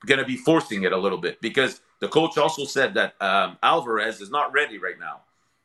going 0.06 0.18
to 0.18 0.24
be 0.24 0.36
forcing 0.36 0.84
it 0.84 0.92
a 0.92 0.96
little 0.96 1.18
bit 1.18 1.40
because 1.40 1.80
the 2.00 2.08
coach 2.08 2.38
also 2.38 2.64
said 2.64 2.94
that 2.94 3.20
um, 3.20 3.58
Alvarez 3.62 4.20
is 4.20 4.30
not 4.30 4.52
ready 4.52 4.78
right 4.78 4.98
now. 4.98 5.20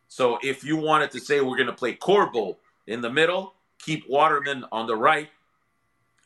So 0.07 0.37
if 0.43 0.63
you 0.63 0.75
wanted 0.75 1.11
to 1.11 1.19
say 1.19 1.41
we're 1.41 1.57
going 1.57 1.67
to 1.67 1.73
play 1.73 1.93
Corbo 1.93 2.57
in 2.87 3.01
the 3.01 3.09
middle, 3.09 3.53
keep 3.79 4.09
Waterman 4.09 4.65
on 4.71 4.87
the 4.87 4.95
right, 4.95 5.29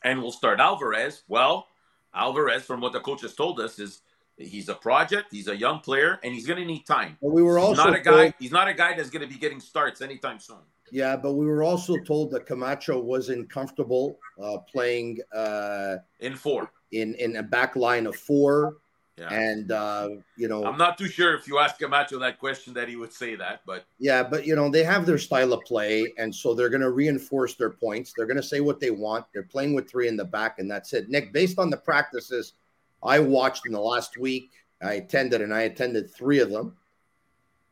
and 0.02 0.20
we'll 0.22 0.32
start 0.32 0.60
Alvarez, 0.60 1.22
well, 1.28 1.68
Alvarez, 2.14 2.64
from 2.64 2.80
what 2.80 2.92
the 2.92 3.00
coach 3.00 3.22
has 3.22 3.34
told 3.34 3.60
us, 3.60 3.78
is 3.78 4.00
he's 4.38 4.68
a 4.68 4.74
project, 4.74 5.26
he's 5.30 5.48
a 5.48 5.56
young 5.56 5.80
player, 5.80 6.18
and 6.22 6.32
he's 6.32 6.46
going 6.46 6.58
to 6.58 6.64
need 6.64 6.86
time. 6.86 7.16
But 7.20 7.30
we 7.30 7.42
were 7.42 7.58
also 7.58 7.82
he's 7.82 7.90
not 7.90 7.94
a 7.94 8.00
guy. 8.00 8.22
Told, 8.22 8.34
he's 8.38 8.52
not 8.52 8.68
a 8.68 8.74
guy 8.74 8.96
that's 8.96 9.10
going 9.10 9.26
to 9.26 9.32
be 9.32 9.38
getting 9.38 9.60
starts 9.60 10.00
anytime 10.00 10.38
soon. 10.38 10.58
Yeah, 10.90 11.16
but 11.16 11.34
we 11.34 11.46
were 11.46 11.62
also 11.62 11.96
told 11.98 12.30
that 12.30 12.46
Camacho 12.46 12.98
wasn't 13.00 13.50
comfortable 13.50 14.18
uh, 14.42 14.58
playing 14.70 15.18
uh, 15.34 15.96
in 16.20 16.34
four 16.34 16.70
in 16.92 17.14
in 17.14 17.36
a 17.36 17.42
back 17.42 17.76
line 17.76 18.06
of 18.06 18.16
four. 18.16 18.76
Yeah. 19.18 19.32
And 19.32 19.72
uh, 19.72 20.08
you 20.36 20.46
know, 20.46 20.64
I'm 20.64 20.78
not 20.78 20.96
too 20.96 21.08
sure 21.08 21.34
if 21.34 21.48
you 21.48 21.58
ask 21.58 21.76
Camacho 21.78 22.20
that 22.20 22.38
question 22.38 22.72
that 22.74 22.88
he 22.88 22.94
would 22.94 23.12
say 23.12 23.34
that, 23.34 23.62
but 23.66 23.84
yeah, 23.98 24.22
but 24.22 24.46
you 24.46 24.54
know, 24.54 24.70
they 24.70 24.84
have 24.84 25.06
their 25.06 25.18
style 25.18 25.52
of 25.52 25.64
play, 25.64 26.12
and 26.18 26.32
so 26.32 26.54
they're 26.54 26.68
going 26.68 26.82
to 26.82 26.90
reinforce 26.90 27.56
their 27.56 27.70
points. 27.70 28.12
They're 28.16 28.26
going 28.26 28.36
to 28.36 28.44
say 28.44 28.60
what 28.60 28.78
they 28.78 28.92
want. 28.92 29.26
They're 29.34 29.42
playing 29.42 29.74
with 29.74 29.90
three 29.90 30.06
in 30.06 30.16
the 30.16 30.24
back, 30.24 30.60
and 30.60 30.70
that's 30.70 30.92
it. 30.92 31.08
Nick, 31.08 31.32
based 31.32 31.58
on 31.58 31.68
the 31.68 31.76
practices 31.76 32.52
I 33.02 33.20
watched 33.20 33.66
in 33.66 33.72
the 33.72 33.80
last 33.80 34.16
week, 34.16 34.52
I 34.82 34.94
attended, 34.94 35.40
and 35.40 35.52
I 35.54 35.62
attended 35.62 36.10
three 36.10 36.40
of 36.40 36.50
them. 36.50 36.76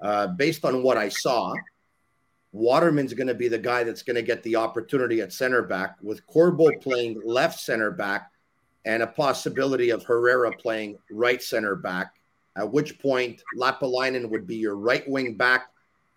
Uh, 0.00 0.28
based 0.28 0.64
on 0.64 0.82
what 0.82 0.96
I 0.96 1.08
saw, 1.08 1.54
Waterman's 2.52 3.14
going 3.14 3.26
to 3.26 3.34
be 3.34 3.48
the 3.48 3.58
guy 3.58 3.84
that's 3.84 4.02
going 4.02 4.16
to 4.16 4.22
get 4.22 4.42
the 4.42 4.56
opportunity 4.56 5.20
at 5.20 5.32
center 5.32 5.62
back, 5.62 5.96
with 6.02 6.26
Corbo 6.26 6.70
playing 6.80 7.20
left 7.24 7.60
center 7.60 7.90
back 7.90 8.30
and 8.84 9.02
a 9.02 9.06
possibility 9.06 9.90
of 9.90 10.04
Herrera 10.04 10.52
playing 10.52 10.98
right 11.10 11.42
center 11.42 11.74
back, 11.74 12.14
at 12.56 12.70
which 12.70 12.98
point 12.98 13.42
Lappalainen 13.58 14.30
would 14.30 14.46
be 14.46 14.56
your 14.56 14.76
right 14.76 15.06
wing 15.08 15.34
back. 15.34 15.70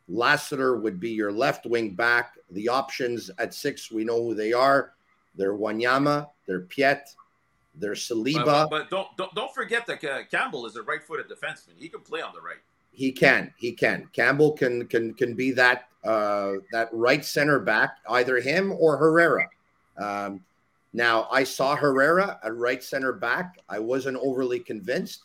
Lassiter 0.07 0.77
would 0.77 0.99
be 0.99 1.09
your 1.09 1.31
left 1.31 1.65
wing 1.65 1.95
back. 1.95 2.33
The 2.51 2.69
options 2.69 3.29
at 3.37 3.53
six, 3.53 3.91
we 3.91 4.03
know 4.03 4.23
who 4.23 4.35
they 4.35 4.53
are. 4.53 4.93
They're 5.35 5.55
Wanyama, 5.55 6.29
they're 6.47 6.61
Piette, 6.61 7.15
they're 7.79 7.93
Saliba. 7.93 8.45
But, 8.45 8.69
but 8.69 8.89
don't, 8.89 9.07
don't, 9.17 9.33
don't 9.35 9.53
forget 9.53 9.85
that 9.87 10.29
Campbell 10.29 10.65
is 10.65 10.75
a 10.75 10.83
right-footed 10.83 11.27
defenseman. 11.29 11.77
He 11.77 11.89
can 11.89 12.01
play 12.01 12.21
on 12.21 12.33
the 12.33 12.41
right. 12.41 12.57
He 12.91 13.11
can. 13.11 13.53
He 13.57 13.71
can. 13.71 14.09
Campbell 14.13 14.51
can 14.53 14.85
can 14.87 15.13
can 15.13 15.33
be 15.33 15.51
that 15.51 15.87
uh, 16.03 16.53
that 16.71 16.89
right 16.91 17.23
center 17.23 17.59
back, 17.59 17.97
either 18.09 18.39
him 18.41 18.73
or 18.73 18.97
Herrera. 18.97 19.47
Um, 19.97 20.41
now, 20.93 21.27
I 21.31 21.43
saw 21.43 21.75
Herrera 21.75 22.39
at 22.43 22.55
right 22.55 22.83
center 22.83 23.13
back. 23.13 23.59
I 23.69 23.79
wasn't 23.79 24.17
overly 24.17 24.59
convinced. 24.59 25.23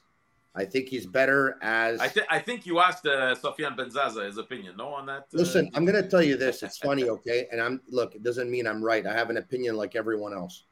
I 0.55 0.65
think 0.65 0.89
he's 0.89 1.07
better 1.07 1.57
as. 1.63 2.01
I, 2.01 2.09
th- 2.09 2.27
I 2.31 2.39
think 2.39 2.65
you 2.65 2.79
asked 2.79 3.07
uh, 3.07 3.35
Sofiane 3.35 3.77
Benzaza 3.77 4.25
his 4.25 4.39
opinion. 4.39 4.77
No, 4.77 4.89
on 4.89 5.07
that. 5.07 5.23
Uh... 5.23 5.39
Listen, 5.39 5.69
I'm 5.75 5.85
going 5.85 6.01
to 6.01 6.09
tell 6.09 6.23
you 6.23 6.37
this. 6.37 6.63
It's 6.63 6.79
funny, 6.79 7.05
okay? 7.09 7.49
And 7.51 7.61
I'm 7.61 7.81
look. 7.89 8.15
It 8.15 8.23
doesn't 8.23 8.51
mean 8.51 8.67
I'm 8.67 8.85
right. 8.85 9.05
I 9.07 9.13
have 9.15 9.31
an 9.31 9.39
opinion 9.39 9.77
like 9.77 9.97
everyone 9.97 10.33
else. 10.33 10.65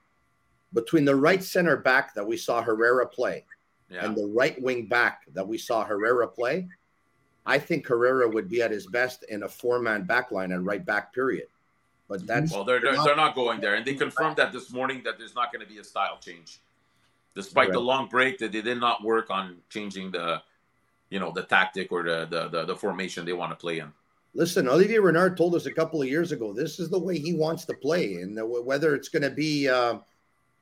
Between 0.75 1.05
the 1.05 1.17
right 1.17 1.43
center 1.43 1.77
back 1.77 2.15
that 2.15 2.27
we 2.27 2.37
saw 2.37 2.63
Herrera 2.63 3.07
play, 3.07 3.45
yeah. 3.91 4.05
and 4.05 4.17
the 4.17 4.27
right 4.27 4.61
wing 4.61 4.87
back 4.87 5.23
that 5.35 5.47
we 5.47 5.59
saw 5.59 5.85
Herrera 5.85 6.27
play, 6.27 6.69
I 7.45 7.59
think 7.59 7.87
Herrera 7.87 8.29
would 8.29 8.49
be 8.49 8.63
at 8.63 8.71
his 8.71 8.87
best 8.87 9.25
in 9.29 9.43
a 9.43 9.49
four 9.49 9.79
man 9.81 10.05
back 10.05 10.31
line 10.31 10.53
and 10.53 10.65
right 10.65 10.85
back. 10.85 11.13
Period. 11.13 11.47
But 12.09 12.27
that's 12.27 12.53
well, 12.53 12.65
they're 12.65 12.81
they're 12.81 12.95
not, 12.95 13.05
they're 13.05 13.17
not 13.17 13.35
going 13.35 13.61
there, 13.61 13.75
and 13.75 13.87
they 13.87 13.95
confirmed 13.95 14.37
that 14.37 14.53
this 14.53 14.71
morning 14.71 15.03
that 15.05 15.19
there's 15.19 15.35
not 15.35 15.53
going 15.53 15.65
to 15.65 15.73
be 15.73 15.79
a 15.79 15.85
style 15.85 16.19
change, 16.21 16.59
despite 17.35 17.69
right. 17.69 17.73
the 17.73 17.81
long 17.81 18.09
break 18.09 18.39
that 18.39 18.53
they 18.53 18.61
did 18.61 18.79
not 18.79 19.03
work 19.03 19.31
on 19.31 19.57
changing 19.71 20.11
the, 20.11 20.43
you 21.09 21.19
know, 21.19 21.33
the 21.33 21.43
tactic 21.43 21.91
or 21.91 22.03
the 22.03 22.27
the 22.31 22.49
the, 22.49 22.65
the 22.67 22.77
formation 22.77 23.25
they 23.25 23.33
want 23.33 23.51
to 23.51 23.57
play 23.57 23.79
in. 23.79 23.93
Listen, 24.35 24.69
Olivier 24.69 24.99
Renard 24.99 25.37
told 25.37 25.55
us 25.55 25.67
a 25.67 25.73
couple 25.73 26.03
of 26.03 26.09
years 26.09 26.33
ago 26.33 26.53
this 26.53 26.79
is 26.79 26.91
the 26.91 26.99
way 26.99 27.19
he 27.19 27.35
wants 27.35 27.65
to 27.67 27.75
play, 27.75 28.15
and 28.17 28.39
whether 28.65 28.95
it's 28.95 29.09
going 29.09 29.23
to 29.23 29.31
be. 29.31 29.69
Uh, 29.69 29.99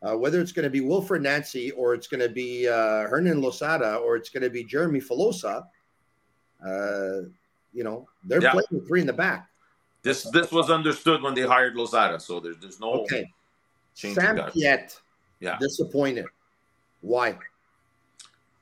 uh, 0.03 0.17
whether 0.17 0.41
it's 0.41 0.53
going 0.53 0.65
to 0.65 0.71
be 0.71 0.81
Wilfred 0.81 1.23
Nancy 1.23 1.71
or 1.73 1.95
it's 1.95 2.07
going 2.07 2.21
to 2.21 2.29
be 2.29 2.67
uh, 2.69 3.07
Hernan 3.09 3.41
Losada 3.41 3.97
or 3.97 4.17
it's 4.17 4.31
going 4.31 4.43
to 4.43 4.51
be 4.51 4.65
Jeremy 4.65 5.01
Filosa, 5.01 5.65
uh, 6.65 7.29
you 7.73 7.85
know, 7.85 8.09
they're 8.25 8.43
yeah. 8.43 8.53
playing 8.53 8.87
three 8.87 9.01
in 9.01 9.07
the 9.07 9.13
back. 9.13 9.49
This 10.03 10.23
this 10.31 10.51
was 10.51 10.71
understood 10.71 11.23
when 11.23 11.35
they 11.35 11.43
hired 11.43 11.77
Losada, 11.77 12.19
so 12.19 12.41
there's 12.41 12.57
there's 12.57 12.81
no 12.81 12.93
okay. 13.03 13.31
Sam 13.93 14.41
Piette, 14.51 14.99
yeah, 15.41 15.59
disappointed. 15.61 16.25
Why? 17.03 17.37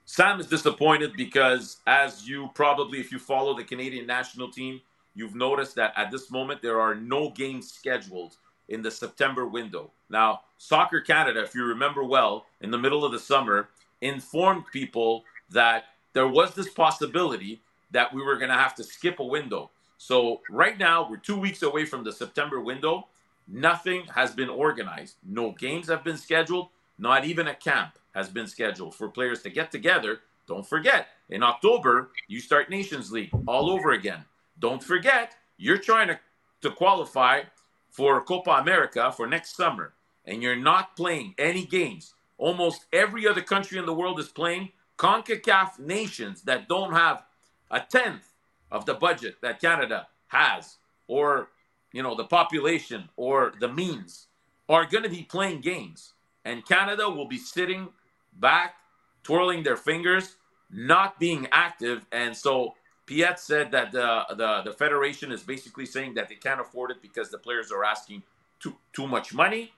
Sam 0.04 0.40
is 0.40 0.46
disappointed 0.46 1.12
because, 1.16 1.76
as 1.86 2.26
you 2.26 2.50
probably, 2.54 2.98
if 2.98 3.12
you 3.12 3.18
follow 3.20 3.54
the 3.56 3.62
Canadian 3.62 4.06
national 4.06 4.50
team, 4.50 4.80
you've 5.14 5.36
noticed 5.36 5.76
that 5.76 5.92
at 5.96 6.10
this 6.10 6.30
moment 6.30 6.60
there 6.60 6.80
are 6.80 6.94
no 6.94 7.30
games 7.30 7.70
scheduled 7.70 8.36
in 8.68 8.82
the 8.82 8.90
September 8.90 9.46
window. 9.46 9.90
Now, 10.10 10.40
Soccer 10.58 11.00
Canada, 11.00 11.42
if 11.42 11.54
you 11.54 11.64
remember 11.64 12.04
well, 12.04 12.46
in 12.60 12.70
the 12.70 12.78
middle 12.78 13.04
of 13.04 13.12
the 13.12 13.18
summer, 13.18 13.68
informed 14.00 14.64
people 14.72 15.24
that 15.50 15.84
there 16.12 16.28
was 16.28 16.54
this 16.54 16.68
possibility 16.68 17.60
that 17.90 18.12
we 18.12 18.22
were 18.22 18.36
going 18.36 18.50
to 18.50 18.54
have 18.54 18.74
to 18.74 18.84
skip 18.84 19.18
a 19.18 19.24
window. 19.24 19.70
So 19.96 20.40
right 20.50 20.78
now, 20.78 21.08
we're 21.08 21.16
two 21.16 21.38
weeks 21.38 21.62
away 21.62 21.84
from 21.84 22.04
the 22.04 22.12
September 22.12 22.60
window. 22.60 23.08
Nothing 23.46 24.04
has 24.14 24.32
been 24.32 24.48
organized. 24.48 25.16
No 25.26 25.52
games 25.52 25.88
have 25.88 26.04
been 26.04 26.18
scheduled. 26.18 26.68
Not 26.98 27.24
even 27.24 27.48
a 27.48 27.54
camp 27.54 27.98
has 28.14 28.28
been 28.28 28.46
scheduled 28.46 28.94
for 28.94 29.08
players 29.08 29.42
to 29.42 29.50
get 29.50 29.70
together. 29.70 30.20
Don't 30.46 30.66
forget, 30.66 31.08
in 31.28 31.42
October, 31.42 32.10
you 32.26 32.40
start 32.40 32.70
Nations 32.70 33.12
League 33.12 33.30
all 33.46 33.70
over 33.70 33.92
again. 33.92 34.24
Don't 34.58 34.82
forget, 34.82 35.34
you're 35.56 35.78
trying 35.78 36.08
to, 36.08 36.18
to 36.62 36.70
qualify 36.70 37.42
for 37.90 38.20
Copa 38.22 38.50
America 38.52 39.12
for 39.12 39.26
next 39.26 39.56
summer, 39.56 39.94
and 40.24 40.42
you're 40.42 40.56
not 40.56 40.96
playing 40.96 41.34
any 41.38 41.64
games. 41.64 42.14
Almost 42.36 42.86
every 42.92 43.26
other 43.26 43.40
country 43.42 43.78
in 43.78 43.86
the 43.86 43.94
world 43.94 44.20
is 44.20 44.28
playing 44.28 44.70
CONCACAF 44.98 45.78
nations 45.78 46.42
that 46.42 46.68
don't 46.68 46.92
have 46.92 47.24
a 47.70 47.80
tenth 47.80 48.32
of 48.70 48.86
the 48.86 48.94
budget 48.94 49.36
that 49.42 49.60
Canada 49.60 50.06
has, 50.28 50.76
or 51.06 51.48
you 51.92 52.02
know, 52.02 52.14
the 52.14 52.24
population 52.24 53.08
or 53.16 53.52
the 53.60 53.68
means, 53.68 54.26
are 54.68 54.84
going 54.84 55.02
to 55.04 55.10
be 55.10 55.22
playing 55.22 55.60
games, 55.60 56.12
and 56.44 56.66
Canada 56.66 57.08
will 57.08 57.26
be 57.26 57.38
sitting 57.38 57.88
back, 58.34 58.74
twirling 59.22 59.62
their 59.62 59.76
fingers, 59.76 60.36
not 60.70 61.18
being 61.18 61.48
active, 61.50 62.04
and 62.12 62.36
so. 62.36 62.74
Piette 63.08 63.40
said 63.40 63.72
that 63.72 63.90
the, 63.90 64.26
the 64.36 64.62
the 64.66 64.72
federation 64.74 65.32
is 65.32 65.42
basically 65.42 65.86
saying 65.86 66.12
that 66.14 66.28
they 66.28 66.34
can't 66.34 66.60
afford 66.60 66.90
it 66.90 67.00
because 67.00 67.30
the 67.30 67.38
players 67.38 67.72
are 67.72 67.82
asking 67.82 68.22
too 68.60 68.76
too 68.92 69.06
much 69.06 69.32
money. 69.32 69.72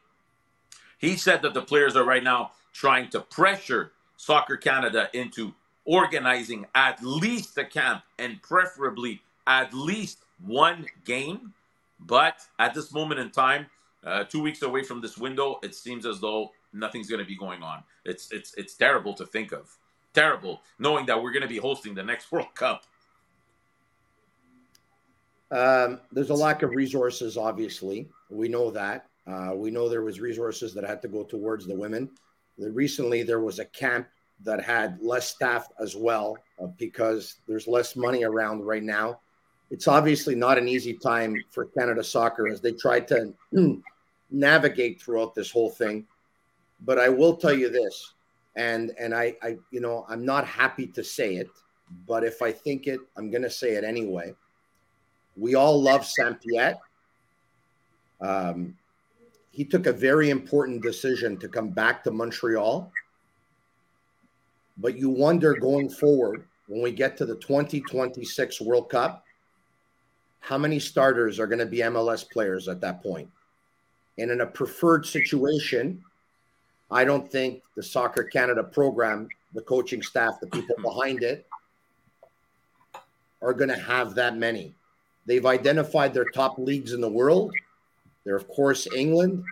He 0.98 1.16
said 1.16 1.42
that 1.42 1.54
the 1.54 1.62
players 1.62 1.94
are 1.94 2.04
right 2.04 2.24
now 2.24 2.50
trying 2.72 3.08
to 3.10 3.20
pressure 3.20 3.92
Soccer 4.16 4.56
Canada 4.56 5.08
into 5.14 5.54
organizing 5.84 6.66
at 6.74 7.02
least 7.04 7.56
a 7.56 7.64
camp 7.64 8.02
and 8.18 8.42
preferably 8.42 9.22
at 9.46 9.72
least 9.72 10.18
one 10.44 10.86
game. 11.04 11.54
But 12.00 12.40
at 12.58 12.74
this 12.74 12.92
moment 12.92 13.20
in 13.20 13.30
time, 13.30 13.66
uh, 14.04 14.24
two 14.24 14.42
weeks 14.42 14.62
away 14.62 14.82
from 14.82 15.00
this 15.00 15.16
window, 15.16 15.60
it 15.62 15.76
seems 15.76 16.04
as 16.04 16.20
though 16.20 16.50
nothing's 16.72 17.08
going 17.08 17.20
to 17.20 17.26
be 17.28 17.36
going 17.36 17.62
on. 17.62 17.84
It's 18.04 18.32
it's 18.32 18.54
it's 18.54 18.74
terrible 18.74 19.14
to 19.14 19.24
think 19.24 19.52
of. 19.52 19.70
Terrible, 20.14 20.62
knowing 20.80 21.06
that 21.06 21.22
we're 21.22 21.30
going 21.30 21.42
to 21.42 21.48
be 21.48 21.58
hosting 21.58 21.94
the 21.94 22.02
next 22.02 22.32
World 22.32 22.54
Cup. 22.56 22.86
Um, 25.50 26.00
there's 26.12 26.30
a 26.30 26.34
lack 26.34 26.62
of 26.62 26.70
resources. 26.70 27.36
Obviously, 27.36 28.08
we 28.28 28.48
know 28.48 28.70
that. 28.70 29.06
Uh, 29.26 29.52
we 29.54 29.70
know 29.70 29.88
there 29.88 30.02
was 30.02 30.20
resources 30.20 30.74
that 30.74 30.84
had 30.84 31.02
to 31.02 31.08
go 31.08 31.22
towards 31.24 31.66
the 31.66 31.74
women. 31.74 32.10
Recently, 32.58 33.22
there 33.22 33.40
was 33.40 33.58
a 33.58 33.64
camp 33.66 34.06
that 34.44 34.62
had 34.62 34.98
less 35.02 35.28
staff 35.28 35.68
as 35.78 35.94
well 35.96 36.36
uh, 36.62 36.66
because 36.78 37.36
there's 37.46 37.66
less 37.66 37.96
money 37.96 38.24
around 38.24 38.64
right 38.64 38.82
now. 38.82 39.20
It's 39.70 39.86
obviously 39.86 40.34
not 40.34 40.58
an 40.58 40.68
easy 40.68 40.94
time 40.94 41.36
for 41.50 41.66
Canada 41.66 42.02
Soccer 42.02 42.48
as 42.48 42.60
they 42.60 42.72
try 42.72 43.00
to 43.00 43.32
navigate 44.30 45.00
throughout 45.00 45.34
this 45.34 45.50
whole 45.50 45.70
thing. 45.70 46.06
But 46.80 46.98
I 46.98 47.08
will 47.08 47.36
tell 47.36 47.52
you 47.52 47.68
this, 47.68 48.14
and 48.56 48.92
and 48.98 49.14
I, 49.14 49.36
I 49.42 49.58
you 49.70 49.80
know 49.80 50.06
I'm 50.08 50.24
not 50.24 50.46
happy 50.46 50.86
to 50.88 51.04
say 51.04 51.36
it, 51.36 51.48
but 52.06 52.24
if 52.24 52.42
I 52.42 52.50
think 52.50 52.86
it, 52.86 53.00
I'm 53.16 53.30
going 53.30 53.42
to 53.42 53.50
say 53.50 53.72
it 53.72 53.84
anyway. 53.84 54.34
We 55.36 55.54
all 55.54 55.80
love 55.80 56.04
Saint-Pierre. 56.04 56.76
Um, 58.20 58.76
he 59.52 59.64
took 59.64 59.86
a 59.86 59.92
very 59.92 60.30
important 60.30 60.82
decision 60.82 61.36
to 61.38 61.48
come 61.48 61.70
back 61.70 62.04
to 62.04 62.10
Montreal. 62.10 62.90
But 64.78 64.96
you 64.96 65.10
wonder 65.10 65.54
going 65.54 65.90
forward 65.90 66.46
when 66.68 66.82
we 66.82 66.92
get 66.92 67.16
to 67.18 67.26
the 67.26 67.34
2026 67.36 68.60
World 68.60 68.88
Cup, 68.88 69.24
how 70.40 70.56
many 70.56 70.78
starters 70.78 71.38
are 71.38 71.46
going 71.46 71.58
to 71.58 71.66
be 71.66 71.78
MLS 71.78 72.28
players 72.28 72.68
at 72.68 72.80
that 72.80 73.02
point? 73.02 73.28
And 74.18 74.30
in 74.30 74.40
a 74.40 74.46
preferred 74.46 75.04
situation, 75.04 76.02
I 76.90 77.04
don't 77.04 77.30
think 77.30 77.62
the 77.76 77.82
Soccer 77.82 78.24
Canada 78.24 78.64
program, 78.64 79.28
the 79.54 79.62
coaching 79.62 80.02
staff, 80.02 80.40
the 80.40 80.46
people 80.48 80.76
behind 80.82 81.22
it 81.22 81.46
are 83.42 83.52
going 83.52 83.70
to 83.70 83.78
have 83.78 84.14
that 84.14 84.36
many. 84.36 84.74
They've 85.26 85.44
identified 85.46 86.14
their 86.14 86.24
top 86.26 86.58
leagues 86.58 86.92
in 86.92 87.00
the 87.00 87.08
world. 87.08 87.52
They're, 88.24 88.36
of 88.36 88.48
course, 88.48 88.86
England, 88.94 89.44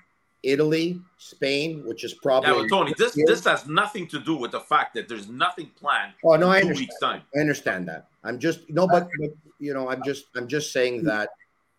Italy, 0.42 1.00
Spain, 1.18 1.82
which 1.84 2.04
is 2.04 2.14
probably. 2.14 2.62
Yeah, 2.62 2.66
Tony, 2.68 2.94
this 2.96 3.14
this 3.26 3.44
has 3.44 3.66
nothing 3.66 4.06
to 4.08 4.18
do 4.18 4.36
with 4.36 4.52
the 4.52 4.60
fact 4.60 4.94
that 4.94 5.08
there's 5.08 5.28
nothing 5.28 5.70
planned. 5.78 6.12
Oh 6.24 6.36
no, 6.36 6.50
I 6.50 6.60
two 6.60 6.68
understand. 6.68 6.78
weeks 6.78 6.98
time. 7.00 7.22
I 7.36 7.40
understand 7.40 7.88
that. 7.88 8.08
I'm 8.24 8.38
just 8.38 8.68
no, 8.68 8.86
but, 8.86 9.08
but 9.18 9.30
you 9.58 9.74
know, 9.74 9.88
I'm 9.88 10.02
just 10.04 10.26
I'm 10.36 10.48
just 10.48 10.72
saying 10.72 11.04
that 11.04 11.30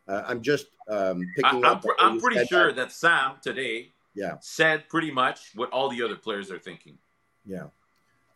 uh, 0.07 0.23
I'm 0.27 0.41
just 0.41 0.67
um, 0.87 1.21
I, 1.21 1.41
picking 1.41 1.65
I'm, 1.65 1.71
up. 1.71 1.81
pre- 1.81 1.89
what 1.89 2.03
I'm 2.03 2.19
pretty 2.19 2.37
said 2.39 2.47
sure 2.49 2.71
that 2.73 2.91
Sam 2.91 3.35
today 3.41 3.91
Yeah, 4.15 4.37
said 4.41 4.89
pretty 4.89 5.11
much 5.11 5.51
what 5.55 5.69
all 5.71 5.89
the 5.89 6.01
other 6.03 6.15
players 6.15 6.51
are 6.51 6.59
thinking. 6.59 6.97
yeah. 7.45 7.65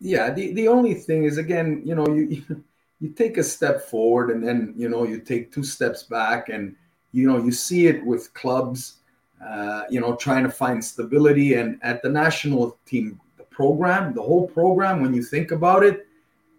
Yeah, 0.00 0.30
the, 0.30 0.52
the 0.52 0.68
only 0.68 0.92
thing 0.94 1.24
is 1.24 1.38
again, 1.38 1.80
you 1.84 1.94
know, 1.94 2.06
you 2.08 2.42
you 3.04 3.10
take 3.10 3.36
a 3.36 3.42
step 3.42 3.82
forward 3.82 4.30
and 4.30 4.42
then 4.42 4.72
you 4.78 4.88
know 4.88 5.04
you 5.04 5.20
take 5.20 5.52
two 5.52 5.62
steps 5.62 6.04
back, 6.04 6.48
and 6.48 6.74
you 7.12 7.26
know 7.28 7.36
you 7.36 7.52
see 7.52 7.86
it 7.86 8.04
with 8.06 8.32
clubs, 8.32 9.00
uh, 9.46 9.82
you 9.90 10.00
know, 10.00 10.16
trying 10.16 10.42
to 10.42 10.50
find 10.50 10.82
stability, 10.82 11.52
and 11.54 11.78
at 11.82 12.00
the 12.00 12.08
national 12.08 12.78
team, 12.86 13.20
the 13.36 13.44
program, 13.44 14.14
the 14.14 14.22
whole 14.22 14.46
program, 14.48 15.02
when 15.02 15.12
you 15.12 15.22
think 15.22 15.50
about 15.50 15.84
it, 15.84 16.06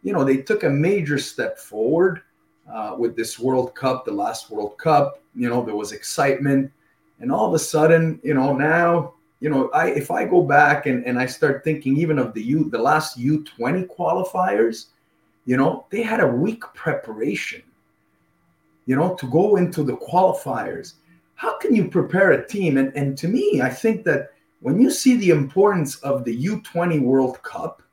you 0.04 0.14
know, 0.14 0.24
they 0.24 0.38
took 0.38 0.64
a 0.64 0.70
major 0.70 1.18
step 1.18 1.58
forward 1.58 2.22
uh, 2.72 2.96
with 2.96 3.16
this 3.16 3.40
World 3.40 3.74
Cup, 3.74 4.06
the 4.06 4.12
last 4.12 4.52
World 4.52 4.78
Cup. 4.78 5.20
You 5.34 5.50
know, 5.50 5.66
there 5.66 5.76
was 5.76 5.94
excitement, 5.94 6.72
and 7.22 7.32
all 7.32 7.48
of 7.48 7.56
a 7.56 7.60
sudden, 7.60 8.20
you 8.24 8.36
know, 8.36 8.54
now 8.54 9.16
you 9.40 9.50
know, 9.50 9.70
I 9.70 9.88
if 9.88 10.12
I 10.12 10.26
go 10.26 10.44
back 10.44 10.86
and, 10.86 11.04
and 11.08 11.18
I 11.18 11.26
start 11.26 11.64
thinking 11.64 11.98
even 11.98 12.20
of 12.20 12.36
the 12.36 12.44
U 12.44 12.70
the 12.70 12.78
last 12.78 13.18
U 13.18 13.44
twenty 13.44 13.84
qualifiers, 13.84 14.88
you 15.46 15.58
know, 15.58 15.86
they 15.90 16.02
had 16.02 16.20
a 16.20 16.28
week 16.28 16.64
preparation, 16.74 17.62
you 18.86 18.96
know, 18.96 19.16
to 19.16 19.28
go 19.28 19.56
into 19.56 19.84
the 19.84 19.98
qualifiers. 19.98 20.94
How 21.36 21.58
can 21.58 21.76
you 21.76 21.88
prepare 21.88 22.32
a 22.32 22.48
team? 22.48 22.78
And 22.78 22.96
and 22.96 23.18
to 23.18 23.28
me, 23.28 23.62
I 23.62 23.70
think 23.70 24.04
that 24.06 24.32
when 24.62 24.82
you 24.82 24.90
see 24.90 25.16
the 25.18 25.30
importance 25.30 25.98
of 25.98 26.24
the 26.24 26.46
U20 26.46 27.02
World 27.02 27.42
Cup, 27.44 27.84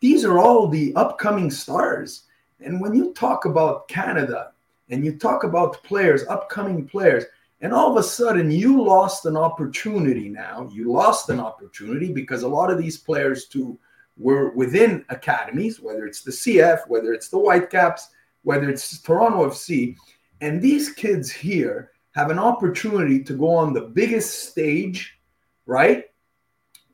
these 0.00 0.24
are 0.24 0.38
all 0.38 0.68
the 0.68 0.94
upcoming 0.96 1.50
stars. 1.50 2.24
And 2.60 2.80
when 2.80 2.94
you 2.94 3.14
talk 3.14 3.46
about 3.46 3.88
Canada 3.88 4.52
and 4.90 5.04
you 5.04 5.16
talk 5.16 5.44
about 5.44 5.82
players, 5.82 6.26
upcoming 6.28 6.86
players, 6.86 7.24
and 7.62 7.72
all 7.72 7.90
of 7.90 7.96
a 7.96 8.02
sudden, 8.02 8.50
you 8.50 8.82
lost 8.82 9.26
an 9.26 9.36
opportunity 9.36 10.28
now. 10.28 10.68
You 10.72 10.90
lost 10.90 11.28
an 11.28 11.40
opportunity 11.40 12.12
because 12.12 12.42
a 12.42 12.48
lot 12.48 12.70
of 12.70 12.78
these 12.78 12.96
players, 12.96 13.46
too, 13.46 13.78
were 14.20 14.50
within 14.50 15.04
academies, 15.08 15.80
whether 15.80 16.06
it's 16.06 16.22
the 16.22 16.30
CF, 16.30 16.88
whether 16.88 17.12
it's 17.12 17.28
the 17.28 17.38
Whitecaps, 17.38 18.10
whether 18.42 18.68
it's 18.68 19.00
Toronto 19.00 19.48
FC. 19.48 19.96
And 20.40 20.60
these 20.60 20.92
kids 20.92 21.30
here 21.30 21.92
have 22.12 22.30
an 22.30 22.38
opportunity 22.38 23.22
to 23.24 23.32
go 23.34 23.54
on 23.54 23.72
the 23.72 23.80
biggest 23.80 24.50
stage, 24.50 25.18
right? 25.66 26.04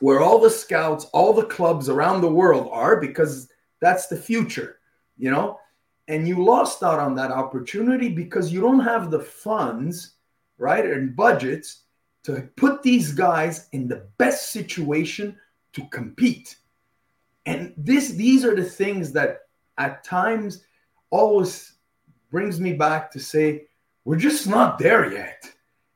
Where 0.00 0.20
all 0.20 0.38
the 0.38 0.50
scouts, 0.50 1.06
all 1.06 1.32
the 1.32 1.46
clubs 1.46 1.88
around 1.88 2.20
the 2.20 2.30
world 2.30 2.68
are, 2.72 3.00
because 3.00 3.48
that's 3.80 4.06
the 4.06 4.16
future, 4.16 4.78
you 5.18 5.30
know? 5.30 5.58
And 6.08 6.28
you 6.28 6.44
lost 6.44 6.82
out 6.82 7.00
on 7.00 7.14
that 7.16 7.30
opportunity 7.30 8.08
because 8.08 8.52
you 8.52 8.60
don't 8.60 8.80
have 8.80 9.10
the 9.10 9.20
funds 9.20 10.16
right, 10.58 10.84
and 10.84 11.14
budgets 11.14 11.82
to 12.24 12.48
put 12.56 12.82
these 12.82 13.12
guys 13.12 13.68
in 13.72 13.88
the 13.88 14.06
best 14.18 14.50
situation 14.52 15.36
to 15.72 15.86
compete. 15.88 16.56
And 17.46 17.72
this 17.76 18.10
these 18.10 18.44
are 18.44 18.54
the 18.54 18.64
things 18.64 19.12
that 19.12 19.42
at 19.78 20.04
times 20.04 20.64
always 21.10 21.74
brings 22.30 22.60
me 22.60 22.72
back 22.72 23.10
to 23.12 23.20
say 23.20 23.66
we're 24.04 24.16
just 24.16 24.46
not 24.46 24.78
there 24.78 25.12
yet. 25.12 25.50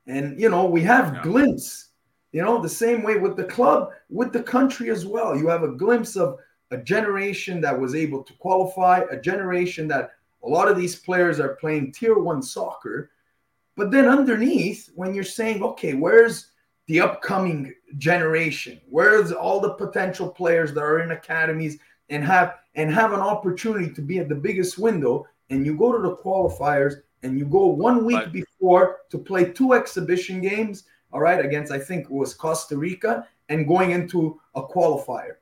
And 0.06 0.40
you 0.40 0.48
know, 0.48 0.64
we 0.64 0.82
have 0.82 1.14
Yeah. 1.14 1.22
glimpse, 1.22 1.90
you 2.32 2.42
know, 2.42 2.60
the 2.62 2.68
same 2.68 3.02
way 3.02 3.18
with 3.18 3.36
the 3.36 3.44
club, 3.44 3.90
with 4.08 4.32
the 4.32 4.42
country 4.42 4.90
as 4.90 5.04
well. 5.06 5.36
You 5.36 5.48
have 5.48 5.62
a 5.64 5.72
glimpse 5.76 6.16
of 6.16 6.38
a 6.70 6.76
generation 6.76 7.60
that 7.60 7.78
was 7.78 7.94
able 7.94 8.22
to 8.22 8.32
qualify, 8.34 9.04
a 9.10 9.20
generation 9.20 9.88
that 9.88 10.12
a 10.42 10.48
lot 10.48 10.68
of 10.68 10.76
these 10.78 10.96
players 10.96 11.40
are 11.40 11.56
playing 11.56 11.92
tier 11.92 12.18
1 12.18 12.42
soccer 12.42 13.10
but 13.76 13.90
then 13.90 14.08
underneath, 14.08 14.90
when 14.94 15.14
you're 15.14 15.24
saying, 15.24 15.62
okay, 15.62 15.94
where's 15.94 16.49
the 16.90 17.00
upcoming 17.00 17.72
generation? 17.98 18.80
Where's 18.90 19.30
all 19.30 19.60
the 19.60 19.74
potential 19.74 20.28
players 20.28 20.74
that 20.74 20.82
are 20.82 20.98
in 20.98 21.12
academies 21.12 21.78
and 22.08 22.24
have 22.24 22.56
and 22.74 22.92
have 22.92 23.12
an 23.12 23.20
opportunity 23.20 23.90
to 23.94 24.02
be 24.02 24.18
at 24.18 24.28
the 24.28 24.34
biggest 24.34 24.76
window? 24.76 25.24
And 25.50 25.64
you 25.64 25.76
go 25.76 25.92
to 25.92 26.02
the 26.02 26.16
qualifiers 26.16 26.94
and 27.22 27.38
you 27.38 27.44
go 27.44 27.66
one 27.66 28.04
week 28.04 28.16
But- 28.16 28.32
before 28.32 29.02
to 29.10 29.18
play 29.18 29.52
two 29.52 29.74
exhibition 29.74 30.40
games, 30.40 30.82
all 31.12 31.20
right, 31.20 31.44
against 31.44 31.70
I 31.70 31.78
think 31.78 32.06
it 32.06 32.10
was 32.10 32.34
Costa 32.34 32.76
Rica, 32.76 33.24
and 33.48 33.68
going 33.68 33.92
into 33.92 34.40
a 34.56 34.62
qualifier. 34.62 35.34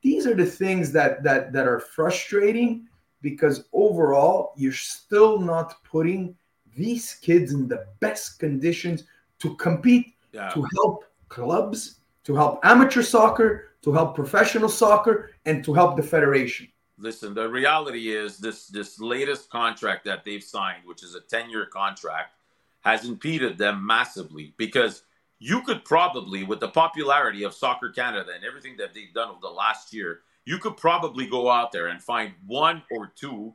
These 0.00 0.26
are 0.26 0.34
the 0.34 0.46
things 0.46 0.92
that 0.92 1.22
that 1.24 1.52
that 1.52 1.68
are 1.68 1.80
frustrating 1.80 2.88
because 3.20 3.64
overall 3.74 4.54
you're 4.56 4.72
still 4.96 5.40
not 5.40 5.74
putting 5.84 6.34
these 6.74 7.16
kids 7.20 7.52
in 7.52 7.68
the 7.68 7.84
best 8.00 8.38
conditions 8.38 9.04
to 9.40 9.54
compete, 9.56 10.15
Yeah. 10.36 10.50
to 10.50 10.66
help 10.74 11.04
clubs, 11.28 12.00
to 12.24 12.34
help 12.34 12.60
amateur 12.64 13.02
soccer, 13.02 13.70
to 13.82 13.92
help 13.92 14.14
professional 14.14 14.68
soccer, 14.68 15.30
and 15.46 15.64
to 15.64 15.72
help 15.72 15.96
the 15.96 16.02
federation. 16.02 16.68
Listen, 16.98 17.34
the 17.34 17.48
reality 17.48 18.08
is 18.14 18.38
this 18.38 18.68
this 18.68 19.00
latest 19.00 19.50
contract 19.50 20.04
that 20.04 20.24
they've 20.24 20.42
signed, 20.42 20.82
which 20.84 21.02
is 21.02 21.14
a 21.14 21.20
10-year 21.20 21.66
contract, 21.66 22.34
has 22.80 23.04
impeded 23.04 23.58
them 23.58 23.84
massively 23.84 24.54
because 24.56 25.02
you 25.38 25.60
could 25.62 25.84
probably, 25.84 26.44
with 26.44 26.60
the 26.60 26.68
popularity 26.68 27.42
of 27.42 27.52
Soccer 27.52 27.90
Canada 27.90 28.30
and 28.34 28.44
everything 28.44 28.76
that 28.78 28.94
they've 28.94 29.12
done 29.12 29.28
over 29.30 29.40
the 29.42 29.48
last 29.48 29.92
year, 29.92 30.20
you 30.44 30.58
could 30.58 30.76
probably 30.76 31.26
go 31.26 31.50
out 31.50 31.72
there 31.72 31.88
and 31.88 32.02
find 32.02 32.32
one 32.46 32.82
or 32.90 33.12
two 33.14 33.54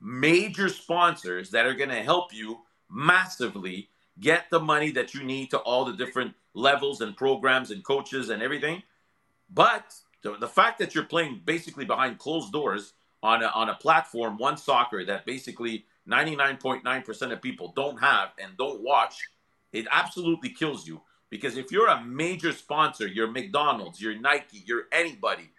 major 0.00 0.68
sponsors 0.68 1.50
that 1.50 1.66
are 1.66 1.74
going 1.74 1.90
to 1.90 2.02
help 2.02 2.32
you 2.32 2.58
massively 2.90 3.88
get 4.20 4.50
the 4.50 4.60
money 4.60 4.90
that 4.92 5.14
you 5.14 5.22
need 5.22 5.50
to 5.50 5.58
all 5.58 5.84
the 5.84 5.92
different 5.92 6.34
levels 6.54 7.00
and 7.00 7.16
programs 7.16 7.70
and 7.70 7.84
coaches 7.84 8.30
and 8.30 8.42
everything. 8.42 8.82
But 9.52 9.94
the, 10.22 10.36
the 10.36 10.48
fact 10.48 10.78
that 10.78 10.94
you're 10.94 11.04
playing 11.04 11.42
basically 11.44 11.84
behind 11.84 12.18
closed 12.18 12.52
doors 12.52 12.94
on 13.22 13.42
a, 13.42 13.46
on 13.48 13.68
a 13.68 13.74
platform, 13.74 14.38
OneSoccer 14.38 15.06
that 15.06 15.26
basically 15.26 15.84
99.9% 16.08 17.32
of 17.32 17.42
people 17.42 17.72
don't 17.76 17.98
have 17.98 18.30
and 18.42 18.56
don't 18.56 18.80
watch, 18.82 19.28
it 19.72 19.86
absolutely 19.90 20.50
kills 20.50 20.86
you. 20.86 21.00
Because 21.28 21.56
if 21.56 21.72
you're 21.72 21.88
a 21.88 22.04
major 22.04 22.52
sponsor, 22.52 23.06
you're 23.06 23.30
McDonald's, 23.30 24.00
you're 24.00 24.18
Nike, 24.18 24.62
you're 24.64 24.84
anybody, 24.92 25.50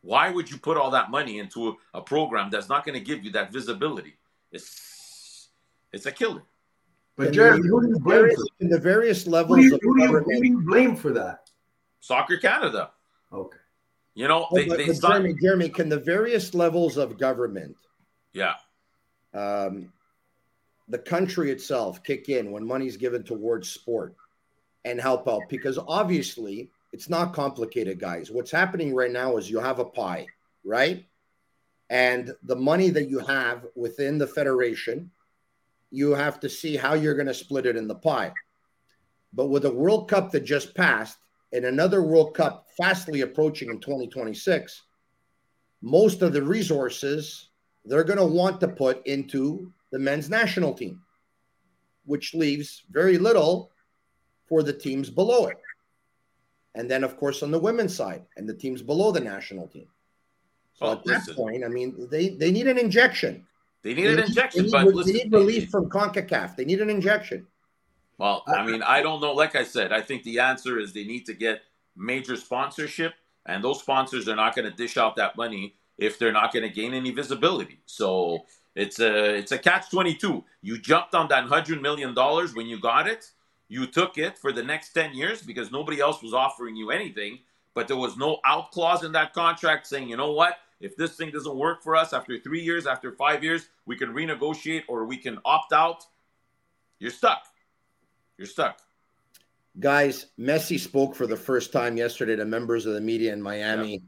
why 0.00 0.30
would 0.30 0.50
you 0.50 0.58
put 0.58 0.76
all 0.76 0.90
that 0.90 1.10
money 1.10 1.38
into 1.38 1.68
a, 1.68 1.98
a 1.98 2.00
program 2.00 2.50
that's 2.50 2.68
not 2.68 2.84
going 2.84 2.98
to 2.98 3.04
give 3.04 3.24
you 3.24 3.32
that 3.32 3.52
visibility? 3.52 4.14
It's 4.50 5.48
it's 5.92 6.06
a 6.06 6.12
killer. 6.12 6.42
But 7.16 7.28
In 7.28 7.32
Jeremy, 7.34 7.62
the 7.62 7.68
who 7.68 7.82
do 7.82 7.88
you 7.88 7.98
blame 7.98 8.18
various, 8.20 8.36
for? 8.40 8.46
in 8.60 8.68
the 8.70 8.78
various 8.78 9.24
Who 9.24 9.30
levels 9.30 9.58
do 9.58 9.64
you, 9.64 9.74
of 9.74 9.80
who 9.82 9.96
do 9.96 10.02
you, 10.02 10.18
who 10.18 10.40
do 10.40 10.46
you 10.48 10.60
blame 10.62 10.96
for 10.96 11.12
that? 11.12 11.50
Soccer 12.00 12.36
Canada, 12.38 12.90
Okay. 13.32 13.58
you 14.14 14.26
know, 14.28 14.46
Oh, 14.50 14.56
they, 14.56 14.66
but, 14.66 14.78
they 14.78 14.86
but 14.86 14.96
signed- 14.96 15.24
Jeremy, 15.24 15.34
Jeremy, 15.40 15.68
can 15.68 15.88
the 15.88 16.00
various 16.00 16.54
levels 16.54 16.96
of 16.96 17.18
government, 17.18 17.76
yeah, 18.32 18.54
um, 19.34 19.92
the 20.88 20.98
country 20.98 21.50
itself, 21.50 22.02
kick 22.02 22.28
in 22.28 22.50
when 22.50 22.66
money's 22.66 22.96
given 22.96 23.22
towards 23.22 23.68
sport 23.68 24.16
and 24.84 25.00
help 25.00 25.28
out? 25.28 25.42
Because 25.48 25.78
obviously, 25.86 26.70
it's 26.92 27.08
not 27.08 27.32
complicated, 27.34 28.00
guys. 28.00 28.30
What's 28.30 28.50
happening 28.50 28.94
right 28.94 29.10
now 29.12 29.36
is 29.36 29.50
you 29.50 29.58
have 29.60 29.78
a 29.78 29.84
pie. 29.84 30.26
right? 30.64 31.04
And 31.90 32.32
the 32.44 32.54
money 32.54 32.88
that 32.90 33.08
you 33.08 33.18
have 33.18 33.66
within 33.74 34.16
the 34.16 34.26
federation, 34.28 35.10
you 35.92 36.12
have 36.12 36.40
to 36.40 36.48
see 36.48 36.76
how 36.76 36.94
you're 36.94 37.14
going 37.14 37.26
to 37.26 37.34
split 37.34 37.66
it 37.66 37.76
in 37.76 37.86
the 37.86 37.94
pie. 37.94 38.32
But 39.34 39.48
with 39.48 39.66
a 39.66 39.70
World 39.72 40.08
Cup 40.08 40.32
that 40.32 40.40
just 40.40 40.74
passed 40.74 41.18
and 41.52 41.66
another 41.66 42.02
World 42.02 42.34
Cup 42.34 42.66
fastly 42.76 43.20
approaching 43.20 43.68
in 43.70 43.78
2026, 43.78 44.82
most 45.82 46.22
of 46.22 46.32
the 46.32 46.42
resources 46.42 47.50
they're 47.84 48.04
going 48.04 48.18
to 48.18 48.24
want 48.24 48.60
to 48.60 48.68
put 48.68 49.06
into 49.06 49.70
the 49.90 49.98
men's 49.98 50.30
national 50.30 50.72
team, 50.72 51.00
which 52.06 52.32
leaves 52.32 52.84
very 52.90 53.18
little 53.18 53.70
for 54.46 54.62
the 54.62 54.72
teams 54.72 55.10
below 55.10 55.46
it. 55.46 55.58
And 56.74 56.90
then, 56.90 57.04
of 57.04 57.18
course, 57.18 57.42
on 57.42 57.50
the 57.50 57.58
women's 57.58 57.94
side 57.94 58.22
and 58.36 58.48
the 58.48 58.54
teams 58.54 58.80
below 58.80 59.12
the 59.12 59.20
national 59.20 59.68
team. 59.68 59.88
So 60.74 60.86
Well, 60.86 60.92
at 60.92 61.04
that 61.04 61.18
listen. 61.26 61.34
point, 61.34 61.64
I 61.64 61.68
mean, 61.68 62.08
they, 62.10 62.30
they 62.30 62.50
need 62.50 62.66
an 62.66 62.78
injection. 62.78 63.46
They 63.82 63.94
need 63.94 64.06
an 64.06 64.16
They 64.16 64.24
injection, 64.24 64.64
they 64.66 64.70
but 64.70 64.84
need, 64.84 64.94
listen, 64.94 65.12
they 65.12 65.24
need 65.24 65.32
relief 65.32 65.70
from 65.70 65.88
CONCACAF. 65.88 66.56
They 66.56 66.64
need 66.64 66.80
an 66.80 66.90
injection. 66.90 67.46
Well, 68.18 68.44
I 68.46 68.64
mean, 68.64 68.82
I 68.82 69.02
don't 69.02 69.20
know. 69.20 69.32
Like 69.32 69.56
I 69.56 69.64
said, 69.64 69.92
I 69.92 70.00
think 70.00 70.22
the 70.22 70.38
answer 70.38 70.78
is 70.78 70.92
they 70.92 71.04
need 71.04 71.26
to 71.26 71.34
get 71.34 71.62
major 71.96 72.36
sponsorship, 72.36 73.14
and 73.46 73.64
those 73.64 73.80
sponsors 73.80 74.28
are 74.28 74.36
not 74.36 74.54
going 74.54 74.70
to 74.70 74.76
dish 74.76 74.96
out 74.96 75.16
that 75.16 75.36
money 75.36 75.74
if 75.98 76.18
they're 76.18 76.32
not 76.32 76.52
going 76.52 76.62
to 76.62 76.68
gain 76.68 76.94
any 76.94 77.10
visibility. 77.10 77.80
So 77.86 78.46
it's 78.76 79.00
a 79.00 79.34
it's 79.34 79.52
a 79.52 79.58
catch 79.58 79.90
twenty 79.90 80.14
two. 80.14 80.44
You 80.60 80.78
jumped 80.78 81.14
on 81.14 81.28
that 81.28 81.44
hundred 81.46 81.82
million 81.82 82.14
dollars 82.14 82.54
when 82.54 82.66
you 82.66 82.78
got 82.80 83.08
it. 83.08 83.30
You 83.68 83.86
took 83.86 84.18
it 84.18 84.38
for 84.38 84.52
the 84.52 84.62
next 84.62 84.92
ten 84.92 85.14
years 85.14 85.42
because 85.42 85.72
nobody 85.72 86.00
else 86.00 86.22
was 86.22 86.32
offering 86.32 86.76
you 86.76 86.90
anything. 86.90 87.40
But 87.74 87.88
there 87.88 87.96
was 87.96 88.16
no 88.16 88.38
out 88.44 88.70
clause 88.70 89.02
in 89.02 89.12
that 89.12 89.32
contract 89.32 89.86
saying, 89.86 90.08
you 90.08 90.16
know 90.16 90.32
what? 90.32 90.58
If 90.82 90.96
this 90.96 91.16
thing 91.16 91.30
doesn't 91.30 91.56
work 91.56 91.82
for 91.82 91.94
us 91.94 92.12
after 92.12 92.38
three 92.38 92.60
years, 92.60 92.86
after 92.86 93.12
five 93.12 93.44
years, 93.44 93.68
we 93.86 93.96
can 93.96 94.12
renegotiate 94.12 94.82
or 94.88 95.06
we 95.06 95.16
can 95.16 95.38
opt 95.44 95.72
out. 95.72 96.04
You're 96.98 97.12
stuck. 97.12 97.44
You're 98.36 98.48
stuck. 98.48 98.80
Guys, 99.78 100.26
Messi 100.38 100.78
spoke 100.78 101.14
for 101.14 101.26
the 101.26 101.36
first 101.36 101.72
time 101.72 101.96
yesterday 101.96 102.36
to 102.36 102.44
members 102.44 102.84
of 102.84 102.94
the 102.94 103.00
media 103.00 103.32
in 103.32 103.40
Miami. 103.40 104.02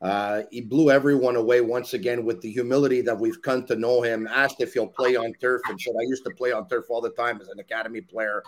Uh, 0.00 0.42
he 0.50 0.60
blew 0.60 0.90
everyone 0.90 1.36
away 1.36 1.60
once 1.60 1.92
again 1.92 2.24
with 2.24 2.40
the 2.40 2.50
humility 2.50 3.02
that 3.02 3.18
we've 3.18 3.42
come 3.42 3.66
to 3.66 3.76
know 3.76 4.00
him. 4.00 4.26
Asked 4.28 4.60
if 4.60 4.72
he'll 4.72 4.86
play 4.86 5.16
on 5.16 5.34
turf 5.34 5.60
and 5.68 5.78
said, 5.78 5.94
I 5.98 6.04
used 6.04 6.24
to 6.24 6.30
play 6.30 6.52
on 6.52 6.68
turf 6.68 6.86
all 6.88 7.00
the 7.00 7.10
time 7.10 7.40
as 7.40 7.48
an 7.48 7.58
academy 7.58 8.00
player. 8.00 8.42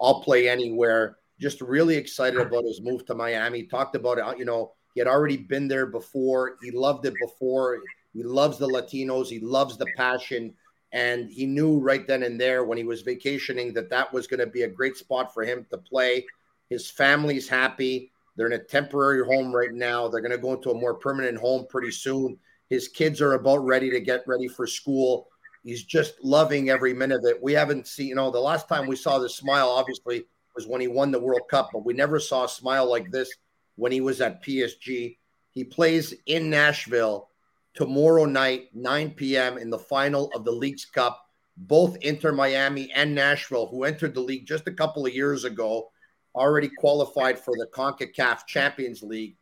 I'll 0.00 0.20
play 0.20 0.48
anywhere. 0.48 1.16
Just 1.40 1.60
really 1.60 1.96
excited 1.96 2.40
about 2.40 2.64
his 2.64 2.82
move 2.82 3.06
to 3.06 3.14
Miami. 3.14 3.62
Talked 3.62 3.94
about 3.94 4.18
it, 4.18 4.38
you 4.38 4.44
know, 4.44 4.72
he 4.98 5.00
had 5.00 5.06
already 5.06 5.36
been 5.36 5.68
there 5.68 5.86
before. 5.86 6.56
He 6.60 6.72
loved 6.72 7.06
it 7.06 7.14
before. 7.20 7.78
He 8.12 8.24
loves 8.24 8.58
the 8.58 8.66
Latinos. 8.66 9.28
He 9.28 9.38
loves 9.38 9.78
the 9.78 9.86
passion. 9.96 10.54
And 10.90 11.30
he 11.30 11.46
knew 11.46 11.78
right 11.78 12.04
then 12.04 12.24
and 12.24 12.40
there 12.40 12.64
when 12.64 12.76
he 12.76 12.82
was 12.82 13.02
vacationing 13.02 13.72
that 13.74 13.90
that 13.90 14.12
was 14.12 14.26
going 14.26 14.40
to 14.40 14.48
be 14.48 14.62
a 14.62 14.68
great 14.68 14.96
spot 14.96 15.32
for 15.32 15.44
him 15.44 15.64
to 15.70 15.78
play. 15.78 16.26
His 16.68 16.90
family's 16.90 17.48
happy. 17.48 18.10
They're 18.34 18.48
in 18.48 18.54
a 18.54 18.58
temporary 18.58 19.24
home 19.24 19.54
right 19.54 19.72
now. 19.72 20.08
They're 20.08 20.20
going 20.20 20.32
to 20.32 20.36
go 20.36 20.54
into 20.54 20.72
a 20.72 20.80
more 20.80 20.94
permanent 20.94 21.38
home 21.38 21.66
pretty 21.68 21.92
soon. 21.92 22.36
His 22.68 22.88
kids 22.88 23.20
are 23.20 23.34
about 23.34 23.64
ready 23.64 23.90
to 23.90 24.00
get 24.00 24.24
ready 24.26 24.48
for 24.48 24.66
school. 24.66 25.28
He's 25.62 25.84
just 25.84 26.14
loving 26.24 26.70
every 26.70 26.92
minute 26.92 27.18
of 27.18 27.24
it. 27.24 27.40
We 27.40 27.52
haven't 27.52 27.86
seen, 27.86 28.08
you 28.08 28.14
know, 28.16 28.32
the 28.32 28.40
last 28.40 28.68
time 28.68 28.88
we 28.88 28.96
saw 28.96 29.20
the 29.20 29.28
smile, 29.28 29.68
obviously, 29.68 30.24
was 30.56 30.66
when 30.66 30.80
he 30.80 30.88
won 30.88 31.12
the 31.12 31.20
World 31.20 31.42
Cup, 31.48 31.70
but 31.72 31.86
we 31.86 31.94
never 31.94 32.18
saw 32.18 32.46
a 32.46 32.48
smile 32.48 32.90
like 32.90 33.12
this 33.12 33.32
when 33.78 33.92
he 33.92 34.00
was 34.00 34.20
at 34.20 34.42
PSG. 34.42 35.16
He 35.52 35.64
plays 35.64 36.12
in 36.26 36.50
Nashville 36.50 37.30
tomorrow 37.74 38.24
night, 38.24 38.70
9 38.74 39.12
p.m., 39.12 39.56
in 39.56 39.70
the 39.70 39.78
final 39.78 40.30
of 40.34 40.44
the 40.44 40.52
Leagues 40.52 40.84
Cup. 40.84 41.24
Both 41.56 41.96
Inter 42.02 42.32
Miami 42.32 42.90
and 42.92 43.14
Nashville, 43.14 43.68
who 43.68 43.84
entered 43.84 44.14
the 44.14 44.20
league 44.20 44.46
just 44.46 44.66
a 44.66 44.72
couple 44.72 45.06
of 45.06 45.14
years 45.14 45.44
ago, 45.44 45.90
already 46.34 46.68
qualified 46.78 47.38
for 47.38 47.54
the 47.56 47.66
CONCACAF 47.72 48.46
Champions 48.46 49.02
League. 49.02 49.36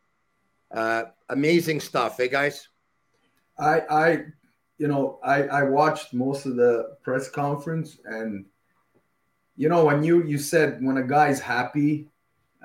Uh, 0.71 1.03
amazing 1.29 1.79
stuff, 1.79 2.19
eh, 2.19 2.27
guys? 2.27 2.67
I, 3.59 3.81
I, 3.89 4.25
you 4.77 4.87
know, 4.87 5.19
I, 5.23 5.43
I 5.43 5.63
watched 5.63 6.13
most 6.13 6.45
of 6.45 6.55
the 6.55 6.95
press 7.03 7.29
conference, 7.29 7.99
and 8.05 8.45
you 9.55 9.69
know, 9.69 9.85
when 9.85 10.03
you 10.03 10.23
you 10.23 10.37
said 10.37 10.77
when 10.81 10.97
a 10.97 11.03
guy's 11.03 11.39
happy, 11.39 12.07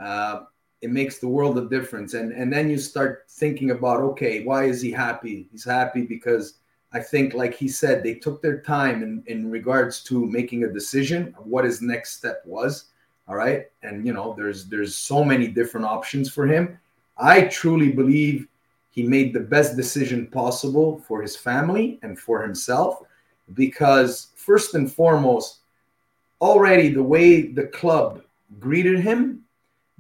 uh, 0.03 0.41
it 0.83 0.91
makes 0.91 1.19
the 1.19 1.29
world 1.29 1.57
a 1.59 1.69
difference, 1.69 2.15
and 2.15 2.33
and 2.33 2.53
then 2.53 2.69
you 2.69 2.77
start 2.77 3.25
thinking 3.29 3.71
about, 3.71 4.01
okay, 4.01 4.43
why 4.43 4.65
is 4.65 4.83
he 4.83 4.91
happy? 4.91 5.49
He's 5.51 5.65
happy 5.65 6.03
because 6.03 6.55
I 6.93 7.01
think, 7.01 7.33
like 7.35 7.55
he 7.55 7.69
said, 7.69 8.03
they 8.03 8.15
took 8.15 8.43
their 8.43 8.61
time 8.61 9.03
in 9.03 9.23
in 9.27 9.51
regards 9.51 10.03
to 10.05 10.27
making 10.27 10.65
a 10.65 10.73
decision 10.73 11.35
of 11.39 11.47
what 11.47 11.65
his 11.65 11.81
next 11.81 12.17
step 12.17 12.43
was. 12.45 12.87
All 13.29 13.37
right, 13.37 13.67
and 13.83 14.05
you 14.05 14.13
know, 14.13 14.35
there's 14.37 14.67
there's 14.67 14.97
so 14.97 15.25
many 15.25 15.47
different 15.47 15.87
options 15.87 16.29
for 16.31 16.47
him. 16.47 16.79
I 17.17 17.43
truly 17.43 17.93
believe 17.93 18.49
he 18.91 19.05
made 19.05 19.33
the 19.33 19.41
best 19.41 19.77
decision 19.77 20.27
possible 20.27 20.99
for 21.07 21.23
his 21.23 21.37
family 21.37 22.01
and 22.03 22.19
for 22.19 22.43
himself 22.43 23.03
because 23.55 24.29
first 24.35 24.75
and 24.75 24.93
foremost 24.93 25.61
already 26.41 26.89
the 26.89 27.03
way 27.03 27.43
the 27.43 27.69
club 27.69 28.23
greeted 28.59 28.99
him 28.99 29.45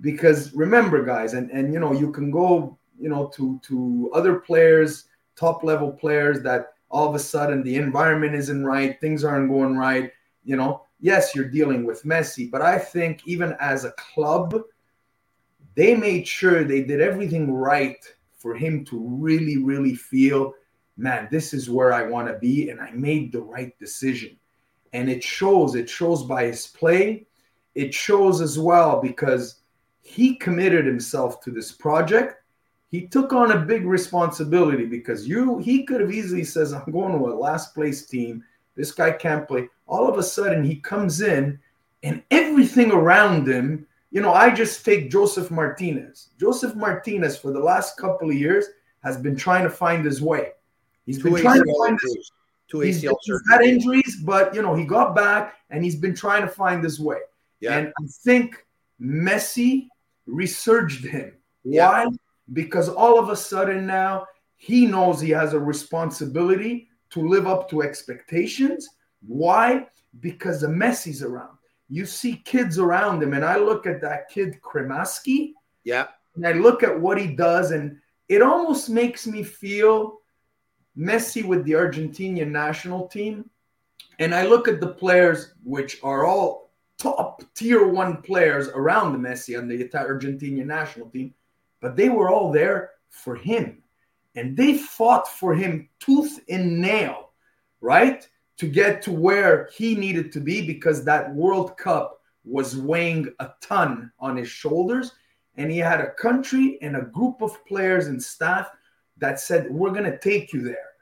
because 0.02 0.52
remember 0.54 1.02
guys 1.02 1.32
and 1.32 1.50
and 1.50 1.72
you 1.72 1.80
know 1.80 1.92
you 1.92 2.12
can 2.12 2.30
go 2.30 2.78
you 3.00 3.08
know 3.08 3.28
to 3.28 3.58
to 3.62 4.10
other 4.14 4.36
players 4.40 5.06
top 5.34 5.64
level 5.64 5.90
players 5.90 6.42
that 6.42 6.74
all 6.90 7.08
of 7.08 7.14
a 7.14 7.18
sudden 7.18 7.62
the 7.62 7.76
environment 7.76 8.34
isn't 8.34 8.66
right 8.66 9.00
things 9.00 9.24
aren't 9.24 9.50
going 9.50 9.76
right 9.76 10.12
you 10.44 10.56
know 10.56 10.82
yes 11.00 11.34
you're 11.34 11.48
dealing 11.48 11.86
with 11.86 12.04
Messi 12.04 12.50
but 12.50 12.60
I 12.60 12.78
think 12.78 13.22
even 13.26 13.56
as 13.60 13.84
a 13.84 13.92
club 13.92 14.54
they 15.74 15.94
made 15.94 16.26
sure 16.28 16.64
they 16.64 16.82
did 16.82 17.00
everything 17.00 17.52
right 17.52 17.96
for 18.42 18.54
him 18.54 18.84
to 18.86 18.98
really, 18.98 19.56
really 19.56 19.94
feel, 19.94 20.52
man, 20.96 21.28
this 21.30 21.54
is 21.54 21.70
where 21.70 21.92
I 21.92 22.02
want 22.02 22.28
to 22.28 22.38
be. 22.38 22.70
And 22.70 22.80
I 22.80 22.90
made 22.90 23.32
the 23.32 23.40
right 23.40 23.78
decision. 23.78 24.36
And 24.92 25.08
it 25.08 25.22
shows, 25.22 25.74
it 25.74 25.88
shows 25.88 26.24
by 26.24 26.46
his 26.46 26.66
play. 26.66 27.26
It 27.74 27.94
shows 27.94 28.40
as 28.40 28.58
well 28.58 29.00
because 29.00 29.60
he 30.02 30.36
committed 30.36 30.84
himself 30.84 31.40
to 31.42 31.50
this 31.50 31.72
project. 31.72 32.42
He 32.88 33.06
took 33.06 33.32
on 33.32 33.52
a 33.52 33.58
big 33.58 33.86
responsibility 33.86 34.84
because 34.84 35.26
you 35.26 35.58
he 35.58 35.84
could 35.84 36.00
have 36.00 36.12
easily 36.12 36.44
says, 36.44 36.72
I'm 36.72 36.92
going 36.92 37.18
to 37.18 37.26
a 37.26 37.34
last 37.34 37.74
place 37.74 38.06
team. 38.06 38.44
This 38.74 38.92
guy 38.92 39.12
can't 39.12 39.48
play. 39.48 39.68
All 39.86 40.08
of 40.08 40.18
a 40.18 40.22
sudden 40.22 40.62
he 40.64 40.76
comes 40.76 41.22
in 41.22 41.58
and 42.02 42.22
everything 42.30 42.92
around 42.92 43.48
him 43.48 43.86
you 44.12 44.20
know, 44.20 44.34
I 44.34 44.50
just 44.50 44.84
take 44.84 45.10
Josef 45.10 45.48
Martínez. 45.48 46.28
Josef 46.38 46.74
Martínez 46.74 47.40
for 47.40 47.50
the 47.50 47.58
last 47.58 47.96
couple 47.96 48.28
of 48.28 48.36
years 48.36 48.66
has 49.02 49.16
been 49.16 49.34
trying 49.34 49.64
to 49.64 49.70
find 49.70 50.04
his 50.04 50.20
way. 50.20 50.50
He's 51.06 51.16
Two 51.16 51.32
been 51.32 51.40
trying 51.40 51.64
to 51.64 51.74
find 51.80 51.98
his. 52.00 52.30
Two 52.68 52.80
he's, 52.80 53.02
ACL 53.02 53.16
he's 53.24 53.40
had 53.50 53.62
injuries, 53.62 54.22
but 54.22 54.54
you 54.54 54.60
know, 54.60 54.74
he 54.74 54.84
got 54.84 55.16
back 55.16 55.54
and 55.70 55.82
he's 55.82 55.96
been 55.96 56.14
trying 56.14 56.42
to 56.42 56.48
find 56.48 56.84
his 56.84 57.00
way. 57.00 57.18
Yeah. 57.60 57.78
And 57.78 57.88
I 57.88 58.06
think 58.22 58.66
Messi 59.00 59.88
resurged 60.32 61.04
him. 61.04 61.34
Yeah. 61.64 61.88
Why? 61.88 62.06
Because 62.52 62.88
all 62.88 63.18
of 63.18 63.28
a 63.28 63.36
sudden 63.36 63.86
now 63.86 64.26
he 64.56 64.86
knows 64.86 65.20
he 65.20 65.30
has 65.30 65.52
a 65.52 65.60
responsibility 65.60 66.88
to 67.10 67.28
live 67.28 67.46
up 67.46 67.68
to 67.70 67.82
expectations. 67.82 68.88
Why? 69.26 69.86
Because 70.20 70.60
the 70.60 70.68
Messi's 70.68 71.22
around. 71.22 71.58
You 71.88 72.06
see 72.06 72.36
kids 72.36 72.78
around 72.78 73.22
him, 73.22 73.34
and 73.34 73.44
I 73.44 73.56
look 73.56 73.86
at 73.86 74.00
that 74.00 74.28
kid 74.30 74.58
Cremaschi, 74.62 75.52
Yeah. 75.84 76.08
and 76.36 76.46
I 76.46 76.52
look 76.52 76.82
at 76.82 76.98
what 76.98 77.20
he 77.20 77.34
does, 77.34 77.70
and 77.70 77.98
it 78.28 78.40
almost 78.40 78.88
makes 78.88 79.26
me 79.26 79.42
feel 79.42 80.20
Messi 80.96 81.44
with 81.44 81.64
the 81.64 81.72
Argentinian 81.72 82.50
national 82.50 83.08
team. 83.08 83.50
And 84.18 84.34
I 84.34 84.46
look 84.46 84.68
at 84.68 84.80
the 84.80 84.94
players, 84.94 85.54
which 85.64 85.98
are 86.02 86.24
all 86.24 86.61
top 87.02 87.42
tier 87.54 87.86
one 87.86 88.22
players 88.22 88.68
around 88.68 89.18
Messi 89.18 89.58
on 89.58 89.66
the 89.66 89.88
Argentinian 89.88 90.66
national 90.66 91.10
team, 91.10 91.34
but 91.80 91.96
they 91.96 92.08
were 92.08 92.30
all 92.30 92.52
there 92.52 92.92
for 93.10 93.34
him. 93.34 93.82
And 94.36 94.56
they 94.56 94.78
fought 94.78 95.28
for 95.28 95.54
him 95.54 95.88
tooth 95.98 96.40
and 96.48 96.80
nail, 96.80 97.30
right? 97.80 98.26
To 98.58 98.68
get 98.68 99.02
to 99.02 99.12
where 99.12 99.68
he 99.74 99.94
needed 99.96 100.32
to 100.32 100.40
be 100.40 100.64
because 100.64 101.04
that 101.04 101.34
World 101.34 101.76
Cup 101.76 102.20
was 102.44 102.76
weighing 102.76 103.28
a 103.40 103.50
ton 103.60 104.12
on 104.18 104.36
his 104.36 104.48
shoulders. 104.48 105.12
And 105.56 105.70
he 105.70 105.78
had 105.78 106.00
a 106.00 106.12
country 106.12 106.78
and 106.80 106.96
a 106.96 107.02
group 107.02 107.42
of 107.42 107.64
players 107.66 108.06
and 108.06 108.22
staff 108.22 108.70
that 109.18 109.38
said, 109.40 109.70
We're 109.70 109.90
going 109.90 110.10
to 110.10 110.18
take 110.18 110.52
you 110.52 110.62
there. 110.62 110.92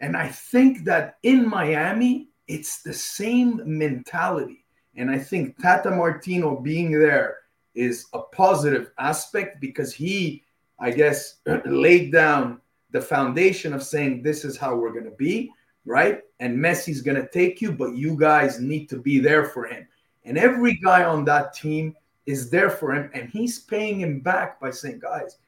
And 0.00 0.16
I 0.16 0.28
think 0.28 0.84
that 0.84 1.18
in 1.22 1.48
Miami, 1.48 2.30
it's 2.48 2.82
the 2.82 2.92
same 2.92 3.60
mentality. 3.64 4.61
And 4.96 5.10
I 5.10 5.18
think 5.18 5.60
Tata 5.60 5.90
Martino 5.90 6.56
being 6.56 6.92
there 6.92 7.38
is 7.74 8.06
a 8.12 8.20
positive 8.20 8.90
aspect 8.98 9.60
because 9.60 9.92
he, 9.94 10.42
I 10.78 10.90
guess, 10.90 11.36
laid 11.64 12.12
down 12.12 12.60
the 12.90 13.00
foundation 13.00 13.72
of 13.72 13.82
saying 13.82 14.22
this 14.22 14.44
is 14.44 14.56
how 14.56 14.76
we're 14.76 14.92
going 14.92 15.04
to 15.04 15.10
be, 15.12 15.50
right? 15.86 16.20
And 16.40 16.58
Messi's 16.58 17.00
going 17.00 17.20
to 17.20 17.28
take 17.28 17.60
you, 17.62 17.72
but 17.72 17.94
you 17.94 18.16
guys 18.16 18.60
need 18.60 18.88
to 18.90 18.98
be 18.98 19.18
there 19.18 19.46
for 19.46 19.64
him. 19.64 19.86
And 20.24 20.38
every 20.38 20.74
guy 20.74 21.04
on 21.04 21.24
that 21.24 21.54
team 21.54 21.96
is 22.26 22.50
there 22.50 22.70
for 22.70 22.94
him, 22.94 23.10
and 23.14 23.28
he's 23.30 23.58
paying 23.58 24.00
him 24.00 24.20
back 24.20 24.60
by 24.60 24.70
saying, 24.70 25.00
guys, 25.00 25.38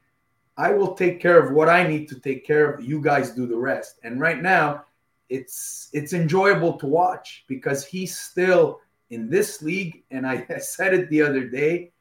I 0.56 0.72
will 0.72 0.94
take 0.94 1.20
care 1.20 1.38
of 1.38 1.52
what 1.52 1.68
I 1.68 1.86
need 1.86 2.08
to 2.08 2.18
take 2.18 2.46
care 2.46 2.72
of. 2.72 2.84
You 2.84 3.00
guys 3.00 3.30
do 3.30 3.46
the 3.46 3.56
rest. 3.56 4.00
And 4.02 4.20
right 4.20 4.40
now, 4.40 4.84
it's 5.28 5.88
it's 5.92 6.12
enjoyable 6.12 6.74
to 6.78 6.86
watch 6.86 7.44
because 7.48 7.84
he's 7.84 8.16
still 8.16 8.80
in 9.10 9.28
this 9.28 9.62
league. 9.62 10.04
And 10.10 10.26
I 10.26 10.58
said 10.58 10.94
it 10.94 11.10
the 11.10 11.22
other 11.22 11.48
day, 11.48 11.92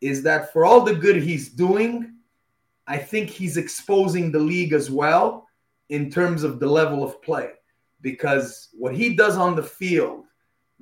is 0.00 0.22
that 0.24 0.52
for 0.52 0.64
all 0.64 0.82
the 0.82 0.94
good 0.94 1.16
he's 1.16 1.48
doing, 1.48 2.14
I 2.86 2.98
think 2.98 3.30
he's 3.30 3.56
exposing 3.56 4.30
the 4.30 4.38
league 4.38 4.72
as 4.72 4.90
well 4.90 5.46
in 5.88 6.10
terms 6.10 6.42
of 6.42 6.60
the 6.60 6.66
level 6.66 7.02
of 7.02 7.20
play. 7.22 7.50
Because 8.00 8.68
what 8.72 8.94
he 8.94 9.16
does 9.16 9.36
on 9.36 9.56
the 9.56 9.62
field, 9.62 10.24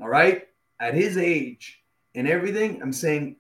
all 0.01 0.09
right, 0.09 0.43
at 0.81 0.95
his 0.95 1.17
age 1.17 1.83
and 2.15 2.29
everything, 2.29 2.83
I'm 2.83 2.93
saying 2.93 3.37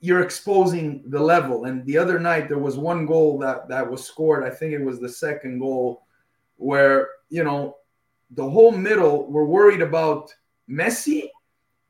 you're 0.00 0.22
exposing 0.22 1.04
the 1.08 1.20
level. 1.20 1.64
And 1.64 1.84
the 1.84 1.98
other 1.98 2.18
night 2.18 2.48
there 2.48 2.58
was 2.58 2.78
one 2.78 3.06
goal 3.06 3.38
that 3.38 3.68
that 3.68 3.88
was 3.88 4.04
scored. 4.04 4.44
I 4.44 4.50
think 4.50 4.72
it 4.72 4.82
was 4.82 5.00
the 5.00 5.08
second 5.08 5.58
goal 5.58 6.04
where 6.56 7.08
you 7.30 7.44
know 7.44 7.76
the 8.30 8.48
whole 8.48 8.72
middle 8.72 9.30
were 9.30 9.46
worried 9.46 9.82
about 9.82 10.34
Messi 10.68 11.28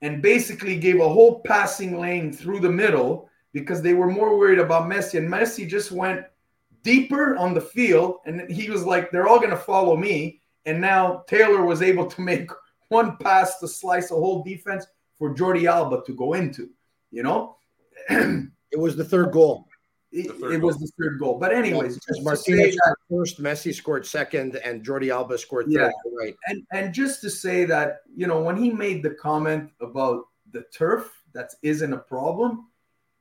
and 0.02 0.22
basically 0.22 0.76
gave 0.76 1.00
a 1.00 1.08
whole 1.08 1.40
passing 1.40 1.98
lane 1.98 2.32
through 2.32 2.60
the 2.60 2.70
middle 2.70 3.28
because 3.52 3.82
they 3.82 3.94
were 3.94 4.10
more 4.10 4.38
worried 4.38 4.58
about 4.58 4.88
Messi. 4.88 5.18
And 5.18 5.28
Messi 5.28 5.68
just 5.68 5.90
went 5.90 6.24
deeper 6.82 7.36
on 7.36 7.54
the 7.54 7.60
field 7.60 8.18
and 8.26 8.48
he 8.50 8.70
was 8.70 8.84
like, 8.84 9.10
they're 9.10 9.28
all 9.28 9.38
going 9.38 9.50
to 9.50 9.56
follow 9.56 9.96
me. 9.96 10.40
And 10.66 10.80
now 10.80 11.24
Taylor 11.26 11.64
was 11.64 11.82
able 11.82 12.06
to 12.06 12.20
make 12.20 12.50
one 12.88 13.16
pass 13.16 13.58
to 13.58 13.68
slice 13.68 14.10
a 14.10 14.14
whole 14.14 14.42
defense 14.42 14.86
for 15.18 15.34
Jordi 15.34 15.64
Alba 15.64 16.02
to 16.06 16.14
go 16.14 16.34
into, 16.34 16.70
you 17.10 17.22
know? 17.22 17.56
it 18.08 18.78
was 18.78 18.96
the 18.96 19.04
third 19.04 19.32
goal. 19.32 19.67
It, 20.10 20.26
it 20.52 20.62
was 20.62 20.78
the 20.78 20.90
third 20.98 21.18
goal. 21.18 21.38
But 21.38 21.52
anyways, 21.52 21.98
yeah, 22.14 22.22
Martinez 22.22 22.76
that, 22.76 22.96
first, 23.10 23.42
Messi 23.42 23.74
scored 23.74 24.06
second, 24.06 24.56
and 24.56 24.84
Jordi 24.84 25.12
Alba 25.12 25.36
scored 25.36 25.66
third. 25.66 25.72
Yeah, 25.72 25.90
right. 26.18 26.34
And 26.46 26.64
and 26.72 26.94
just 26.94 27.20
to 27.22 27.30
say 27.30 27.66
that 27.66 27.98
you 28.16 28.26
know 28.26 28.40
when 28.40 28.56
he 28.56 28.70
made 28.70 29.02
the 29.02 29.10
comment 29.10 29.70
about 29.80 30.24
the 30.50 30.64
turf 30.72 31.12
that 31.34 31.50
isn't 31.62 31.92
a 31.92 31.98
problem, 31.98 32.68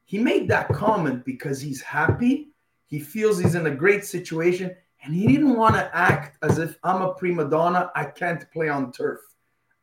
he 0.05 0.17
made 0.17 0.47
that 0.47 0.69
comment 0.69 1.25
because 1.25 1.59
he's 1.59 1.81
happy. 1.81 2.53
He 2.85 2.99
feels 2.99 3.37
he's 3.37 3.55
in 3.55 3.67
a 3.67 3.75
great 3.75 4.05
situation, 4.05 4.73
and 5.03 5.13
he 5.13 5.27
didn't 5.27 5.57
want 5.57 5.75
to 5.75 5.93
act 5.93 6.37
as 6.41 6.57
if 6.57 6.77
I'm 6.83 7.01
a 7.01 7.13
prima 7.15 7.49
donna. 7.49 7.91
I 7.95 8.05
can't 8.05 8.49
play 8.51 8.69
on 8.69 8.93
turf. 8.93 9.19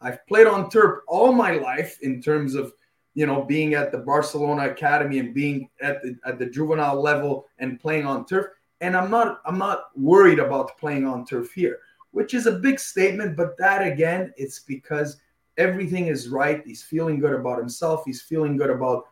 I've 0.01 0.27
played 0.27 0.47
on 0.47 0.71
turf 0.71 1.01
all 1.07 1.33
my 1.33 1.53
life 1.53 1.99
in 2.01 2.23
terms 2.23 2.55
of 2.55 2.73
you 3.15 3.27
know, 3.27 3.43
being 3.43 3.75
at 3.75 3.93
the 3.93 3.99
Barcelona 3.99 4.69
academy 4.69 5.19
and 5.21 5.33
being 5.33 5.71
at 5.81 6.03
the 6.03 6.17
at 6.27 6.39
the 6.39 6.47
juvenile 6.47 7.01
level 7.01 7.47
and 7.59 7.81
playing 7.81 8.07
on 8.07 8.27
turf. 8.27 8.47
And 8.81 8.97
I'm 8.97 9.11
not 9.11 9.41
I'm 9.47 9.59
not 9.59 9.87
worried 9.97 10.41
about 10.41 10.77
playing 10.79 11.07
on 11.07 11.25
turf 11.25 11.53
here, 11.53 11.79
which 12.11 12.35
is 12.35 12.47
a 12.47 12.53
big 12.53 12.79
statement. 12.79 13.37
But 13.37 13.57
that 13.59 13.87
again, 13.87 14.33
it's 14.37 14.61
because 14.61 15.19
everything 15.57 16.09
is 16.09 16.29
right. 16.29 16.63
He's 16.67 16.83
feeling 16.83 17.21
good 17.21 17.33
about 17.33 17.59
himself. 17.59 18.03
He's 18.05 18.21
feeling 18.21 18.57
good 18.57 18.71
about 18.71 19.05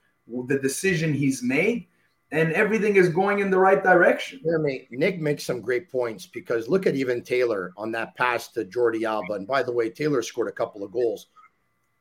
the 0.46 0.58
decision 0.58 1.14
he's 1.14 1.42
made, 1.42 1.86
and 2.32 2.52
everything 2.52 2.96
is 2.96 3.08
going 3.08 3.38
in 3.38 3.50
the 3.50 3.58
right 3.58 3.82
direction. 3.82 4.40
Jeremy, 4.42 4.88
Nick 4.90 5.20
makes 5.20 5.44
some 5.44 5.60
great 5.60 5.90
points 5.90 6.26
because 6.26 6.68
look 6.68 6.86
at 6.86 6.96
even 6.96 7.22
Taylor 7.22 7.72
on 7.76 7.92
that 7.92 8.16
pass 8.16 8.48
to 8.48 8.64
Jordi 8.64 9.04
Alba. 9.04 9.34
And 9.34 9.46
by 9.46 9.62
the 9.62 9.72
way, 9.72 9.90
Taylor 9.90 10.22
scored 10.22 10.48
a 10.48 10.52
couple 10.52 10.82
of 10.82 10.90
goals. 10.90 11.28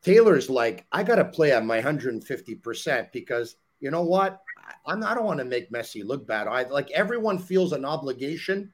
Taylor's 0.02 0.50
like, 0.50 0.86
I 0.92 1.02
got 1.02 1.16
to 1.16 1.24
play 1.24 1.52
on 1.52 1.66
my 1.66 1.80
150% 1.80 3.12
because 3.12 3.56
you 3.80 3.90
know 3.90 4.02
what? 4.02 4.40
I'm, 4.86 5.02
I 5.02 5.14
don't 5.14 5.24
want 5.24 5.38
to 5.38 5.44
make 5.44 5.70
Messi 5.70 6.04
look 6.04 6.26
bad. 6.26 6.46
I 6.46 6.62
like 6.64 6.90
everyone 6.92 7.38
feels 7.38 7.72
an 7.72 7.84
obligation 7.84 8.72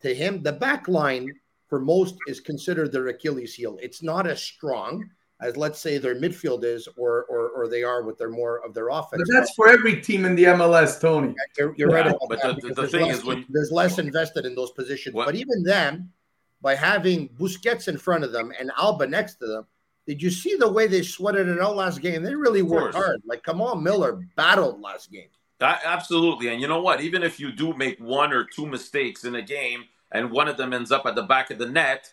to 0.00 0.14
him. 0.14 0.42
The 0.42 0.52
back 0.52 0.88
line 0.88 1.28
for 1.68 1.80
most 1.80 2.16
is 2.26 2.40
considered 2.40 2.92
their 2.92 3.08
Achilles 3.08 3.54
heel. 3.54 3.78
It's 3.80 4.02
not 4.02 4.26
as 4.26 4.42
strong 4.42 5.08
as 5.40 5.56
let's 5.56 5.80
say 5.80 5.96
their 5.96 6.14
midfield 6.14 6.64
is 6.64 6.86
or 6.98 7.24
or, 7.24 7.48
or 7.50 7.68
they 7.68 7.82
are 7.82 8.02
with 8.02 8.18
their 8.18 8.28
more 8.28 8.62
of 8.64 8.74
their 8.74 8.88
offense. 8.88 9.22
But 9.26 9.32
that's 9.32 9.54
for 9.54 9.68
every 9.68 10.00
team 10.00 10.24
in 10.26 10.34
the 10.34 10.44
MLS, 10.44 11.00
Tony. 11.00 11.34
You're, 11.56 11.74
you're 11.76 11.90
yeah, 11.90 11.96
right 11.96 12.06
about 12.06 12.28
but 12.28 12.42
that. 12.42 12.60
The, 12.60 12.74
the 12.74 12.88
thing 12.88 13.06
less, 13.06 13.18
is 13.18 13.24
when 13.24 13.46
there's 13.48 13.70
less 13.70 13.98
invested 13.98 14.44
in 14.44 14.54
those 14.54 14.72
positions. 14.72 15.14
What? 15.14 15.26
But 15.26 15.36
even 15.36 15.62
them, 15.62 16.12
by 16.60 16.74
having 16.74 17.28
Busquets 17.30 17.88
in 17.88 17.96
front 17.96 18.24
of 18.24 18.32
them 18.32 18.52
and 18.58 18.70
Alba 18.76 19.06
next 19.06 19.36
to 19.36 19.46
them, 19.46 19.66
did 20.06 20.22
you 20.22 20.30
see 20.30 20.56
the 20.56 20.70
way 20.70 20.86
they 20.86 21.02
sweated 21.02 21.48
it 21.48 21.60
out 21.60 21.76
last 21.76 22.00
game? 22.00 22.22
They 22.22 22.34
really 22.34 22.62
worked 22.62 22.94
hard. 22.94 23.22
Like 23.24 23.44
Kamal 23.44 23.76
Miller 23.76 24.26
battled 24.36 24.80
last 24.80 25.10
game. 25.12 25.28
That, 25.60 25.82
absolutely. 25.84 26.48
And 26.48 26.60
you 26.60 26.68
know 26.68 26.80
what? 26.80 27.02
Even 27.02 27.22
if 27.22 27.38
you 27.38 27.52
do 27.52 27.74
make 27.74 27.98
one 28.00 28.32
or 28.32 28.44
two 28.44 28.66
mistakes 28.66 29.24
in 29.24 29.34
a 29.34 29.42
game 29.42 29.84
and 30.10 30.30
one 30.30 30.48
of 30.48 30.56
them 30.56 30.72
ends 30.72 30.90
up 30.90 31.04
at 31.06 31.14
the 31.14 31.22
back 31.22 31.50
of 31.50 31.58
the 31.58 31.68
net, 31.68 32.12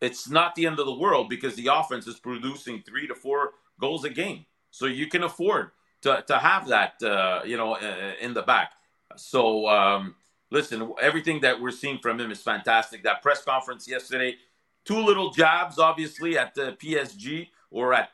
it's 0.00 0.28
not 0.28 0.54
the 0.54 0.66
end 0.66 0.78
of 0.78 0.86
the 0.86 0.94
world 0.94 1.28
because 1.28 1.54
the 1.54 1.68
offense 1.72 2.06
is 2.06 2.18
producing 2.18 2.82
three 2.82 3.06
to 3.06 3.14
four 3.14 3.52
goals 3.78 4.04
a 4.04 4.10
game. 4.10 4.46
So 4.70 4.86
you 4.86 5.06
can 5.06 5.22
afford 5.22 5.70
to, 6.02 6.24
to 6.26 6.38
have 6.38 6.68
that, 6.68 7.02
uh, 7.02 7.42
you 7.44 7.56
know, 7.56 7.74
uh, 7.74 8.12
in 8.20 8.34
the 8.34 8.42
back. 8.42 8.72
So, 9.16 9.66
um, 9.68 10.14
listen, 10.50 10.92
everything 11.00 11.40
that 11.40 11.60
we're 11.60 11.70
seeing 11.70 11.98
from 11.98 12.18
him 12.18 12.30
is 12.30 12.42
fantastic. 12.42 13.02
That 13.04 13.22
press 13.22 13.42
conference 13.42 13.88
yesterday, 13.88 14.36
two 14.86 14.98
little 14.98 15.30
jabs, 15.30 15.78
obviously, 15.78 16.38
at 16.38 16.54
the 16.54 16.72
PSG 16.72 17.48
or 17.70 17.92
at 17.92 18.10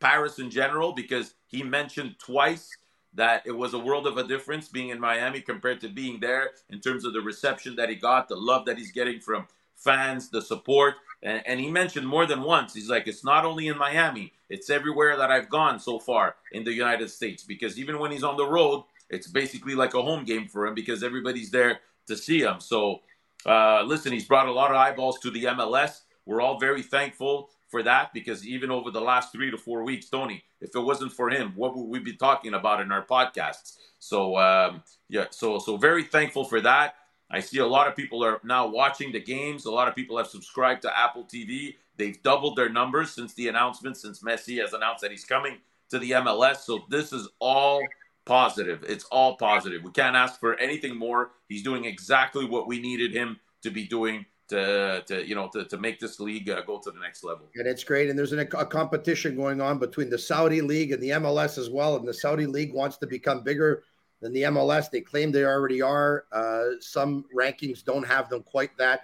Paris 0.00 0.38
in 0.38 0.50
general, 0.50 0.92
because 0.92 1.34
he 1.46 1.62
mentioned 1.62 2.16
twice 2.18 2.70
that 3.14 3.42
it 3.46 3.52
was 3.52 3.72
a 3.72 3.78
world 3.78 4.06
of 4.06 4.18
a 4.18 4.24
difference 4.24 4.68
being 4.68 4.90
in 4.90 5.00
Miami 5.00 5.40
compared 5.40 5.80
to 5.80 5.88
being 5.88 6.20
there 6.20 6.50
in 6.68 6.80
terms 6.80 7.04
of 7.04 7.14
the 7.14 7.20
reception 7.20 7.74
that 7.76 7.88
he 7.88 7.94
got, 7.94 8.28
the 8.28 8.36
love 8.36 8.66
that 8.66 8.76
he's 8.76 8.92
getting 8.92 9.20
from 9.20 9.46
fans, 9.74 10.28
the 10.28 10.42
support. 10.42 10.94
And, 11.22 11.42
and 11.46 11.58
he 11.58 11.70
mentioned 11.70 12.06
more 12.06 12.26
than 12.26 12.42
once, 12.42 12.74
he's 12.74 12.90
like, 12.90 13.06
it's 13.06 13.24
not 13.24 13.44
only 13.46 13.68
in 13.68 13.78
Miami, 13.78 14.32
it's 14.50 14.68
everywhere 14.68 15.16
that 15.16 15.30
I've 15.30 15.48
gone 15.48 15.80
so 15.80 15.98
far 15.98 16.36
in 16.52 16.64
the 16.64 16.72
United 16.72 17.10
States. 17.10 17.42
Because 17.42 17.78
even 17.78 17.98
when 17.98 18.12
he's 18.12 18.24
on 18.24 18.36
the 18.36 18.46
road, 18.46 18.84
it's 19.08 19.26
basically 19.26 19.74
like 19.74 19.94
a 19.94 20.02
home 20.02 20.24
game 20.24 20.46
for 20.46 20.66
him 20.66 20.74
because 20.74 21.02
everybody's 21.02 21.50
there 21.50 21.80
to 22.08 22.16
see 22.16 22.42
him. 22.42 22.60
So, 22.60 23.00
uh, 23.46 23.82
listen, 23.82 24.12
he's 24.12 24.24
brought 24.24 24.48
a 24.48 24.52
lot 24.52 24.70
of 24.70 24.76
eyeballs 24.76 25.18
to 25.20 25.30
the 25.30 25.44
MLS. 25.44 26.02
We're 26.26 26.42
all 26.42 26.58
very 26.58 26.82
thankful 26.82 27.50
for 27.68 27.82
that 27.82 28.12
because 28.12 28.46
even 28.46 28.70
over 28.70 28.90
the 28.90 29.00
last 29.00 29.32
three 29.32 29.50
to 29.50 29.56
four 29.56 29.82
weeks, 29.84 30.08
Tony, 30.08 30.42
if 30.60 30.74
it 30.74 30.80
wasn't 30.80 31.12
for 31.12 31.30
him, 31.30 31.52
what 31.56 31.76
would 31.76 31.88
we 31.88 31.98
be 31.98 32.14
talking 32.14 32.54
about 32.54 32.80
in 32.80 32.92
our 32.92 33.04
podcasts? 33.04 33.76
So 33.98 34.36
um, 34.36 34.82
yeah, 35.08 35.26
so 35.30 35.58
so 35.58 35.76
very 35.76 36.04
thankful 36.04 36.44
for 36.44 36.60
that. 36.60 36.96
I 37.30 37.40
see 37.40 37.58
a 37.58 37.66
lot 37.66 37.88
of 37.88 37.96
people 37.96 38.24
are 38.24 38.40
now 38.44 38.66
watching 38.66 39.12
the 39.12 39.20
games. 39.20 39.64
A 39.64 39.70
lot 39.70 39.88
of 39.88 39.94
people 39.94 40.16
have 40.16 40.28
subscribed 40.28 40.82
to 40.82 40.98
Apple 40.98 41.24
TV. 41.24 41.74
They've 41.96 42.22
doubled 42.22 42.56
their 42.56 42.68
numbers 42.68 43.10
since 43.10 43.34
the 43.34 43.48
announcement, 43.48 43.96
since 43.96 44.22
Messi 44.22 44.60
has 44.60 44.74
announced 44.74 45.02
that 45.02 45.10
he's 45.10 45.24
coming 45.24 45.58
to 45.90 45.98
the 45.98 46.12
MLS. 46.12 46.58
So 46.58 46.84
this 46.88 47.12
is 47.12 47.28
all 47.40 47.80
positive. 48.26 48.84
It's 48.86 49.04
all 49.04 49.36
positive. 49.36 49.82
We 49.82 49.90
can't 49.90 50.14
ask 50.14 50.38
for 50.38 50.54
anything 50.58 50.96
more. 50.96 51.32
He's 51.48 51.62
doing 51.62 51.84
exactly 51.84 52.44
what 52.44 52.68
we 52.68 52.80
needed 52.80 53.12
him 53.12 53.40
to 53.62 53.70
be 53.70 53.86
doing 53.86 54.26
to, 54.48 55.02
to 55.06 55.26
you 55.26 55.34
know 55.34 55.48
to, 55.48 55.64
to 55.64 55.78
make 55.78 55.98
this 55.98 56.20
league 56.20 56.48
uh, 56.48 56.62
go 56.62 56.78
to 56.78 56.90
the 56.90 57.00
next 57.00 57.24
level. 57.24 57.46
And 57.54 57.66
it's 57.66 57.84
great. 57.84 58.08
And 58.08 58.18
there's 58.18 58.32
an, 58.32 58.40
a 58.40 58.66
competition 58.66 59.36
going 59.36 59.60
on 59.60 59.78
between 59.78 60.10
the 60.10 60.18
Saudi 60.18 60.60
league 60.60 60.92
and 60.92 61.02
the 61.02 61.10
MLS 61.10 61.58
as 61.58 61.70
well. 61.70 61.96
And 61.96 62.06
the 62.06 62.14
Saudi 62.14 62.46
league 62.46 62.72
wants 62.72 62.96
to 62.98 63.06
become 63.06 63.42
bigger 63.42 63.82
than 64.20 64.32
the 64.32 64.42
MLS. 64.42 64.90
They 64.90 65.00
claim 65.00 65.32
they 65.32 65.44
already 65.44 65.82
are. 65.82 66.24
Uh, 66.32 66.64
some 66.80 67.24
rankings 67.34 67.84
don't 67.84 68.06
have 68.06 68.28
them 68.28 68.42
quite 68.42 68.76
that. 68.78 69.02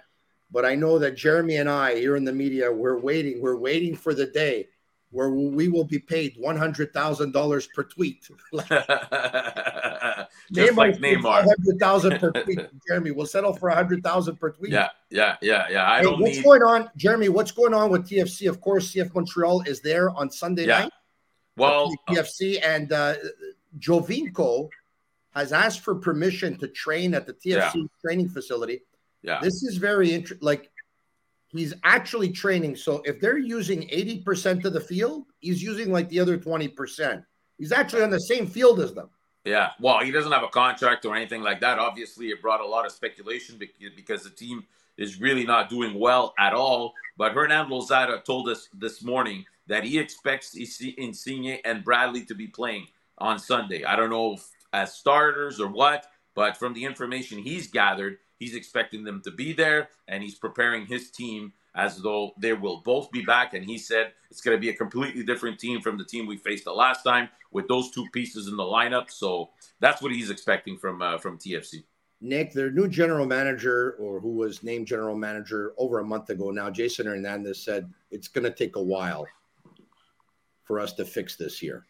But 0.51 0.65
I 0.65 0.75
know 0.75 0.99
that 0.99 1.17
Jeremy 1.17 1.57
and 1.57 1.69
I 1.69 1.95
here 1.95 2.15
in 2.15 2.23
the 2.23 2.33
media, 2.33 2.71
we're 2.71 2.99
waiting. 2.99 3.41
We're 3.41 3.57
waiting 3.57 3.95
for 3.95 4.13
the 4.13 4.27
day 4.27 4.67
where 5.13 5.29
we 5.29 5.67
will 5.67 5.83
be 5.83 5.99
paid 5.99 6.35
one 6.37 6.57
hundred 6.57 6.91
thousand 6.91 7.31
dollars 7.31 7.67
per 7.67 7.83
tweet. 7.83 8.27
Just 8.53 8.71
Neymar 10.51 10.75
like 10.75 10.97
Neymar, 10.97 11.43
hundred 11.43 11.79
thousand 11.79 12.19
per 12.19 12.31
tweet. 12.31 12.59
Jeremy, 12.87 13.11
we'll 13.11 13.27
settle 13.27 13.53
for 13.53 13.69
hundred 13.69 14.03
thousand 14.03 14.37
per 14.37 14.49
tweet. 14.49 14.71
Yeah, 14.71 14.89
yeah, 15.09 15.37
yeah, 15.41 15.67
yeah. 15.69 15.89
I 15.89 15.97
hey, 15.97 16.03
don't. 16.03 16.19
What's 16.19 16.37
need... 16.37 16.43
going 16.43 16.63
on, 16.63 16.89
Jeremy? 16.97 17.29
What's 17.29 17.51
going 17.51 17.73
on 17.73 17.91
with 17.91 18.09
TFC? 18.09 18.49
Of 18.49 18.59
course, 18.59 18.91
CF 18.91 19.13
Montreal 19.13 19.61
is 19.61 19.81
there 19.81 20.09
on 20.09 20.31
Sunday 20.31 20.65
yeah. 20.65 20.79
night. 20.79 20.91
Well, 21.55 21.93
TFC 22.09 22.59
and 22.63 22.91
uh, 22.91 23.13
Giovinco 23.77 24.69
has 25.35 25.53
asked 25.53 25.81
for 25.81 25.93
permission 25.95 26.57
to 26.57 26.67
train 26.67 27.13
at 27.13 27.27
the 27.27 27.33
TFC 27.33 27.75
yeah. 27.75 27.83
training 28.03 28.29
facility. 28.29 28.81
Yeah, 29.21 29.39
this 29.41 29.61
is 29.61 29.77
very 29.77 30.11
interesting. 30.11 30.45
Like 30.45 30.71
he's 31.53 31.73
actually 31.83 32.29
training. 32.29 32.75
So 32.75 33.01
if 33.05 33.19
they're 33.19 33.37
using 33.37 33.87
80% 33.89 34.65
of 34.65 34.73
the 34.73 34.81
field, 34.81 35.25
he's 35.39 35.61
using 35.61 35.91
like 35.91 36.09
the 36.09 36.19
other 36.19 36.37
20%. 36.37 37.23
He's 37.57 37.71
actually 37.71 38.03
on 38.03 38.09
the 38.09 38.19
same 38.19 38.47
field 38.47 38.79
as 38.79 38.93
them. 38.93 39.09
Yeah, 39.45 39.71
well, 39.79 39.99
he 39.99 40.11
doesn't 40.11 40.31
have 40.31 40.43
a 40.43 40.47
contract 40.47 41.05
or 41.05 41.15
anything 41.15 41.41
like 41.41 41.59
that. 41.59 41.77
Obviously, 41.77 42.27
it 42.27 42.41
brought 42.41 42.61
a 42.61 42.65
lot 42.65 42.85
of 42.85 42.91
speculation 42.91 43.59
because 43.95 44.23
the 44.23 44.29
team 44.29 44.63
is 44.97 45.19
really 45.19 45.43
not 45.45 45.69
doing 45.69 45.99
well 45.99 46.33
at 46.39 46.53
all. 46.53 46.93
But 47.17 47.33
Hernan 47.33 47.69
Losada 47.69 48.21
told 48.25 48.47
us 48.47 48.69
this 48.73 49.03
morning 49.03 49.45
that 49.67 49.83
he 49.83 49.99
expects 49.99 50.55
Insigne 50.55 51.59
and 51.65 51.83
Bradley 51.83 52.25
to 52.25 52.35
be 52.35 52.47
playing 52.47 52.87
on 53.17 53.37
Sunday. 53.37 53.83
I 53.83 53.95
don't 53.95 54.09
know 54.09 54.37
as 54.71 54.95
starters 54.95 55.59
or 55.59 55.67
what, 55.67 56.07
but 56.35 56.57
from 56.57 56.73
the 56.73 56.83
information 56.83 57.37
he's 57.37 57.67
gathered, 57.67 58.17
he's 58.39 58.55
expecting 58.55 59.03
them 59.03 59.21
to 59.23 59.31
be 59.31 59.53
there 59.53 59.89
and 60.07 60.23
he's 60.23 60.35
preparing 60.35 60.85
his 60.85 61.11
team 61.11 61.53
as 61.75 61.97
though 61.97 62.33
they 62.37 62.53
will 62.53 62.81
both 62.81 63.11
be 63.11 63.23
back. 63.23 63.53
And 63.53 63.65
he 63.65 63.77
said 63.77 64.13
it's 64.29 64.41
going 64.41 64.55
to 64.55 64.61
be 64.61 64.69
a 64.69 64.75
completely 64.75 65.23
different 65.23 65.59
team 65.59 65.81
from 65.81 65.97
the 65.97 66.05
team 66.05 66.27
we 66.27 66.37
faced 66.37 66.65
the 66.65 66.73
last 66.73 67.03
time 67.03 67.29
with 67.51 67.67
those 67.67 67.91
two 67.91 68.05
pieces 68.13 68.47
in 68.47 68.57
the 68.57 68.63
lineup. 68.63 69.09
So 69.09 69.49
that's 69.79 70.01
what 70.01 70.11
he's 70.11 70.29
expecting 70.29 70.77
from 70.77 71.01
uh, 71.01 71.17
from 71.17 71.37
TFC. 71.37 71.83
Nick, 72.21 72.53
their 72.53 72.71
new 72.71 72.87
general 72.87 73.25
manager, 73.25 73.97
or 73.99 74.19
who 74.21 74.29
was 74.29 74.63
named 74.63 74.87
general 74.87 75.15
manager 75.15 75.73
over 75.77 75.99
a 75.99 76.05
month 76.05 76.29
ago 76.29 76.51
now, 76.51 76.69
Jason 76.69 77.05
Hernandez 77.05 77.61
said 77.61 77.91
it's 78.11 78.29
going 78.29 78.45
to 78.45 78.51
take 78.51 78.77
a 78.77 78.81
while 78.81 79.27
for 80.63 80.79
us 80.79 80.93
to 80.93 81.03
fix 81.03 81.35
this 81.35 81.59
here. 81.59 81.85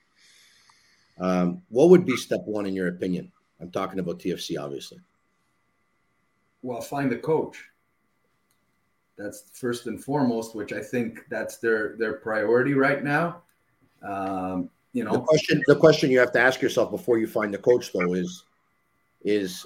Um, 1.20 1.62
what 1.70 1.90
would 1.90 2.04
be 2.04 2.18
step 2.18 2.42
one 2.46 2.66
in 2.66 2.74
your 2.74 2.88
opinion? 2.88 3.32
I'm 3.62 3.70
talking 3.70 4.00
about 4.00 4.20
TFC, 4.20 4.60
obviously. 4.60 5.00
Well, 6.64 6.82
find 6.82 7.12
the 7.12 7.18
coach. 7.18 7.64
That's 9.18 9.44
first 9.54 9.86
and 9.86 10.04
foremost, 10.04 10.56
which 10.56 10.74
I 10.74 10.82
think 10.82 11.26
that's 11.30 11.58
their 11.58 11.96
their 11.98 12.14
priority 12.14 12.74
right 12.74 13.04
now. 13.04 13.44
Um, 14.02 14.70
you 14.94 15.04
know, 15.04 15.12
the 15.12 15.20
question 15.20 15.62
the 15.68 15.76
question 15.76 16.10
you 16.10 16.20
have 16.20 16.32
to 16.32 16.40
ask 16.40 16.62
yourself 16.62 16.90
before 16.90 17.20
you 17.20 17.28
find 17.28 17.54
the 17.54 17.60
coach 17.60 17.94
though 17.94 18.16
is 18.16 18.44
is 19.24 19.66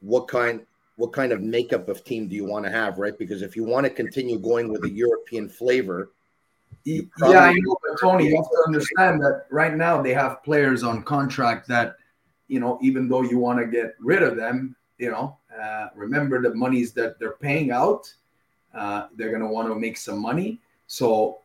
what 0.00 0.26
kind 0.28 0.64
what 0.96 1.12
kind 1.12 1.32
of 1.32 1.42
makeup 1.42 1.88
of 1.88 2.02
team 2.02 2.28
do 2.28 2.34
you 2.34 2.44
want 2.44 2.64
to 2.64 2.70
have, 2.70 2.98
right? 2.98 3.16
Because 3.18 3.42
if 3.42 3.54
you 3.54 3.64
want 3.64 3.84
to 3.84 3.90
continue 3.90 4.38
going 4.38 4.72
with 4.72 4.84
a 4.84 4.90
European 4.90 5.48
flavor, 5.48 6.10
yeah, 6.84 7.02
I 7.20 7.52
know, 7.52 7.76
but 7.86 8.00
Tony, 8.00 8.28
you 8.28 8.36
have 8.36 8.50
to 8.50 8.62
understand 8.66 9.20
that 9.22 9.44
right 9.50 9.74
now 9.74 10.00
they 10.00 10.14
have 10.14 10.42
players 10.42 10.82
on 10.82 11.02
contract 11.02 11.68
that, 11.68 11.96
you 12.48 12.60
know, 12.60 12.78
even 12.82 13.08
though 13.08 13.22
you 13.22 13.38
want 13.38 13.58
to 13.58 13.66
get 13.66 13.94
rid 14.00 14.22
of 14.22 14.36
them, 14.36 14.74
you 14.98 15.10
know, 15.10 15.36
uh, 15.60 15.88
remember 15.94 16.40
the 16.40 16.54
monies 16.54 16.92
that 16.92 17.18
they're 17.18 17.32
paying 17.32 17.70
out. 17.70 18.12
Uh, 18.74 19.06
they're 19.16 19.30
going 19.30 19.42
to 19.42 19.48
want 19.48 19.68
to 19.68 19.74
make 19.74 19.96
some 19.96 20.20
money. 20.20 20.60
So 20.86 21.38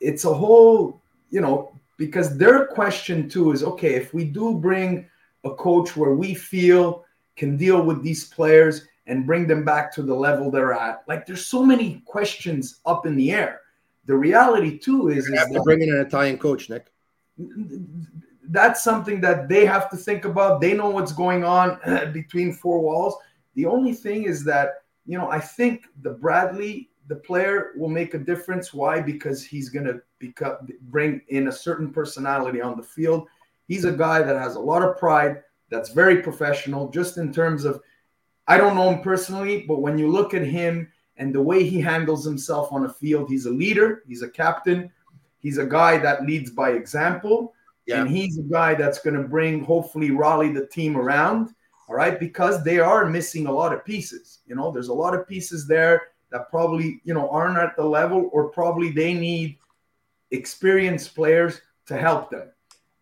it's 0.00 0.24
a 0.24 0.32
whole, 0.32 1.00
you 1.30 1.40
know, 1.40 1.72
because 1.96 2.36
their 2.36 2.66
question 2.66 3.28
too 3.28 3.52
is 3.52 3.62
okay, 3.62 3.94
if 3.94 4.14
we 4.14 4.24
do 4.24 4.54
bring 4.54 5.08
a 5.44 5.50
coach 5.50 5.96
where 5.96 6.12
we 6.12 6.34
feel 6.34 7.04
can 7.36 7.56
deal 7.56 7.82
with 7.82 8.02
these 8.02 8.24
players 8.24 8.86
and 9.06 9.26
bring 9.26 9.46
them 9.46 9.64
back 9.64 9.92
to 9.94 10.02
the 10.02 10.14
level 10.14 10.50
they're 10.50 10.72
at, 10.72 11.02
like 11.08 11.26
there's 11.26 11.46
so 11.46 11.62
many 11.64 12.02
questions 12.06 12.80
up 12.86 13.06
in 13.06 13.16
the 13.16 13.32
air 13.32 13.60
the 14.06 14.16
reality 14.16 14.78
too 14.78 15.08
is, 15.08 15.26
is 15.26 15.30
that 15.30 15.62
bring 15.64 15.82
in 15.82 15.90
an 15.90 16.00
Italian 16.00 16.38
coach, 16.38 16.68
Nick. 16.68 16.86
That's 18.48 18.82
something 18.82 19.20
that 19.22 19.48
they 19.48 19.64
have 19.66 19.90
to 19.90 19.96
think 19.96 20.24
about. 20.24 20.60
They 20.60 20.74
know 20.74 20.90
what's 20.90 21.12
going 21.12 21.44
on 21.44 21.78
between 22.12 22.52
four 22.52 22.80
walls. 22.80 23.16
The 23.54 23.66
only 23.66 23.92
thing 23.92 24.24
is 24.24 24.44
that 24.44 24.82
you 25.06 25.18
know 25.18 25.30
I 25.30 25.40
think 25.40 25.86
the 26.02 26.10
Bradley, 26.10 26.90
the 27.06 27.16
player, 27.16 27.72
will 27.76 27.88
make 27.88 28.14
a 28.14 28.18
difference. 28.18 28.74
Why? 28.74 29.00
Because 29.00 29.44
he's 29.44 29.68
going 29.68 29.86
to 29.86 30.00
become 30.18 30.68
bring 30.82 31.20
in 31.28 31.48
a 31.48 31.52
certain 31.52 31.92
personality 31.92 32.60
on 32.60 32.76
the 32.76 32.82
field. 32.82 33.28
He's 33.66 33.84
a 33.84 33.92
guy 33.92 34.22
that 34.22 34.36
has 34.36 34.56
a 34.56 34.60
lot 34.60 34.82
of 34.82 34.98
pride. 34.98 35.42
That's 35.70 35.90
very 35.90 36.22
professional. 36.22 36.90
Just 36.90 37.16
in 37.16 37.32
terms 37.32 37.64
of, 37.64 37.80
I 38.46 38.58
don't 38.58 38.76
know 38.76 38.90
him 38.90 39.00
personally, 39.00 39.64
but 39.66 39.80
when 39.80 39.96
you 39.96 40.12
look 40.12 40.34
at 40.34 40.42
him 40.42 40.88
and 41.16 41.34
the 41.34 41.42
way 41.42 41.64
he 41.64 41.80
handles 41.80 42.24
himself 42.24 42.72
on 42.72 42.84
a 42.84 42.92
field. 42.92 43.28
He's 43.28 43.46
a 43.46 43.50
leader, 43.50 44.02
he's 44.06 44.22
a 44.22 44.28
captain, 44.28 44.90
he's 45.38 45.58
a 45.58 45.66
guy 45.66 45.98
that 45.98 46.26
leads 46.26 46.50
by 46.50 46.70
example. 46.70 47.53
Yeah. 47.86 48.00
And 48.00 48.10
he's 48.10 48.38
a 48.38 48.42
guy 48.42 48.74
that's 48.74 49.00
going 49.00 49.16
to 49.16 49.28
bring, 49.28 49.64
hopefully, 49.64 50.10
rally 50.10 50.52
the 50.52 50.66
team 50.66 50.96
around. 50.96 51.54
All 51.88 51.94
right. 51.94 52.18
Because 52.18 52.64
they 52.64 52.78
are 52.78 53.04
missing 53.04 53.46
a 53.46 53.52
lot 53.52 53.72
of 53.72 53.84
pieces. 53.84 54.40
You 54.46 54.54
know, 54.54 54.70
there's 54.70 54.88
a 54.88 54.94
lot 54.94 55.14
of 55.14 55.28
pieces 55.28 55.66
there 55.66 56.08
that 56.30 56.50
probably, 56.50 57.00
you 57.04 57.14
know, 57.14 57.28
aren't 57.30 57.58
at 57.58 57.76
the 57.76 57.84
level 57.84 58.30
or 58.32 58.48
probably 58.48 58.90
they 58.90 59.14
need 59.14 59.58
experienced 60.30 61.14
players 61.14 61.60
to 61.86 61.96
help 61.96 62.30
them. 62.30 62.50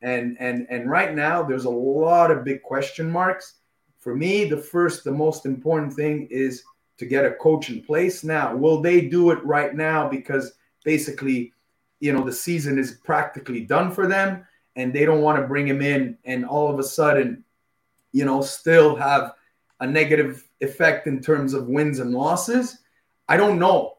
And 0.02 0.36
and 0.40 0.66
and 0.68 0.90
right 0.90 1.14
now 1.14 1.44
there's 1.44 1.64
a 1.64 1.70
lot 1.70 2.30
of 2.30 2.44
big 2.44 2.62
question 2.62 3.10
marks. 3.10 3.54
For 4.00 4.16
me, 4.16 4.44
the 4.44 4.56
first, 4.56 5.04
the 5.04 5.12
most 5.12 5.46
important 5.46 5.94
thing 5.94 6.26
is 6.28 6.64
to 6.98 7.06
get 7.06 7.24
a 7.24 7.34
coach 7.34 7.70
in 7.70 7.82
place. 7.82 8.24
Now, 8.24 8.54
will 8.54 8.82
they 8.82 9.02
do 9.02 9.30
it 9.30 9.42
right 9.44 9.74
now 9.74 10.08
because 10.08 10.54
basically, 10.84 11.52
you 12.00 12.12
know, 12.12 12.24
the 12.24 12.32
season 12.32 12.78
is 12.78 12.98
practically 13.04 13.60
done 13.60 13.92
for 13.92 14.08
them 14.08 14.44
and 14.76 14.92
they 14.92 15.04
don't 15.04 15.22
want 15.22 15.40
to 15.40 15.46
bring 15.46 15.66
him 15.66 15.82
in 15.82 16.16
and 16.24 16.44
all 16.44 16.72
of 16.72 16.78
a 16.78 16.82
sudden, 16.82 17.44
you 18.12 18.24
know, 18.24 18.42
still 18.42 18.96
have 18.96 19.34
a 19.80 19.86
negative 19.86 20.44
effect 20.60 21.06
in 21.06 21.20
terms 21.20 21.54
of 21.54 21.66
wins 21.66 21.98
and 21.98 22.12
losses? 22.12 22.78
I 23.28 23.36
don't 23.36 23.58
know, 23.58 23.96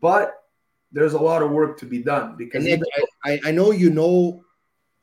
but 0.00 0.44
there's 0.92 1.14
a 1.14 1.18
lot 1.18 1.42
of 1.42 1.50
work 1.50 1.78
to 1.78 1.84
be 1.84 2.02
done 2.02 2.36
because 2.36 2.64
Nick, 2.64 2.80
I, 3.24 3.40
I 3.44 3.50
know 3.50 3.70
you 3.70 3.90
know 3.90 4.44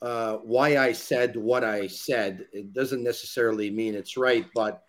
uh, 0.01 0.37
why 0.37 0.77
I 0.77 0.91
said 0.91 1.35
what 1.35 1.63
I 1.63 1.87
said. 1.87 2.45
It 2.51 2.73
doesn't 2.73 3.03
necessarily 3.03 3.69
mean 3.69 3.95
it's 3.95 4.17
right, 4.17 4.45
but 4.55 4.83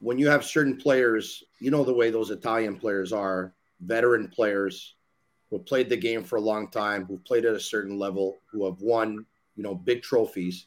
when 0.00 0.18
you 0.18 0.28
have 0.28 0.44
certain 0.44 0.76
players, 0.76 1.42
you 1.60 1.70
know 1.70 1.84
the 1.84 1.94
way 1.94 2.10
those 2.10 2.30
Italian 2.30 2.76
players 2.76 3.12
are, 3.12 3.54
veteran 3.80 4.28
players 4.28 4.94
who 5.48 5.56
have 5.56 5.66
played 5.66 5.88
the 5.88 5.96
game 5.96 6.22
for 6.22 6.36
a 6.36 6.40
long 6.40 6.68
time, 6.68 7.04
who've 7.04 7.24
played 7.24 7.44
at 7.44 7.54
a 7.54 7.60
certain 7.60 7.98
level, 7.98 8.36
who 8.50 8.64
have 8.64 8.80
won, 8.80 9.24
you 9.56 9.62
know, 9.62 9.74
big 9.74 10.02
trophies. 10.02 10.66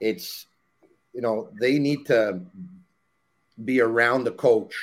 It's, 0.00 0.46
you 1.12 1.20
know, 1.20 1.50
they 1.60 1.78
need 1.78 2.06
to 2.06 2.40
be 3.64 3.80
around 3.80 4.24
the 4.24 4.32
coach 4.32 4.74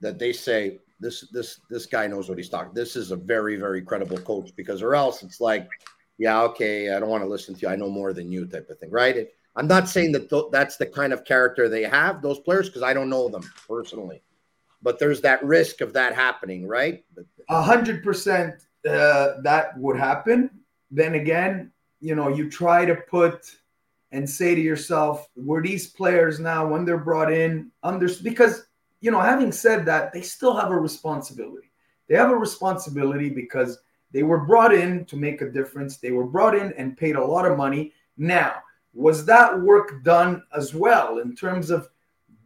that 0.00 0.18
they 0.18 0.32
say 0.32 0.78
this 1.00 1.28
this 1.32 1.60
this 1.70 1.86
guy 1.86 2.06
knows 2.06 2.28
what 2.28 2.38
he's 2.38 2.48
talking. 2.48 2.72
This 2.74 2.96
is 2.96 3.10
a 3.10 3.16
very 3.16 3.56
very 3.56 3.82
credible 3.82 4.18
coach 4.18 4.50
because 4.56 4.82
or 4.82 4.94
else 4.94 5.22
it's 5.22 5.40
like, 5.40 5.68
yeah, 6.18 6.42
okay, 6.42 6.92
I 6.94 6.98
don't 6.98 7.08
want 7.08 7.22
to 7.22 7.28
listen 7.28 7.54
to 7.54 7.60
you. 7.60 7.68
I 7.68 7.76
know 7.76 7.90
more 7.90 8.12
than 8.12 8.32
you 8.32 8.46
type 8.46 8.68
of 8.70 8.78
thing, 8.78 8.90
right? 8.90 9.16
It, 9.16 9.34
I'm 9.56 9.66
not 9.66 9.88
saying 9.88 10.12
that 10.12 10.30
th- 10.30 10.46
that's 10.52 10.76
the 10.76 10.86
kind 10.86 11.12
of 11.12 11.24
character 11.24 11.68
they 11.68 11.82
have, 11.82 12.22
those 12.22 12.38
players, 12.38 12.68
because 12.68 12.82
I 12.82 12.94
don't 12.94 13.10
know 13.10 13.28
them 13.28 13.42
personally. 13.66 14.22
But 14.82 15.00
there's 15.00 15.20
that 15.22 15.42
risk 15.42 15.80
of 15.80 15.92
that 15.94 16.14
happening, 16.14 16.66
right? 16.66 17.04
A 17.48 17.62
hundred 17.62 18.04
percent 18.04 18.54
uh, 18.88 19.40
that 19.42 19.76
would 19.76 19.96
happen. 19.96 20.50
Then 20.90 21.14
again, 21.14 21.72
you 22.00 22.14
know, 22.14 22.28
you 22.28 22.50
try 22.50 22.84
to 22.84 22.94
put 22.94 23.54
and 24.12 24.28
say 24.28 24.54
to 24.54 24.60
yourself, 24.60 25.28
were 25.36 25.62
these 25.62 25.88
players 25.88 26.40
now 26.40 26.66
when 26.66 26.84
they're 26.84 26.96
brought 26.96 27.32
in 27.32 27.70
under 27.82 28.08
because 28.22 28.68
you 29.00 29.10
know, 29.10 29.20
having 29.20 29.52
said 29.52 29.86
that, 29.86 30.12
they 30.12 30.22
still 30.22 30.56
have 30.56 30.70
a 30.70 30.76
responsibility. 30.76 31.70
They 32.08 32.16
have 32.16 32.30
a 32.30 32.36
responsibility 32.36 33.28
because 33.28 33.78
they 34.12 34.22
were 34.22 34.44
brought 34.44 34.74
in 34.74 35.04
to 35.06 35.16
make 35.16 35.40
a 35.40 35.50
difference. 35.50 35.98
They 35.98 36.10
were 36.10 36.24
brought 36.24 36.56
in 36.56 36.72
and 36.72 36.96
paid 36.96 37.16
a 37.16 37.24
lot 37.24 37.46
of 37.46 37.56
money. 37.56 37.92
Now, 38.16 38.56
was 38.94 39.24
that 39.26 39.60
work 39.60 40.02
done 40.02 40.42
as 40.56 40.74
well 40.74 41.18
in 41.18 41.36
terms 41.36 41.70
of 41.70 41.88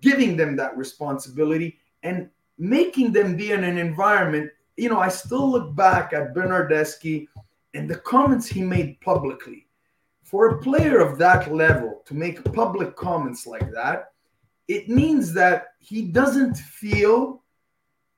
giving 0.01 0.37
them 0.37 0.57
that 0.57 0.77
responsibility 0.77 1.79
and 2.03 2.29
making 2.59 3.13
them 3.13 3.37
be 3.37 3.53
in 3.53 3.65
an 3.65 3.79
environment? 3.79 4.51
You 4.77 4.89
know, 4.89 4.99
I 4.99 5.09
still 5.09 5.51
look 5.51 5.75
back 5.75 6.13
at 6.13 6.35
Bernardeschi 6.35 7.29
and 7.75 7.89
the 7.89 7.97
comments 7.97 8.47
he 8.47 8.63
made 8.63 9.01
publicly. 9.01 9.67
For 10.23 10.49
a 10.49 10.63
player 10.63 11.01
of 11.01 11.19
that 11.19 11.55
level 11.55 12.03
to 12.07 12.15
make 12.15 12.43
public 12.53 12.97
comments 12.97 13.47
like 13.47 13.71
that, 13.73 14.13
it 14.69 14.89
means 14.89 15.35
that 15.35 15.75
he 15.79 16.03
doesn't 16.03 16.57
feel 16.57 17.43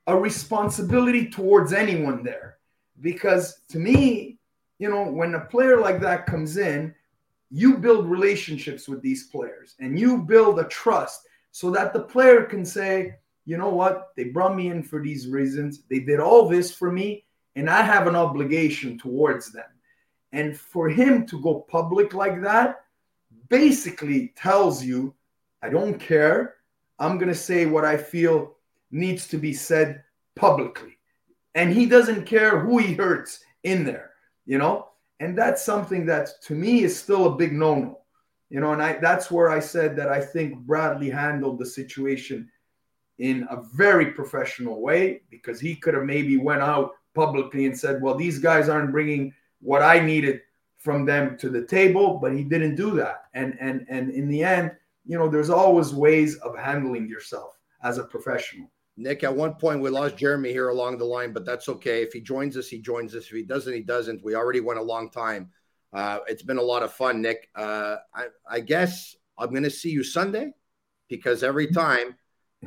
a 0.06 0.16
responsibility 0.16 1.28
towards 1.28 1.72
anyone 1.72 2.22
there. 2.22 2.58
Because 3.00 3.60
to 3.70 3.78
me, 3.78 4.38
you 4.78 4.88
know, 4.90 5.04
when 5.04 5.34
a 5.34 5.46
player 5.46 5.80
like 5.80 6.00
that 6.00 6.26
comes 6.26 6.56
in, 6.56 6.94
you 7.50 7.78
build 7.78 8.06
relationships 8.06 8.88
with 8.88 9.00
these 9.02 9.28
players 9.28 9.74
and 9.80 9.98
you 9.98 10.18
build 10.18 10.58
a 10.58 10.64
trust 10.64 11.26
so 11.50 11.70
that 11.70 11.92
the 11.92 12.02
player 12.02 12.44
can 12.44 12.64
say, 12.64 13.14
you 13.46 13.56
know 13.56 13.68
what, 13.68 14.08
they 14.16 14.24
brought 14.24 14.56
me 14.56 14.68
in 14.68 14.82
for 14.82 15.02
these 15.02 15.28
reasons. 15.28 15.82
They 15.88 16.00
did 16.00 16.20
all 16.20 16.48
this 16.48 16.72
for 16.72 16.90
me, 16.90 17.23
and 17.56 17.70
I 17.70 17.82
have 17.82 18.06
an 18.06 18.16
obligation 18.16 18.98
towards 18.98 19.52
them. 19.52 19.64
And 20.32 20.56
for 20.56 20.88
him 20.88 21.26
to 21.26 21.40
go 21.40 21.60
public 21.60 22.12
like 22.12 22.42
that 22.42 22.84
basically 23.48 24.32
tells 24.36 24.82
you, 24.82 25.14
I 25.62 25.68
don't 25.68 25.98
care. 25.98 26.56
I'm 26.98 27.18
going 27.18 27.28
to 27.28 27.34
say 27.34 27.66
what 27.66 27.84
I 27.84 27.96
feel 27.96 28.56
needs 28.90 29.28
to 29.28 29.38
be 29.38 29.52
said 29.52 30.02
publicly. 30.34 30.98
And 31.54 31.72
he 31.72 31.86
doesn't 31.86 32.26
care 32.26 32.58
who 32.58 32.78
he 32.78 32.94
hurts 32.94 33.44
in 33.62 33.84
there, 33.84 34.10
you 34.44 34.58
know? 34.58 34.88
And 35.20 35.38
that's 35.38 35.64
something 35.64 36.04
that 36.06 36.30
to 36.42 36.54
me 36.54 36.82
is 36.82 36.98
still 36.98 37.26
a 37.26 37.36
big 37.36 37.52
no 37.52 37.76
no. 37.76 38.00
You 38.50 38.60
know, 38.60 38.72
and 38.72 38.82
I 38.82 38.98
that's 38.98 39.30
where 39.30 39.50
I 39.50 39.58
said 39.58 39.96
that 39.96 40.08
I 40.08 40.20
think 40.20 40.58
Bradley 40.58 41.10
handled 41.10 41.58
the 41.58 41.66
situation 41.66 42.48
in 43.18 43.46
a 43.50 43.62
very 43.74 44.12
professional 44.12 44.80
way 44.80 45.22
because 45.30 45.58
he 45.60 45.74
could 45.74 45.94
have 45.94 46.04
maybe 46.04 46.36
went 46.36 46.62
out 46.62 46.92
publicly 47.14 47.66
and 47.66 47.78
said, 47.78 48.02
"Well, 48.02 48.14
these 48.14 48.38
guys 48.38 48.68
aren't 48.68 48.92
bringing 48.92 49.32
what 49.60 49.82
I 49.82 50.00
needed 50.00 50.40
from 50.76 51.04
them 51.04 51.36
to 51.38 51.48
the 51.48 51.64
table," 51.64 52.18
but 52.20 52.34
he 52.34 52.44
didn't 52.44 52.76
do 52.76 52.92
that. 52.96 53.24
And 53.34 53.56
and 53.60 53.86
and 53.88 54.10
in 54.10 54.28
the 54.28 54.42
end, 54.42 54.72
you 55.04 55.18
know, 55.18 55.28
there's 55.28 55.50
always 55.50 55.92
ways 55.92 56.36
of 56.36 56.56
handling 56.56 57.08
yourself 57.08 57.58
as 57.82 57.98
a 57.98 58.04
professional. 58.04 58.70
Nick, 58.96 59.24
at 59.24 59.34
one 59.34 59.54
point 59.54 59.80
we 59.80 59.90
lost 59.90 60.16
Jeremy 60.16 60.52
here 60.52 60.68
along 60.68 60.98
the 60.98 61.04
line, 61.04 61.32
but 61.32 61.44
that's 61.44 61.68
okay. 61.68 62.02
If 62.02 62.12
he 62.12 62.20
joins 62.20 62.56
us, 62.56 62.68
he 62.68 62.78
joins 62.78 63.14
us. 63.14 63.24
If 63.24 63.32
he 63.32 63.42
doesn't, 63.42 63.72
he 63.72 63.82
doesn't. 63.82 64.24
We 64.24 64.36
already 64.36 64.60
went 64.60 64.78
a 64.78 64.82
long 64.82 65.10
time. 65.10 65.50
Uh, 65.92 66.20
it's 66.28 66.42
been 66.42 66.58
a 66.58 66.62
lot 66.62 66.82
of 66.82 66.92
fun, 66.92 67.20
Nick. 67.20 67.48
Uh, 67.54 67.96
I, 68.14 68.26
I, 68.48 68.60
guess 68.60 69.14
I'm 69.38 69.50
going 69.50 69.62
to 69.62 69.70
see 69.70 69.90
you 69.90 70.02
Sunday 70.02 70.52
because 71.08 71.44
every 71.44 71.68
time 71.68 72.16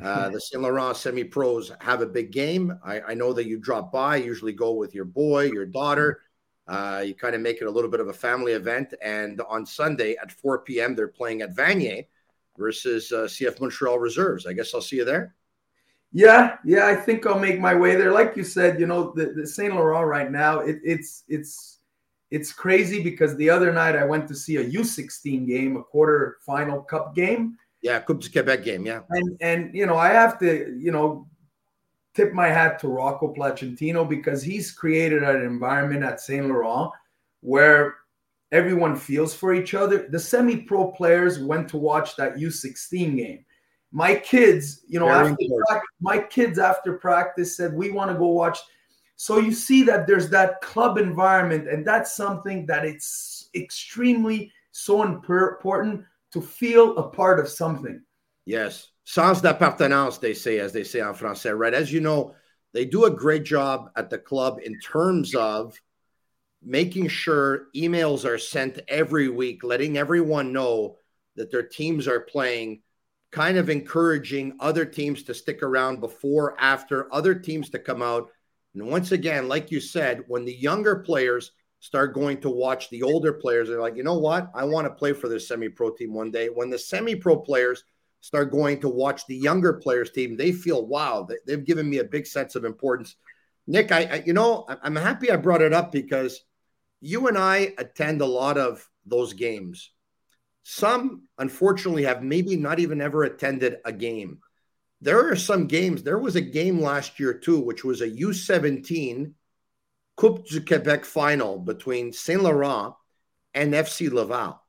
uh, 0.02 0.28
the 0.30 0.40
Saint 0.40 0.62
Laurent 0.62 0.96
semi 0.96 1.24
pros 1.24 1.72
have 1.80 2.02
a 2.02 2.06
big 2.06 2.30
game, 2.30 2.78
I, 2.84 3.00
I, 3.00 3.14
know 3.14 3.32
that 3.32 3.46
you 3.46 3.58
drop 3.58 3.92
by, 3.92 4.16
usually 4.16 4.52
go 4.52 4.72
with 4.72 4.94
your 4.94 5.04
boy, 5.04 5.44
your 5.44 5.66
daughter. 5.66 6.22
Uh, 6.66 7.02
you 7.06 7.14
kind 7.14 7.34
of 7.34 7.40
make 7.40 7.62
it 7.62 7.64
a 7.64 7.70
little 7.70 7.90
bit 7.90 8.00
of 8.00 8.08
a 8.08 8.12
family 8.12 8.52
event. 8.52 8.92
And 9.02 9.40
on 9.48 9.64
Sunday 9.64 10.16
at 10.22 10.30
4 10.30 10.60
p.m., 10.60 10.94
they're 10.94 11.08
playing 11.08 11.40
at 11.40 11.54
Vanier 11.54 12.06
versus 12.58 13.10
uh, 13.12 13.24
CF 13.24 13.60
Montreal 13.60 13.98
Reserves. 13.98 14.46
I 14.46 14.52
guess 14.52 14.74
I'll 14.74 14.82
see 14.82 14.96
you 14.96 15.04
there. 15.04 15.34
Yeah, 16.12 16.56
yeah, 16.64 16.86
I 16.86 16.94
think 16.94 17.26
I'll 17.26 17.38
make 17.38 17.60
my 17.60 17.74
way 17.74 17.94
there. 17.94 18.12
Like 18.12 18.36
you 18.36 18.44
said, 18.44 18.80
you 18.80 18.86
know, 18.86 19.12
the, 19.14 19.26
the 19.26 19.46
Saint 19.46 19.74
Laurent 19.74 20.06
right 20.06 20.30
now, 20.30 20.60
it, 20.60 20.78
it's 20.82 21.24
it's 21.28 21.78
it's 22.30 22.52
crazy 22.52 23.02
because 23.02 23.36
the 23.36 23.50
other 23.50 23.72
night 23.72 23.96
I 23.96 24.04
went 24.04 24.26
to 24.28 24.34
see 24.34 24.56
a 24.56 24.64
U16 24.64 25.46
game, 25.46 25.76
a 25.76 25.82
quarter 25.82 26.38
final 26.44 26.82
cup 26.82 27.14
game. 27.14 27.56
Yeah, 27.82 28.00
Coupe 28.00 28.20
du 28.20 28.30
Quebec 28.30 28.64
game. 28.64 28.86
Yeah, 28.86 29.02
and 29.10 29.36
and 29.40 29.74
you 29.74 29.86
know 29.86 29.96
I 29.96 30.08
have 30.08 30.38
to 30.40 30.76
you 30.78 30.90
know 30.90 31.26
tip 32.14 32.32
my 32.32 32.48
hat 32.48 32.78
to 32.80 32.88
Rocco 32.88 33.32
Placentino 33.34 34.08
because 34.08 34.42
he's 34.42 34.72
created 34.72 35.22
an 35.22 35.42
environment 35.42 36.02
at 36.02 36.20
Saint 36.20 36.48
Laurent 36.48 36.92
where 37.40 37.96
everyone 38.50 38.96
feels 38.96 39.34
for 39.34 39.54
each 39.54 39.74
other. 39.74 40.08
The 40.08 40.18
semi-pro 40.18 40.90
players 40.92 41.38
went 41.38 41.68
to 41.68 41.76
watch 41.76 42.16
that 42.16 42.36
U16 42.36 43.16
game 43.16 43.44
my 43.90 44.14
kids, 44.14 44.82
you 44.86 44.98
know, 44.98 45.06
Very 45.06 45.30
after 45.30 45.44
practice, 45.66 45.88
my 46.00 46.18
kids 46.18 46.58
after 46.58 46.94
practice 46.94 47.56
said 47.56 47.72
we 47.72 47.90
want 47.90 48.10
to 48.10 48.18
go 48.18 48.26
watch. 48.26 48.58
So 49.16 49.38
you 49.38 49.52
see 49.52 49.82
that 49.84 50.06
there's 50.06 50.30
that 50.30 50.60
club 50.60 50.98
environment, 50.98 51.68
and 51.68 51.86
that's 51.86 52.14
something 52.14 52.66
that 52.66 52.84
it's 52.84 53.48
extremely 53.54 54.52
so 54.70 55.02
important 55.02 56.04
to 56.32 56.40
feel 56.40 56.96
a 56.98 57.10
part 57.10 57.40
of 57.40 57.48
something. 57.48 58.02
Yes, 58.44 58.90
sens 59.04 59.40
d'appartenance, 59.40 60.18
they 60.18 60.34
say, 60.34 60.58
as 60.58 60.72
they 60.72 60.84
say 60.84 61.00
en 61.00 61.14
français, 61.14 61.56
right? 61.56 61.74
As 61.74 61.92
you 61.92 62.00
know, 62.00 62.34
they 62.72 62.84
do 62.84 63.04
a 63.04 63.10
great 63.10 63.44
job 63.44 63.90
at 63.96 64.10
the 64.10 64.18
club 64.18 64.60
in 64.62 64.78
terms 64.80 65.34
of 65.34 65.78
making 66.62 67.08
sure 67.08 67.66
emails 67.74 68.24
are 68.24 68.38
sent 68.38 68.80
every 68.88 69.28
week, 69.28 69.64
letting 69.64 69.96
everyone 69.96 70.52
know 70.52 70.96
that 71.36 71.50
their 71.50 71.62
teams 71.62 72.08
are 72.08 72.20
playing 72.20 72.82
kind 73.30 73.58
of 73.58 73.70
encouraging 73.70 74.56
other 74.60 74.84
teams 74.84 75.22
to 75.24 75.34
stick 75.34 75.62
around 75.62 76.00
before, 76.00 76.56
after, 76.58 77.12
other 77.12 77.34
teams 77.34 77.70
to 77.70 77.78
come 77.78 78.02
out. 78.02 78.30
And 78.74 78.86
once 78.86 79.12
again, 79.12 79.48
like 79.48 79.70
you 79.70 79.80
said, 79.80 80.24
when 80.28 80.44
the 80.44 80.54
younger 80.54 80.96
players 80.96 81.52
start 81.80 82.14
going 82.14 82.40
to 82.40 82.50
watch 82.50 82.90
the 82.90 83.02
older 83.02 83.32
players, 83.32 83.68
they're 83.68 83.80
like, 83.80 83.96
you 83.96 84.02
know 84.02 84.18
what? 84.18 84.50
I 84.54 84.64
want 84.64 84.86
to 84.86 84.94
play 84.94 85.12
for 85.12 85.28
this 85.28 85.48
semi 85.48 85.68
pro 85.68 85.90
team 85.90 86.14
one 86.14 86.30
day. 86.30 86.48
When 86.48 86.70
the 86.70 86.78
semi 86.78 87.14
pro 87.14 87.38
players 87.38 87.84
start 88.20 88.50
going 88.50 88.80
to 88.80 88.88
watch 88.88 89.26
the 89.26 89.36
younger 89.36 89.74
players 89.74 90.10
team, 90.10 90.36
they 90.36 90.52
feel, 90.52 90.86
wow, 90.86 91.28
they've 91.46 91.64
given 91.64 91.88
me 91.88 91.98
a 91.98 92.04
big 92.04 92.26
sense 92.26 92.56
of 92.56 92.64
importance. 92.64 93.16
Nick, 93.66 93.92
I, 93.92 94.04
I 94.04 94.22
you 94.26 94.32
know, 94.32 94.66
I'm 94.82 94.96
happy 94.96 95.30
I 95.30 95.36
brought 95.36 95.62
it 95.62 95.72
up 95.72 95.92
because 95.92 96.42
you 97.00 97.28
and 97.28 97.38
I 97.38 97.74
attend 97.78 98.20
a 98.20 98.26
lot 98.26 98.58
of 98.58 98.88
those 99.06 99.34
games 99.34 99.90
some, 100.70 101.22
unfortunately, 101.38 102.02
have 102.02 102.22
maybe 102.22 102.54
not 102.54 102.78
even 102.78 103.00
ever 103.00 103.24
attended 103.24 103.78
a 103.86 103.92
game. 103.92 104.40
There 105.00 105.30
are 105.30 105.34
some 105.34 105.66
games. 105.66 106.02
There 106.02 106.18
was 106.18 106.36
a 106.36 106.42
game 106.42 106.78
last 106.78 107.18
year, 107.18 107.32
too, 107.32 107.58
which 107.58 107.84
was 107.84 108.02
a 108.02 108.10
U17 108.10 109.32
Coupe 110.18 110.44
du 110.48 110.60
Quebec 110.60 111.04
final 111.04 111.60
between 111.60 112.12
Saint 112.12 112.42
Laurent 112.42 112.94
and 113.54 113.72
FC 113.72 114.10
Laval. 114.10 114.60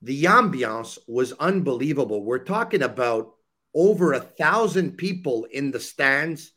The 0.00 0.24
ambiance 0.24 0.98
was 1.06 1.32
unbelievable. 1.34 2.24
We're 2.24 2.38
talking 2.44 2.82
about 2.82 3.34
over 3.74 4.14
a 4.14 4.20
thousand 4.20 4.96
people 4.96 5.46
in 5.50 5.70
the 5.70 5.80
stands, 5.80 6.52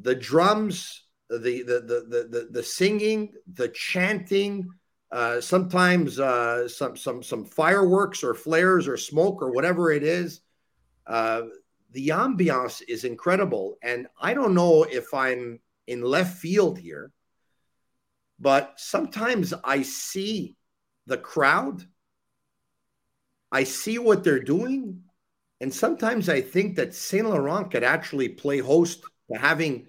the 0.00 0.14
drums, 0.14 1.06
the 1.28 1.38
the 1.38 1.80
the 1.80 2.06
the 2.08 2.28
the, 2.30 2.48
the 2.52 2.62
singing, 2.62 3.32
the 3.52 3.68
chanting, 3.70 4.68
uh, 5.10 5.40
sometimes 5.40 6.20
uh, 6.20 6.68
some 6.68 6.96
some 6.96 7.20
some 7.20 7.44
fireworks 7.44 8.22
or 8.22 8.34
flares 8.34 8.86
or 8.86 8.96
smoke 8.96 9.42
or 9.42 9.50
whatever 9.50 9.90
it 9.90 10.04
is. 10.04 10.40
Uh, 11.04 11.42
the 11.90 12.08
ambiance 12.10 12.80
is 12.86 13.02
incredible, 13.02 13.76
and 13.82 14.06
I 14.20 14.34
don't 14.34 14.54
know 14.54 14.84
if 14.84 15.12
I'm 15.12 15.58
in 15.88 16.02
left 16.02 16.38
field 16.38 16.78
here, 16.78 17.10
but 18.38 18.74
sometimes 18.76 19.54
I 19.64 19.82
see 19.82 20.56
the 21.06 21.18
crowd, 21.18 21.84
I 23.50 23.64
see 23.64 23.98
what 23.98 24.24
they're 24.24 24.42
doing, 24.42 25.02
and 25.60 25.72
sometimes 25.72 26.28
I 26.28 26.40
think 26.40 26.76
that 26.76 26.94
Saint 26.94 27.28
Laurent 27.28 27.70
could 27.70 27.84
actually 27.84 28.28
play 28.28 28.58
host 28.58 29.04
to 29.30 29.38
having 29.38 29.86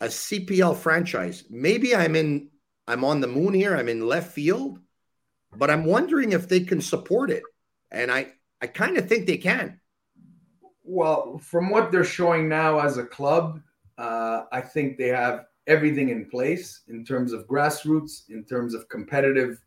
a 0.00 0.06
CPL 0.06 0.76
franchise. 0.76 1.44
Maybe 1.48 1.94
I'm 1.94 2.16
in 2.16 2.50
I'm 2.90 3.04
on 3.04 3.20
the 3.20 3.28
moon 3.28 3.54
here. 3.54 3.76
I'm 3.76 3.88
in 3.88 4.06
left 4.06 4.32
field, 4.32 4.80
but 5.56 5.70
I'm 5.70 5.84
wondering 5.84 6.32
if 6.32 6.48
they 6.48 6.60
can 6.60 6.80
support 6.80 7.30
it. 7.30 7.44
And 7.92 8.10
I, 8.10 8.32
I 8.60 8.66
kind 8.66 8.98
of 8.98 9.08
think 9.08 9.26
they 9.26 9.36
can. 9.36 9.80
Well, 10.82 11.38
from 11.38 11.70
what 11.70 11.92
they're 11.92 12.02
showing 12.02 12.48
now 12.48 12.80
as 12.80 12.98
a 12.98 13.04
club, 13.04 13.60
uh, 13.96 14.42
I 14.50 14.60
think 14.60 14.98
they 14.98 15.08
have 15.08 15.46
everything 15.66 16.08
in 16.08 16.26
place 16.26 16.82
in 16.88 17.04
terms 17.04 17.32
of 17.32 17.46
grassroots, 17.46 18.28
in 18.28 18.44
terms 18.44 18.74
of 18.74 18.88
competitive 18.88 19.62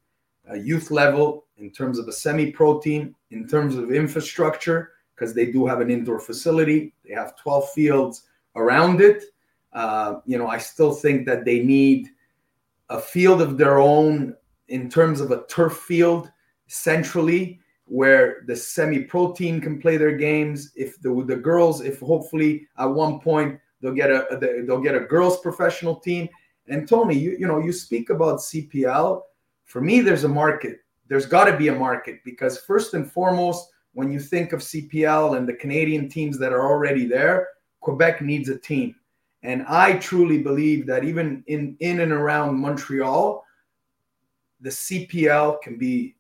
uh, 0.50 0.56
youth 0.56 0.92
level, 0.92 1.46
in 1.58 1.72
terms 1.72 2.00
of 2.00 2.08
a 2.08 2.12
semi 2.12 2.52
pro 2.52 2.80
team, 2.80 3.16
in 3.32 3.48
terms 3.48 3.76
of 3.76 3.92
infrastructure, 3.92 4.92
because 5.16 5.34
they 5.34 5.52
do 5.52 5.66
have 5.66 5.80
an 5.80 5.90
indoor 5.90 6.20
facility. 6.20 6.94
They 7.08 7.14
have 7.14 7.38
12 7.38 7.70
fields 7.72 8.24
around 8.56 9.02
it. 9.02 9.24
Uh, 9.72 10.16
you 10.26 10.38
know, 10.38 10.48
I 10.48 10.58
still 10.58 10.94
think 10.94 11.26
that 11.26 11.46
they 11.46 11.60
need 11.60 12.10
a 12.90 13.00
field 13.00 13.42
of 13.42 13.58
their 13.58 13.80
own 13.80 14.36
in 14.68 14.90
terms 14.90 15.22
of 15.22 15.32
a 15.32 15.46
turf 15.48 15.78
field 15.78 16.32
centrally 16.68 17.60
where 17.86 18.44
the 18.48 18.56
semi-pro 18.56 19.34
team 19.34 19.60
can 19.60 19.80
play 19.80 19.98
their 19.98 20.16
games. 20.16 20.72
If 20.76 21.00
the 21.02 21.24
the 21.26 21.36
girls, 21.36 21.82
if 21.82 22.00
hopefully 22.00 22.68
at 22.78 22.86
one 22.86 23.20
point 23.20 23.60
they'll 23.84 23.94
get 23.94 24.10
a 24.10 24.64
they'll 24.66 24.82
get 24.82 24.96
a 24.96 25.02
girls 25.02 25.42
professional 25.42 25.98
team. 25.98 26.28
And 26.68 26.88
Tony, 26.88 27.16
you 27.16 27.36
you 27.38 27.48
know 27.48 27.60
you 27.60 27.72
speak 27.72 28.10
about 28.10 28.40
CPL. 28.40 29.22
For 29.66 29.82
me, 29.82 30.00
there's 30.00 30.24
a 30.24 30.30
market. 30.30 30.80
There's 31.08 31.26
got 31.26 31.46
to 31.46 31.58
be 31.58 31.68
a 31.68 31.76
market 31.76 32.22
because 32.24 32.60
first 32.62 32.94
and 32.94 33.12
foremost, 33.12 33.70
when 33.92 34.12
you 34.12 34.20
think 34.20 34.54
of 34.54 34.62
CPL 34.62 35.38
and 35.38 35.48
the 35.48 35.54
Canadian 35.54 36.10
teams 36.10 36.40
that 36.40 36.54
are 36.54 36.66
already 36.66 37.06
there, 37.06 37.50
Quebec 37.82 38.22
needs 38.22 38.50
a 38.50 38.58
team. 38.58 38.96
And 39.44 39.66
I 39.68 39.98
truly 39.98 40.42
believe 40.42 40.88
that 40.88 41.04
even 41.04 41.44
in, 41.48 41.76
in 41.82 42.00
and 42.00 42.14
around 42.14 42.58
Montreal, 42.58 43.44
the 44.62 44.70
CPL 44.70 45.62
can 45.62 45.78
be 45.78 46.16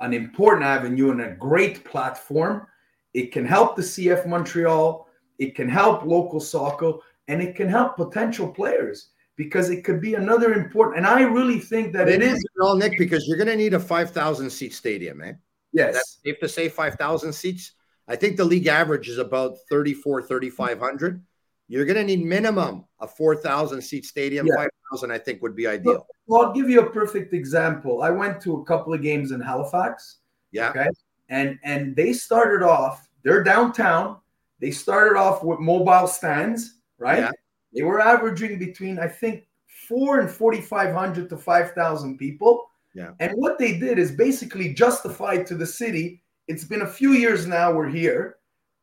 an 0.00 0.12
important 0.12 0.64
avenue 0.64 1.12
and 1.12 1.22
a 1.22 1.30
great 1.30 1.82
platform. 1.82 2.66
It 3.14 3.32
can 3.32 3.46
help 3.46 3.74
the 3.74 3.82
CF 3.82 4.26
Montreal, 4.26 5.08
it 5.38 5.54
can 5.54 5.68
help 5.68 6.04
local 6.04 6.40
soccer, 6.40 6.92
and 7.28 7.42
it 7.42 7.56
can 7.56 7.68
help 7.68 7.96
potential 7.96 8.48
players 8.48 9.08
because 9.36 9.70
it 9.70 9.82
could 9.82 10.00
be 10.00 10.14
another 10.14 10.54
important. 10.54 10.98
And 10.98 11.06
I 11.06 11.22
really 11.22 11.58
think 11.58 11.92
that 11.92 12.08
it, 12.08 12.22
it 12.22 12.22
is. 12.22 12.44
Well, 12.56 12.76
Nick, 12.76 12.98
because 12.98 13.26
you're 13.26 13.36
going 13.36 13.48
to 13.48 13.56
need 13.56 13.74
a 13.74 13.80
5,000 13.80 14.48
seat 14.50 14.74
stadium, 14.74 15.20
eh? 15.22 15.32
Yes. 15.72 15.94
That's 15.94 16.18
safe 16.24 16.40
to 16.40 16.48
say 16.48 16.68
5,000 16.68 17.32
seats. 17.32 17.72
I 18.06 18.16
think 18.16 18.36
the 18.36 18.44
league 18.44 18.68
average 18.68 19.08
is 19.08 19.18
about 19.18 19.56
34, 19.68 20.22
3,500 20.22 21.22
you're 21.68 21.84
going 21.84 21.96
to 21.96 22.04
need 22.04 22.24
minimum 22.24 22.84
a 23.00 23.06
4,000 23.06 23.80
seat 23.80 24.04
stadium. 24.04 24.46
Yeah. 24.46 24.56
5,000, 24.90 25.10
I 25.10 25.18
think, 25.18 25.42
would 25.42 25.56
be 25.56 25.66
ideal. 25.66 26.06
Well, 26.26 26.46
I'll 26.46 26.52
give 26.52 26.68
you 26.68 26.80
a 26.80 26.90
perfect 26.90 27.32
example. 27.32 28.02
I 28.02 28.10
went 28.10 28.40
to 28.42 28.56
a 28.56 28.64
couple 28.64 28.92
of 28.92 29.02
games 29.02 29.32
in 29.32 29.40
Halifax. 29.40 30.18
Yeah. 30.52 30.70
Okay. 30.70 30.88
And 31.30 31.58
and 31.64 31.96
they 31.96 32.12
started 32.12 32.62
off. 32.62 33.08
They're 33.22 33.42
downtown. 33.42 34.18
They 34.64 34.70
started 34.70 35.18
off 35.18 35.44
with 35.44 35.60
mobile 35.60 36.06
stands, 36.06 36.78
right? 36.96 37.18
Yeah. 37.18 37.30
They 37.74 37.82
were 37.82 38.00
averaging 38.00 38.58
between 38.58 38.98
I 38.98 39.08
think 39.08 39.44
four 39.86 40.20
and 40.20 40.30
forty 40.30 40.62
five 40.62 40.94
hundred 40.94 41.28
to 41.28 41.36
five 41.36 41.72
thousand 41.72 42.16
people. 42.16 42.70
Yeah. 42.94 43.10
And 43.20 43.32
what 43.34 43.58
they 43.58 43.76
did 43.76 43.98
is 43.98 44.12
basically 44.12 44.72
justified 44.72 45.46
to 45.48 45.54
the 45.54 45.66
city. 45.66 46.22
It's 46.48 46.64
been 46.64 46.80
a 46.80 46.86
few 46.86 47.12
years 47.12 47.46
now. 47.46 47.74
We're 47.74 47.90
here 47.90 48.36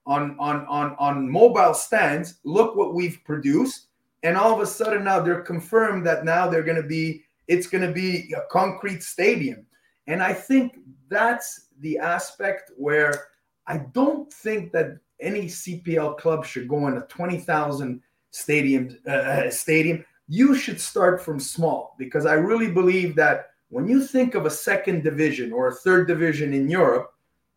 on 0.05 0.35
on 0.37 0.67
on 0.67 0.95
on 0.99 1.27
mobile 1.27 1.73
stands. 1.73 2.35
Look 2.43 2.75
what 2.75 2.93
we've 2.93 3.19
produced, 3.25 3.87
and 4.21 4.37
all 4.37 4.53
of 4.53 4.59
a 4.59 4.67
sudden 4.67 5.03
now 5.03 5.19
they're 5.19 5.41
confirmed 5.41 6.05
that 6.05 6.25
now 6.25 6.47
they're 6.47 6.61
going 6.61 6.79
to 6.79 6.87
be. 6.87 7.23
It's 7.47 7.65
going 7.65 7.87
to 7.87 7.91
be 7.91 8.31
a 8.37 8.41
concrete 8.51 9.01
stadium, 9.01 9.65
and 10.05 10.21
I 10.21 10.31
think 10.31 10.77
that's 11.09 11.69
the 11.79 11.97
aspect 11.97 12.69
where 12.77 13.29
I 13.65 13.77
don't 13.93 14.31
think 14.31 14.71
that 14.73 14.99
any 15.21 15.45
CPL 15.45 16.17
club 16.17 16.45
should 16.45 16.67
go 16.67 16.87
in 16.87 16.97
a 16.97 17.01
twenty 17.01 17.37
thousand 17.37 18.01
stadium 18.31 18.97
uh, 19.07 19.11
uh, 19.11 19.49
stadium. 19.49 20.03
You 20.27 20.55
should 20.55 20.79
start 20.79 21.21
from 21.21 21.39
small 21.39 21.95
because 21.97 22.25
I 22.25 22.33
really 22.33 22.71
believe 22.71 23.15
that 23.15 23.51
when 23.69 23.87
you 23.87 24.03
think 24.03 24.35
of 24.35 24.45
a 24.45 24.49
second 24.49 25.03
division 25.03 25.51
or 25.51 25.67
a 25.67 25.75
third 25.75 26.07
division 26.07 26.53
in 26.53 26.69
Europe, 26.69 27.13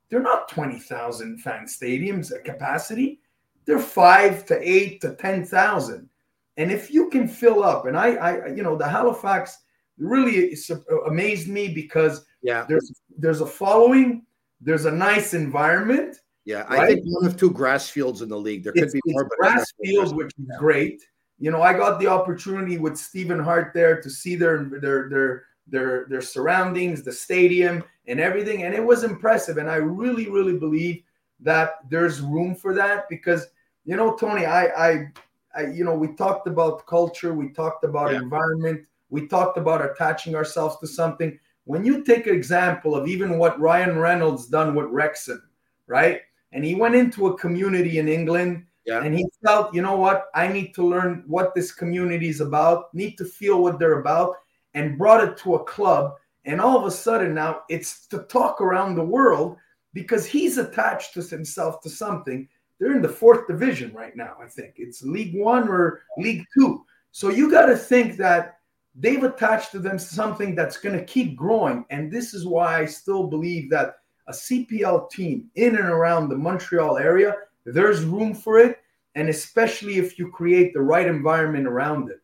they're 0.08 0.22
not 0.22 0.48
20,000 0.48 1.38
fan 1.38 1.66
stadiums 1.66 2.32
at 2.32 2.44
capacity. 2.44 3.20
They're 3.64 3.80
five 3.80 4.46
to 4.46 4.58
eight 4.60 5.00
to 5.00 5.14
10,000. 5.16 6.08
And 6.56 6.70
if 6.70 6.92
you 6.92 7.10
can 7.10 7.26
fill 7.26 7.64
up, 7.64 7.86
and 7.86 7.96
I, 7.96 8.14
I, 8.14 8.46
you 8.48 8.62
know, 8.62 8.76
the 8.76 8.88
Halifax 8.88 9.58
really 9.98 10.56
uh, 10.70 11.02
amazed 11.06 11.48
me 11.48 11.74
because 11.74 12.24
yeah, 12.42 12.64
there's 12.68 12.92
there's 13.18 13.40
a 13.40 13.46
following, 13.46 14.24
there's 14.60 14.84
a 14.84 14.90
nice 14.90 15.34
environment. 15.34 16.18
Yeah, 16.45 16.62
right? 16.62 16.80
I 16.80 16.86
think 16.86 17.05
one 17.07 17.24
of 17.24 17.36
two 17.36 17.51
grass 17.51 17.88
fields 17.88 18.20
in 18.22 18.28
the 18.28 18.38
league. 18.38 18.64
There 18.64 18.72
could 18.72 18.84
it's, 18.84 18.92
be 18.92 19.01
more, 19.07 19.24
but 19.24 19.38
grass 19.38 19.72
field, 19.82 20.14
which 20.14 20.32
is 20.38 20.57
great. 20.59 21.03
You 21.38 21.51
know, 21.51 21.62
I 21.62 21.72
got 21.72 21.99
the 21.99 22.07
opportunity 22.07 22.78
with 22.78 22.97
Stephen 22.97 23.38
Hart 23.38 23.72
there 23.74 24.01
to 24.01 24.11
see 24.11 24.36
their 24.36 24.64
their 24.64 25.09
their 25.09 25.45
their 25.66 26.07
their 26.09 26.20
surroundings, 26.20 27.03
the 27.03 27.12
stadium, 27.12 27.82
and 28.07 28.20
everything, 28.20 28.64
and 28.64 28.74
it 28.74 28.84
was 28.84 29.05
impressive. 29.05 29.57
And 29.57 29.70
I 29.70 29.76
really, 29.76 30.28
really 30.28 30.59
believe 30.59 31.03
that 31.40 31.76
there's 31.88 32.20
room 32.20 32.55
for 32.55 32.74
that 32.74 33.09
because 33.09 33.47
you 33.84 33.97
know, 33.97 34.14
Tony, 34.16 34.47
I, 34.47 34.66
I, 34.66 35.12
I 35.55 35.66
you 35.66 35.84
know, 35.84 35.95
we 35.95 36.14
talked 36.14 36.47
about 36.47 36.86
culture, 36.86 37.34
we 37.34 37.51
talked 37.51 37.84
about 37.84 38.12
yeah. 38.12 38.18
environment, 38.18 38.82
we 39.11 39.26
talked 39.26 39.59
about 39.59 39.84
attaching 39.84 40.34
ourselves 40.34 40.76
to 40.80 40.86
something. 40.86 41.38
When 41.64 41.84
you 41.84 42.05
take 42.05 42.26
an 42.26 42.34
example 42.34 42.95
of 42.95 43.09
even 43.09 43.38
what 43.38 43.61
Ryan 43.61 43.99
Reynolds 43.99 44.47
done 44.47 44.74
with 44.74 44.86
Wrexham, 44.86 45.42
right? 45.86 46.20
And 46.55 46.64
he 46.64 46.74
went 46.74 46.94
into 46.94 47.26
a 47.26 47.36
community 47.36 47.98
in 47.98 48.09
England 48.09 48.64
yeah. 48.86 49.02
and 49.02 49.14
he 49.14 49.26
felt, 49.44 49.74
you 49.74 49.82
know 49.82 49.96
what, 49.96 50.26
I 50.34 50.48
need 50.48 50.72
to 50.74 50.86
learn 50.86 51.24
what 51.26 51.55
this 51.55 51.72
community 51.72 52.28
is 52.28 52.40
about, 52.40 52.94
need 52.94 53.18
to 53.18 53.24
feel 53.24 53.61
what 53.61 53.78
they're 53.78 54.00
about 54.00 54.36
and 54.72 54.96
brought 54.96 55.22
it 55.22 55.36
to 55.38 55.57
a 55.57 55.64
club. 55.64 56.14
And 56.44 56.61
all 56.61 56.78
of 56.78 56.86
a 56.86 56.90
sudden 56.90 57.34
now 57.34 57.62
it's 57.68 58.07
to 58.09 58.20
talk 58.20 58.61
around 58.61 58.94
the 58.94 59.05
world 59.05 59.57
because 59.92 60.24
he's 60.24 60.57
attached 60.57 61.14
to 61.14 61.22
himself 61.22 61.80
to 61.82 61.90
something. 61.90 62.48
They're 62.78 62.94
in 62.94 63.02
the 63.02 63.09
fourth 63.09 63.46
division 63.46 63.92
right 63.92 64.16
now, 64.16 64.36
I 64.42 64.46
think. 64.46 64.74
It's 64.76 65.02
League 65.02 65.34
One 65.34 65.68
or 65.68 66.02
League 66.18 66.44
Two. 66.57 66.84
So 67.12 67.30
you 67.30 67.50
got 67.50 67.66
to 67.66 67.76
think 67.76 68.16
that 68.16 68.59
they've 68.94 69.22
attached 69.22 69.72
to 69.72 69.78
them 69.78 69.98
something 69.98 70.55
that's 70.55 70.76
going 70.76 70.98
to 70.98 71.05
keep 71.05 71.36
growing. 71.36 71.84
And 71.90 72.11
this 72.11 72.34
is 72.34 72.46
why 72.46 72.80
I 72.80 72.86
still 72.86 73.28
believe 73.28 73.70
that 73.70 73.96
a 74.26 74.32
CPL 74.32 75.10
team 75.10 75.50
in 75.54 75.76
and 75.76 75.88
around 75.88 76.28
the 76.28 76.36
Montreal 76.36 76.98
area, 76.98 77.36
there's 77.64 78.04
room 78.04 78.34
for 78.34 78.58
it. 78.58 78.78
And 79.14 79.28
especially 79.28 79.96
if 79.98 80.18
you 80.18 80.30
create 80.30 80.74
the 80.74 80.82
right 80.82 81.06
environment 81.06 81.66
around 81.66 82.10
it. 82.10 82.20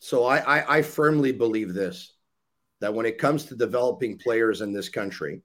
So 0.00 0.24
I, 0.24 0.38
I, 0.38 0.78
I 0.78 0.82
firmly 0.82 1.30
believe 1.30 1.74
this 1.74 2.14
that 2.80 2.92
when 2.92 3.06
it 3.06 3.16
comes 3.16 3.44
to 3.44 3.54
developing 3.54 4.18
players 4.18 4.60
in 4.60 4.72
this 4.72 4.88
country, 4.88 5.40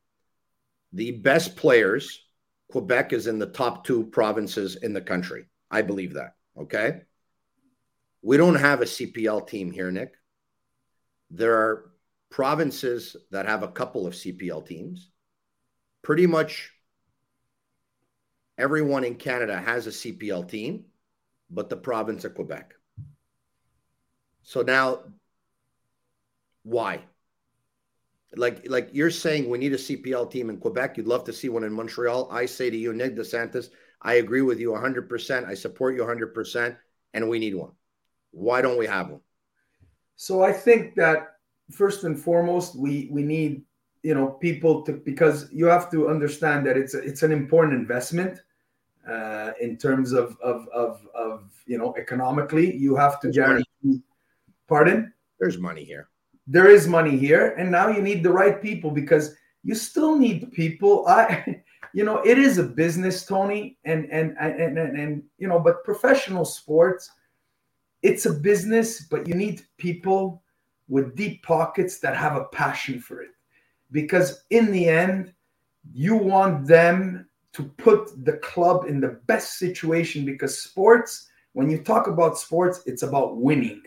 the 0.91 1.11
best 1.11 1.55
players, 1.55 2.25
Quebec 2.71 3.13
is 3.13 3.27
in 3.27 3.37
the 3.37 3.45
top 3.45 3.85
two 3.85 4.05
provinces 4.05 4.77
in 4.77 4.91
the 4.91 5.01
country. 5.01 5.45
I 5.69 5.83
believe 5.83 6.13
that. 6.15 6.33
Okay. 6.57 7.01
We 8.23 8.37
don't 8.37 8.55
have 8.55 8.81
a 8.81 8.85
CPL 8.85 9.47
team 9.47 9.71
here, 9.71 9.91
Nick. 9.91 10.15
There 11.29 11.53
are 11.53 11.91
provinces 12.31 13.15
that 13.29 13.45
have 13.45 13.61
a 13.61 13.67
couple 13.67 14.07
of 14.07 14.15
CPL 14.15 14.65
teams. 14.65 15.11
Pretty 16.01 16.27
much 16.27 16.71
everyone 18.57 19.03
in 19.03 19.15
Canada 19.15 19.57
has 19.57 19.87
a 19.87 19.91
CPL 19.91 20.49
team, 20.49 20.85
but 21.49 21.69
the 21.69 21.77
province 21.77 22.25
of 22.25 22.35
Quebec. 22.35 22.73
So 24.43 24.61
now, 24.61 25.03
why? 26.63 27.01
Like, 28.35 28.69
like 28.69 28.89
you're 28.93 29.11
saying, 29.11 29.49
we 29.49 29.57
need 29.57 29.73
a 29.73 29.77
CPL 29.77 30.31
team 30.31 30.49
in 30.49 30.57
Quebec. 30.57 30.97
You'd 30.97 31.07
love 31.07 31.23
to 31.25 31.33
see 31.33 31.49
one 31.49 31.63
in 31.63 31.73
Montreal. 31.73 32.29
I 32.31 32.45
say 32.45 32.69
to 32.69 32.77
you, 32.77 32.93
Nick 32.93 33.15
DeSantis, 33.15 33.69
I 34.01 34.15
agree 34.15 34.41
with 34.41 34.59
you 34.59 34.71
100%. 34.71 35.45
I 35.45 35.53
support 35.53 35.95
you 35.95 36.01
100%, 36.03 36.77
and 37.13 37.29
we 37.29 37.39
need 37.39 37.55
one. 37.55 37.71
Why 38.31 38.61
don't 38.61 38.77
we 38.77 38.85
have 38.85 39.09
one? 39.09 39.21
So 40.15 40.43
I 40.43 40.51
think 40.51 40.95
that 40.95 41.35
first 41.71 42.03
and 42.03 42.19
foremost, 42.19 42.75
we 42.75 43.07
we 43.11 43.23
need 43.23 43.63
you 44.03 44.13
know 44.13 44.27
people 44.27 44.81
to 44.83 44.93
because 44.93 45.49
you 45.51 45.65
have 45.65 45.89
to 45.91 46.09
understand 46.09 46.65
that 46.67 46.77
it's 46.77 46.93
a, 46.93 46.99
it's 46.99 47.23
an 47.23 47.31
important 47.31 47.73
investment 47.73 48.41
uh, 49.09 49.51
in 49.59 49.77
terms 49.77 50.11
of, 50.11 50.37
of 50.41 50.67
of 50.69 51.07
of 51.15 51.51
you 51.65 51.77
know 51.77 51.95
economically. 51.97 52.75
You 52.75 52.95
have 52.95 53.19
to 53.21 53.31
guarantee 53.31 54.01
Pardon? 54.67 55.13
There's 55.39 55.57
money 55.57 55.83
here. 55.83 56.09
There 56.45 56.69
is 56.69 56.87
money 56.87 57.17
here, 57.17 57.53
and 57.57 57.71
now 57.71 57.87
you 57.89 58.01
need 58.01 58.23
the 58.23 58.31
right 58.31 58.61
people 58.61 58.91
because 58.91 59.35
you 59.63 59.75
still 59.75 60.17
need 60.17 60.51
people. 60.51 61.07
I, 61.07 61.61
you 61.93 62.03
know, 62.03 62.17
it 62.19 62.37
is 62.37 62.57
a 62.57 62.63
business, 62.63 63.25
Tony, 63.25 63.77
and 63.85 64.09
and 64.11 64.35
and 64.39 64.77
and, 64.77 64.97
and 64.97 65.23
you 65.37 65.47
know, 65.47 65.59
but 65.59 65.83
professional 65.83 66.45
sports, 66.45 67.09
it's 68.01 68.25
a 68.25 68.33
business, 68.33 69.01
but 69.01 69.27
you 69.27 69.35
need 69.35 69.65
people 69.77 70.41
with 70.89 71.15
deep 71.15 71.43
pockets 71.43 71.99
that 71.99 72.15
have 72.15 72.35
a 72.35 72.45
passion 72.45 72.99
for 72.99 73.21
it, 73.21 73.31
because 73.91 74.43
in 74.49 74.71
the 74.71 74.88
end, 74.88 75.33
you 75.93 76.15
want 76.15 76.67
them 76.67 77.27
to 77.53 77.63
put 77.63 78.25
the 78.25 78.33
club 78.33 78.85
in 78.88 78.99
the 78.99 79.19
best 79.27 79.57
situation 79.57 80.25
because 80.25 80.61
sports 80.61 81.29
when 81.53 81.69
you 81.69 81.81
talk 81.81 82.07
about 82.07 82.38
sports 82.38 82.83
it's 82.85 83.01
about 83.01 83.38
winning 83.38 83.81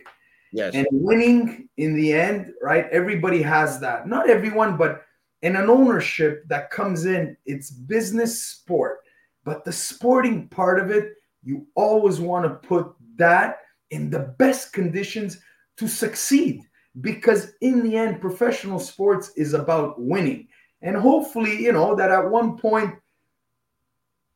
Yes. 0.52 0.74
And 0.74 0.86
winning 0.90 1.68
in 1.76 1.94
the 1.94 2.12
end, 2.12 2.52
right? 2.60 2.86
Everybody 2.90 3.42
has 3.42 3.78
that. 3.80 4.08
Not 4.08 4.28
everyone, 4.28 4.76
but 4.76 5.02
in 5.42 5.56
an 5.56 5.70
ownership 5.70 6.44
that 6.48 6.70
comes 6.70 7.06
in, 7.06 7.36
it's 7.46 7.70
business 7.70 8.42
sport. 8.42 8.98
But 9.44 9.64
the 9.64 9.72
sporting 9.72 10.48
part 10.48 10.80
of 10.80 10.90
it, 10.90 11.14
you 11.42 11.66
always 11.74 12.20
want 12.20 12.44
to 12.44 12.68
put 12.68 12.92
that 13.16 13.58
in 13.90 14.10
the 14.10 14.34
best 14.38 14.72
conditions 14.72 15.40
to 15.76 15.88
succeed. 15.88 16.62
Because 17.00 17.52
in 17.60 17.82
the 17.82 17.96
end, 17.96 18.20
professional 18.20 18.80
sports 18.80 19.32
is 19.36 19.54
about 19.54 20.00
winning. 20.00 20.48
And 20.82 20.96
hopefully, 20.96 21.62
you 21.62 21.72
know, 21.72 21.94
that 21.94 22.10
at 22.10 22.30
one 22.30 22.56
point, 22.56 22.94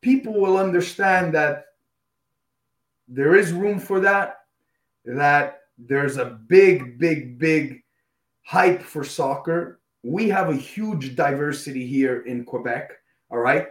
people 0.01 0.33
will 0.33 0.57
understand 0.57 1.33
that 1.33 1.65
there 3.07 3.35
is 3.35 3.51
room 3.51 3.79
for 3.79 3.99
that, 3.99 4.41
that 5.05 5.61
there's 5.77 6.17
a 6.17 6.39
big, 6.47 6.97
big, 6.97 7.37
big 7.37 7.83
hype 8.43 8.81
for 8.81 9.03
soccer. 9.03 9.79
We 10.03 10.29
have 10.29 10.49
a 10.49 10.55
huge 10.55 11.15
diversity 11.15 11.85
here 11.85 12.21
in 12.21 12.45
Quebec. 12.45 12.91
All 13.31 13.39
right. 13.39 13.67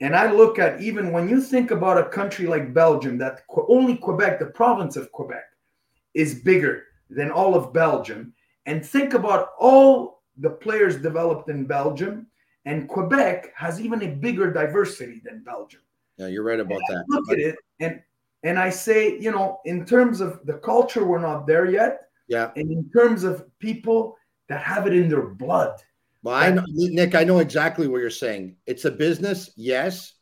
And 0.00 0.14
I 0.16 0.30
look 0.30 0.58
at 0.58 0.80
even 0.80 1.12
when 1.12 1.28
you 1.28 1.40
think 1.40 1.70
about 1.70 1.98
a 1.98 2.08
country 2.08 2.46
like 2.46 2.74
Belgium, 2.74 3.18
that 3.18 3.42
only 3.68 3.96
Quebec, 3.96 4.38
the 4.38 4.46
province 4.46 4.96
of 4.96 5.12
Quebec, 5.12 5.44
is 6.14 6.42
bigger 6.42 6.84
than 7.10 7.30
all 7.30 7.54
of 7.54 7.72
Belgium. 7.72 8.34
And 8.66 8.84
think 8.84 9.14
about 9.14 9.50
all 9.58 10.22
the 10.38 10.50
players 10.50 10.96
developed 10.96 11.48
in 11.48 11.66
Belgium, 11.66 12.26
and 12.64 12.88
Quebec 12.88 13.52
has 13.54 13.80
even 13.80 14.02
a 14.02 14.08
bigger 14.08 14.52
diversity 14.52 15.22
than 15.24 15.42
Belgium. 15.44 15.82
Yeah, 16.18 16.26
you're 16.26 16.42
right 16.42 16.60
about 16.60 16.80
that. 16.88 17.04
Look 17.08 17.30
at 17.30 17.38
it, 17.38 17.56
and 17.80 18.02
and 18.42 18.58
I 18.58 18.70
say, 18.70 19.18
you 19.18 19.30
know, 19.32 19.60
in 19.64 19.84
terms 19.84 20.20
of 20.20 20.40
the 20.44 20.54
culture, 20.54 21.04
we're 21.04 21.18
not 21.18 21.46
there 21.46 21.66
yet. 21.66 22.02
Yeah. 22.28 22.50
And 22.56 22.70
in 22.70 22.90
terms 22.90 23.24
of 23.24 23.44
people 23.58 24.16
that 24.48 24.62
have 24.62 24.86
it 24.86 24.94
in 24.94 25.08
their 25.08 25.26
blood. 25.26 25.80
Well, 26.22 26.34
I 26.34 26.50
know, 26.50 26.64
Nick, 26.68 27.14
I 27.14 27.24
know 27.24 27.38
exactly 27.38 27.88
what 27.88 28.00
you're 28.00 28.10
saying. 28.10 28.56
It's 28.66 28.84
a 28.84 28.90
business, 28.90 29.50
yes, 29.56 30.14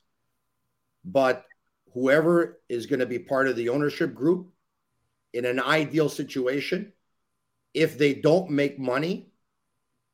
but 1.05 1.45
whoever 1.93 2.61
is 2.69 2.87
going 2.87 3.01
to 3.01 3.07
be 3.07 3.19
part 3.19 3.49
of 3.49 3.57
the 3.57 3.69
ownership 3.69 4.15
group 4.15 4.49
in 5.35 5.45
an 5.45 5.61
ideal 5.61 6.09
situation, 6.09 6.93
if 7.75 7.99
they 7.99 8.15
don't 8.15 8.51
make 8.51 8.79
money, 8.79 9.31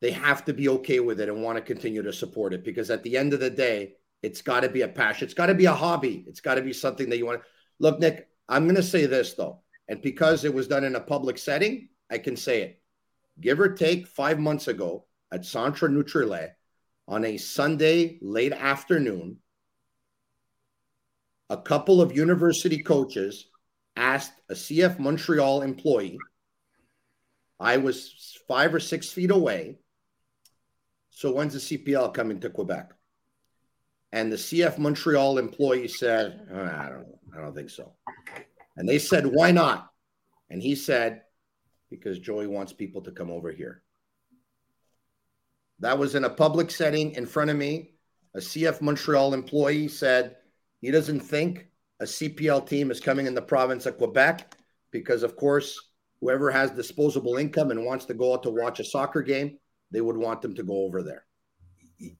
they 0.00 0.10
have 0.10 0.44
to 0.46 0.52
be 0.52 0.68
okay 0.68 0.98
with 0.98 1.20
it 1.20 1.28
and 1.28 1.42
want 1.42 1.56
to 1.56 1.62
continue 1.62 2.02
to 2.02 2.12
support 2.12 2.52
it 2.52 2.64
because 2.64 2.90
at 2.90 3.02
the 3.04 3.16
end 3.16 3.32
of 3.32 3.40
the 3.40 3.50
day, 3.50 3.94
it's 4.22 4.42
got 4.42 4.60
to 4.60 4.68
be 4.68 4.82
a 4.82 4.88
passion. 4.88 5.26
It's 5.26 5.34
got 5.34 5.46
to 5.46 5.54
be 5.54 5.66
a 5.66 5.72
hobby. 5.72 6.24
It's 6.26 6.40
got 6.40 6.56
to 6.56 6.62
be 6.62 6.72
something 6.72 7.08
that 7.08 7.18
you 7.18 7.26
want 7.26 7.40
to 7.40 7.46
Look, 7.80 7.98
Nick, 7.98 8.28
I'm 8.46 8.64
going 8.64 8.76
to 8.76 8.82
say 8.82 9.06
this 9.06 9.32
though, 9.32 9.62
and 9.88 10.02
because 10.02 10.44
it 10.44 10.52
was 10.52 10.68
done 10.68 10.84
in 10.84 10.94
a 10.94 11.00
public 11.00 11.38
setting, 11.38 11.88
I 12.10 12.18
can 12.18 12.36
say 12.36 12.62
it. 12.62 12.82
Give 13.40 13.58
or 13.58 13.72
take 13.72 14.06
five 14.06 14.38
months 14.38 14.68
ago, 14.68 15.06
at 15.32 15.46
Centre 15.46 15.88
Nutrilait 15.88 16.50
on 17.08 17.24
a 17.24 17.36
Sunday 17.36 18.18
late 18.20 18.52
afternoon, 18.52 19.38
a 21.48 21.56
couple 21.56 22.02
of 22.02 22.16
university 22.16 22.82
coaches 22.82 23.46
asked 24.00 24.32
a 24.48 24.54
CF 24.54 24.98
Montreal 24.98 25.62
employee. 25.62 26.18
I 27.60 27.76
was 27.76 28.38
five 28.48 28.74
or 28.74 28.80
six 28.80 29.10
feet 29.10 29.30
away. 29.30 29.78
So 31.10 31.32
when's 31.34 31.52
the 31.52 31.78
CPL 31.78 32.14
coming 32.14 32.40
to 32.40 32.50
Quebec? 32.50 32.92
And 34.12 34.32
the 34.32 34.36
CF 34.36 34.78
Montreal 34.78 35.38
employee 35.38 35.86
said, 35.86 36.48
"Uh, 36.50 36.62
I 36.62 36.88
don't 36.88 37.02
know. 37.02 37.20
I 37.36 37.40
don't 37.40 37.54
think 37.54 37.70
so. 37.70 37.92
And 38.76 38.88
they 38.88 38.98
said, 38.98 39.26
Why 39.26 39.50
not? 39.50 39.90
And 40.48 40.62
he 40.62 40.74
said, 40.74 41.22
Because 41.90 42.18
Joey 42.18 42.46
wants 42.46 42.72
people 42.72 43.02
to 43.02 43.12
come 43.12 43.30
over 43.30 43.52
here. 43.52 43.82
That 45.80 45.98
was 45.98 46.14
in 46.14 46.24
a 46.24 46.30
public 46.30 46.70
setting 46.70 47.12
in 47.12 47.26
front 47.26 47.50
of 47.50 47.56
me. 47.56 47.92
A 48.34 48.38
CF 48.38 48.80
Montreal 48.80 49.34
employee 49.34 49.88
said 49.88 50.36
he 50.80 50.90
doesn't 50.90 51.20
think 51.20 51.69
a 52.00 52.04
CPL 52.04 52.66
team 52.66 52.90
is 52.90 52.98
coming 52.98 53.26
in 53.26 53.34
the 53.34 53.42
province 53.42 53.86
of 53.86 53.98
Quebec 53.98 54.54
because, 54.90 55.22
of 55.22 55.36
course, 55.36 55.78
whoever 56.20 56.50
has 56.50 56.70
disposable 56.70 57.36
income 57.36 57.70
and 57.70 57.84
wants 57.84 58.06
to 58.06 58.14
go 58.14 58.32
out 58.34 58.42
to 58.42 58.50
watch 58.50 58.80
a 58.80 58.84
soccer 58.84 59.22
game, 59.22 59.58
they 59.90 60.00
would 60.00 60.16
want 60.16 60.42
them 60.42 60.54
to 60.54 60.62
go 60.62 60.84
over 60.84 61.02
there. 61.02 61.24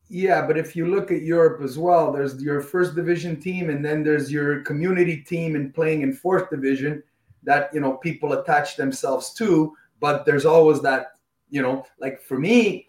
Yeah, 0.09 0.47
but 0.47 0.59
if 0.59 0.77
you 0.77 0.87
look 0.87 1.11
at 1.11 1.23
Europe 1.23 1.63
as 1.63 1.79
well, 1.79 2.13
there's 2.13 2.43
your 2.43 2.61
first 2.61 2.95
division 2.95 3.41
team, 3.41 3.71
and 3.71 3.83
then 3.83 4.03
there's 4.03 4.31
your 4.31 4.61
community 4.63 5.17
team 5.17 5.57
and 5.57 5.75
playing 5.75 6.03
in 6.03 6.13
fourth 6.13 6.51
division 6.51 7.03
that 7.45 7.73
you 7.73 7.81
know 7.81 7.97
people 7.97 8.35
attach 8.35 8.77
themselves 8.77 9.33
to. 9.35 9.75
But 9.99 10.27
there's 10.27 10.45
always 10.45 10.83
that, 10.83 11.13
you 11.49 11.63
know, 11.63 11.87
like 11.99 12.21
for 12.21 12.39
me, 12.39 12.89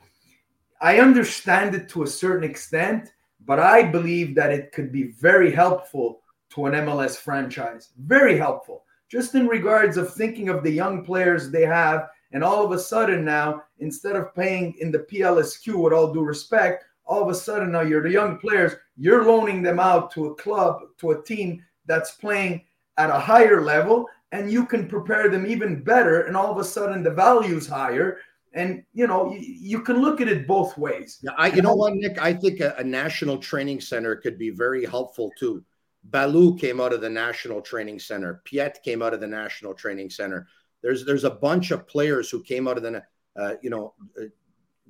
I 0.82 1.00
understand 1.00 1.76
it 1.76 1.88
to 1.90 2.04
a 2.04 2.08
certain 2.08 2.50
extent, 2.50 3.14
but 3.46 3.60
I 3.60 3.84
believe 3.84 4.36
that 4.36 4.52
it 4.52 4.74
could 4.74 4.92
be 4.92 5.12
very 5.12 5.52
helpful 5.52 6.21
to 6.54 6.66
an 6.66 6.74
MLS 6.74 7.18
franchise. 7.18 7.90
Very 8.00 8.38
helpful. 8.38 8.84
Just 9.10 9.36
in 9.36 9.48
regards 9.48 9.98
of 9.98 10.14
thinking 10.14 10.50
of 10.50 10.64
the 10.64 10.72
young 10.72 11.04
players 11.04 11.50
they 11.50 11.66
have 11.66 12.10
and 12.32 12.44
all 12.44 12.64
of 12.64 12.72
a 12.72 12.80
sudden 12.80 13.26
now, 13.26 13.64
instead 13.80 14.16
of 14.16 14.34
playing 14.34 14.76
in 14.80 14.92
the 14.92 15.00
PLSQ 15.00 15.76
with 15.76 15.94
all 15.94 16.14
due 16.14 16.22
respect, 16.22 16.86
all 17.06 17.22
of 17.22 17.30
a 17.30 17.36
sudden 17.36 17.74
now 17.74 17.82
you're 17.82 18.04
the 18.04 18.10
young 18.10 18.38
players, 18.38 18.74
you're 18.96 19.26
loaning 19.26 19.62
them 19.62 19.80
out 19.80 20.12
to 20.12 20.28
a 20.28 20.36
club, 20.36 20.82
to 21.00 21.12
a 21.12 21.24
team 21.24 21.62
that's 21.86 22.12
playing 22.12 22.62
at 22.98 23.10
a 23.10 23.20
higher 23.20 23.64
level, 23.64 24.08
and 24.32 24.50
you 24.52 24.66
can 24.66 24.88
prepare 24.88 25.28
them 25.30 25.46
even 25.46 25.84
better. 25.84 26.22
And 26.22 26.38
all 26.38 26.52
of 26.52 26.58
a 26.58 26.64
sudden 26.64 27.04
the 27.04 27.12
value's 27.12 27.68
higher. 27.68 28.20
And 28.54 28.84
you 28.94 29.08
know, 29.08 29.34
you, 29.34 29.40
you 29.40 29.82
can 29.82 30.02
look 30.02 30.22
at 30.22 30.28
it 30.28 30.48
both 30.48 30.78
ways. 30.78 31.20
Yeah, 31.22 31.32
I 31.38 31.48
you 31.48 31.62
know 31.62 31.74
what, 31.74 31.96
Nick? 31.96 32.22
I 32.22 32.34
think 32.34 32.60
a, 32.60 32.76
a 32.78 32.84
national 32.84 33.38
training 33.38 33.82
center 33.82 34.16
could 34.16 34.38
be 34.38 34.50
very 34.50 34.86
helpful 34.86 35.32
too. 35.38 35.64
Ballou 36.04 36.58
came 36.58 36.82
out 36.82 36.94
of 36.94 37.02
the 37.02 37.10
National 37.10 37.62
Training 37.62 38.00
Center. 38.00 38.42
Piette 38.46 38.82
came 38.84 39.02
out 39.02 39.14
of 39.14 39.20
the 39.20 39.28
National 39.28 39.74
Training 39.74 40.10
Center. 40.10 40.48
There's 40.82 41.06
there's 41.06 41.24
a 41.24 41.30
bunch 41.30 41.72
of 41.72 41.88
players 41.88 42.30
who 42.30 42.42
came 42.42 42.68
out 42.68 42.78
of 42.78 42.84
the, 42.84 43.04
uh, 43.38 43.54
you 43.62 43.70
know, 43.70 43.94
uh, 44.20 44.26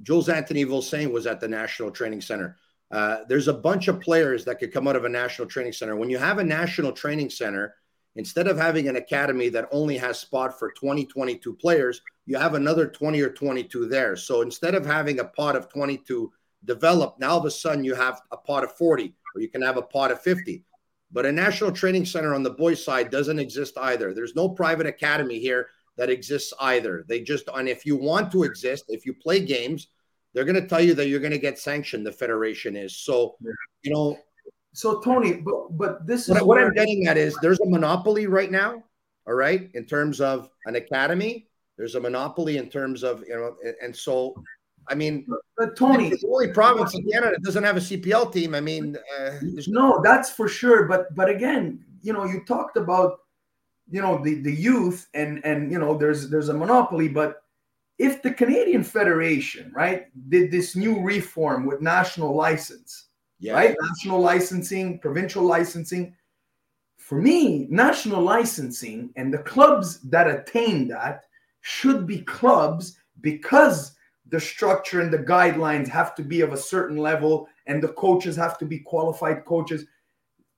Jules 0.03 0.29
Anthony 0.29 0.65
Vilsaint 0.65 1.11
was 1.11 1.27
at 1.27 1.39
the 1.39 1.47
National 1.47 1.91
Training 1.91 2.21
Center. 2.21 2.57
Uh, 2.91 3.19
there's 3.27 3.47
a 3.47 3.53
bunch 3.53 3.87
of 3.87 4.01
players 4.01 4.43
that 4.45 4.59
could 4.59 4.73
come 4.73 4.87
out 4.87 4.95
of 4.95 5.05
a 5.05 5.09
national 5.09 5.47
training 5.47 5.71
center. 5.71 5.95
When 5.95 6.09
you 6.09 6.17
have 6.17 6.39
a 6.39 6.43
national 6.43 6.91
training 6.91 7.29
center, 7.29 7.75
instead 8.15 8.47
of 8.47 8.57
having 8.57 8.89
an 8.89 8.97
academy 8.97 9.47
that 9.49 9.69
only 9.71 9.97
has 9.97 10.19
spot 10.19 10.59
for 10.59 10.73
20, 10.73 11.05
22 11.05 11.53
players, 11.53 12.01
you 12.25 12.37
have 12.37 12.53
another 12.53 12.87
20 12.87 13.21
or 13.21 13.29
22 13.29 13.87
there. 13.87 14.17
So 14.17 14.41
instead 14.41 14.75
of 14.75 14.85
having 14.85 15.19
a 15.19 15.25
pot 15.25 15.55
of 15.55 15.69
22 15.69 16.31
developed, 16.65 17.19
now 17.19 17.31
all 17.31 17.39
of 17.39 17.45
a 17.45 17.51
sudden 17.51 17.85
you 17.85 17.95
have 17.95 18.21
a 18.31 18.37
pot 18.37 18.65
of 18.65 18.73
40, 18.73 19.15
or 19.35 19.41
you 19.41 19.47
can 19.47 19.61
have 19.61 19.77
a 19.77 19.81
pot 19.81 20.11
of 20.11 20.21
50. 20.21 20.65
But 21.11 21.25
a 21.25 21.31
national 21.31 21.71
training 21.71 22.05
center 22.05 22.33
on 22.33 22.43
the 22.43 22.51
boys' 22.51 22.83
side 22.83 23.09
doesn't 23.09 23.39
exist 23.39 23.77
either. 23.77 24.13
There's 24.13 24.35
no 24.35 24.49
private 24.49 24.87
academy 24.87 25.39
here 25.39 25.69
that 25.97 26.09
exists 26.09 26.53
either. 26.61 27.03
They 27.07 27.21
just, 27.21 27.49
and 27.53 27.67
if 27.67 27.85
you 27.85 27.97
want 27.97 28.31
to 28.31 28.43
exist, 28.43 28.85
if 28.87 29.05
you 29.05 29.13
play 29.13 29.45
games, 29.45 29.87
they're 30.33 30.45
going 30.45 30.61
to 30.61 30.67
tell 30.67 30.81
you 30.81 30.93
that 30.95 31.07
you're 31.07 31.19
going 31.19 31.31
to 31.31 31.37
get 31.37 31.59
sanctioned. 31.59 32.05
The 32.05 32.11
federation 32.11 32.75
is 32.75 32.97
so, 32.97 33.35
you 33.83 33.91
know. 33.91 34.17
So 34.73 35.01
Tony, 35.01 35.33
but 35.33 35.77
but 35.77 36.07
this 36.07 36.29
what, 36.29 36.37
is 36.37 36.43
what 36.43 36.57
I'm 36.57 36.71
getting 36.71 37.07
at 37.07 37.17
is 37.17 37.37
there's 37.41 37.59
a 37.59 37.69
monopoly 37.69 38.27
right 38.27 38.49
now. 38.49 38.81
All 39.27 39.33
right, 39.33 39.69
in 39.73 39.85
terms 39.85 40.21
of 40.21 40.49
an 40.65 40.75
academy, 40.75 41.47
there's 41.77 41.95
a 41.95 41.99
monopoly 41.99 42.57
in 42.57 42.69
terms 42.69 43.03
of 43.03 43.23
you 43.27 43.35
know, 43.35 43.55
and 43.83 43.93
so, 43.93 44.33
I 44.87 44.95
mean, 44.95 45.25
but 45.57 45.75
Tony, 45.77 46.09
the 46.09 46.27
only 46.27 46.49
province 46.49 46.93
in 46.95 47.07
Canada 47.09 47.37
doesn't 47.41 47.63
have 47.63 47.77
a 47.77 47.81
CPL 47.81 48.33
team. 48.33 48.55
I 48.55 48.61
mean, 48.61 48.97
uh, 49.19 49.31
no, 49.67 50.01
that's 50.03 50.29
for 50.29 50.47
sure. 50.47 50.87
But 50.87 51.13
but 51.15 51.29
again, 51.29 51.83
you 52.01 52.13
know, 52.13 52.25
you 52.25 52.43
talked 52.45 52.77
about 52.77 53.19
you 53.89 54.01
know 54.01 54.21
the 54.23 54.35
the 54.35 54.53
youth 54.53 55.07
and 55.13 55.43
and 55.45 55.71
you 55.71 55.79
know 55.79 55.97
there's 55.97 56.29
there's 56.29 56.49
a 56.49 56.53
monopoly, 56.53 57.07
but 57.07 57.43
if 57.99 58.21
the 58.21 58.33
Canadian 58.33 58.83
Federation 58.83 59.71
right 59.75 60.07
did 60.29 60.51
this 60.51 60.75
new 60.75 60.99
reform 61.01 61.65
with 61.65 61.81
national 61.81 62.35
license, 62.35 63.07
yeah, 63.39 63.53
right, 63.53 63.75
national 63.89 64.19
licensing, 64.19 64.99
provincial 64.99 65.43
licensing. 65.43 66.15
For 66.97 67.21
me, 67.21 67.67
national 67.69 68.21
licensing 68.21 69.11
and 69.17 69.33
the 69.33 69.39
clubs 69.39 69.99
that 70.09 70.27
attain 70.27 70.87
that 70.87 71.25
should 71.59 72.07
be 72.07 72.21
clubs 72.21 72.97
because 73.19 73.95
the 74.31 74.39
structure 74.39 75.01
and 75.01 75.13
the 75.13 75.19
guidelines 75.19 75.87
have 75.89 76.15
to 76.15 76.23
be 76.23 76.41
of 76.41 76.53
a 76.53 76.57
certain 76.57 76.97
level 76.97 77.47
and 77.67 77.83
the 77.83 77.89
coaches 77.89 78.35
have 78.37 78.57
to 78.57 78.65
be 78.65 78.79
qualified 78.79 79.45
coaches. 79.45 79.85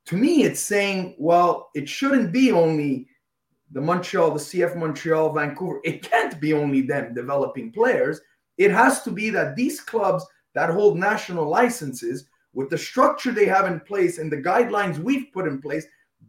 To 0.05 0.15
me, 0.15 0.43
it's 0.43 0.59
saying, 0.59 1.15
well, 1.17 1.69
it 1.73 1.89
shouldn't 1.89 2.31
be 2.31 2.51
only 2.51 3.07
the 3.71 3.81
Montreal, 3.81 4.31
the 4.31 4.39
CF 4.39 4.75
Montreal, 4.77 5.33
Vancouver. 5.33 5.79
It 5.83 6.03
can't 6.03 6.39
be 6.39 6.53
only 6.53 6.81
them 6.81 7.15
developing 7.15 7.71
players. 7.71 8.21
It 8.57 8.69
has 8.69 9.01
to 9.03 9.11
be 9.11 9.31
that 9.31 9.55
these 9.55 9.81
clubs 9.81 10.23
that 10.53 10.69
hold 10.69 10.99
national 10.99 11.49
licenses, 11.49 12.27
with 12.53 12.69
the 12.69 12.77
structure 12.77 13.31
they 13.31 13.47
have 13.47 13.65
in 13.65 13.79
place 13.79 14.19
and 14.19 14.31
the 14.31 14.37
guidelines 14.37 14.99
we've 14.99 15.33
put 15.33 15.47
in 15.47 15.59
place, 15.59 15.87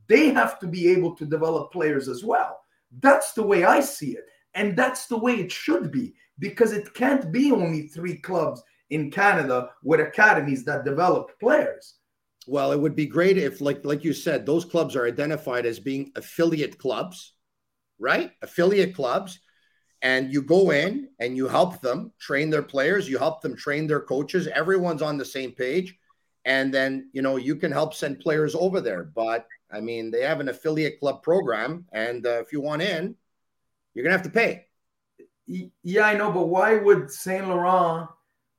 they 0.09 0.31
have 0.31 0.59
to 0.61 0.67
be 0.67 0.89
able 0.89 1.15
to 1.17 1.27
develop 1.27 1.71
players 1.71 2.09
as 2.09 2.25
well. 2.25 2.61
That's 3.01 3.33
the 3.35 3.43
way 3.43 3.65
I 3.65 3.81
see 3.81 4.13
it. 4.13 4.25
And 4.55 4.75
that's 4.75 5.07
the 5.07 5.19
way 5.19 5.35
it 5.35 5.53
should 5.53 5.93
be 5.93 6.15
because 6.39 6.72
it 6.72 6.93
can't 6.95 7.30
be 7.32 7.53
only 7.53 7.89
three 7.89 8.16
clubs 8.16 8.62
in 8.91 9.11
Canada 9.11 9.70
with 9.82 10.01
academies 10.01 10.64
that 10.64 10.85
develop 10.85 11.39
players. 11.41 11.95
Well, 12.47 12.72
it 12.72 12.80
would 12.80 12.95
be 12.95 13.07
great 13.07 13.39
if, 13.39 13.61
like 13.61 13.85
like 13.85 14.05
you 14.05 14.12
said, 14.12 14.45
those 14.45 14.64
clubs 14.64 14.97
are 14.97 15.07
identified 15.07 15.64
as 15.64 15.80
being 15.80 16.12
affiliate 16.14 16.78
clubs, 16.78 17.35
right? 17.99 18.32
Affiliate 18.43 18.95
clubs, 18.95 19.41
and 20.03 20.30
you 20.30 20.43
go 20.43 20.70
in 20.70 21.09
and 21.18 21.37
you 21.37 21.49
help 21.49 21.80
them 21.80 22.12
train 22.20 22.51
their 22.51 22.62
players, 22.62 23.09
you 23.09 23.16
help 23.16 23.41
them 23.41 23.57
train 23.57 23.87
their 23.87 24.03
coaches. 24.03 24.47
Everyone's 24.47 25.01
on 25.01 25.16
the 25.16 25.24
same 25.24 25.53
page, 25.53 25.97
and 26.45 26.72
then 26.72 27.09
you 27.14 27.22
know 27.22 27.37
you 27.37 27.57
can 27.57 27.72
help 27.72 27.95
send 27.95 28.20
players 28.20 28.55
over 28.55 28.82
there. 28.82 29.05
But 29.05 29.47
I 29.72 29.80
mean, 29.80 30.11
they 30.11 30.20
have 30.20 30.41
an 30.41 30.51
affiliate 30.51 31.01
club 31.01 31.22
program, 31.22 31.87
and 31.93 32.26
uh, 32.26 32.43
if 32.43 32.53
you 32.53 32.61
want 32.61 32.82
in, 32.82 33.16
you're 33.95 34.05
gonna 34.05 34.16
have 34.16 34.26
to 34.26 34.30
pay. 34.30 34.66
Yeah, 35.47 36.07
I 36.07 36.17
know, 36.17 36.33
but 36.33 36.49
why 36.49 36.77
would 36.77 37.11
Saint 37.11 37.49
Laurent 37.49 38.09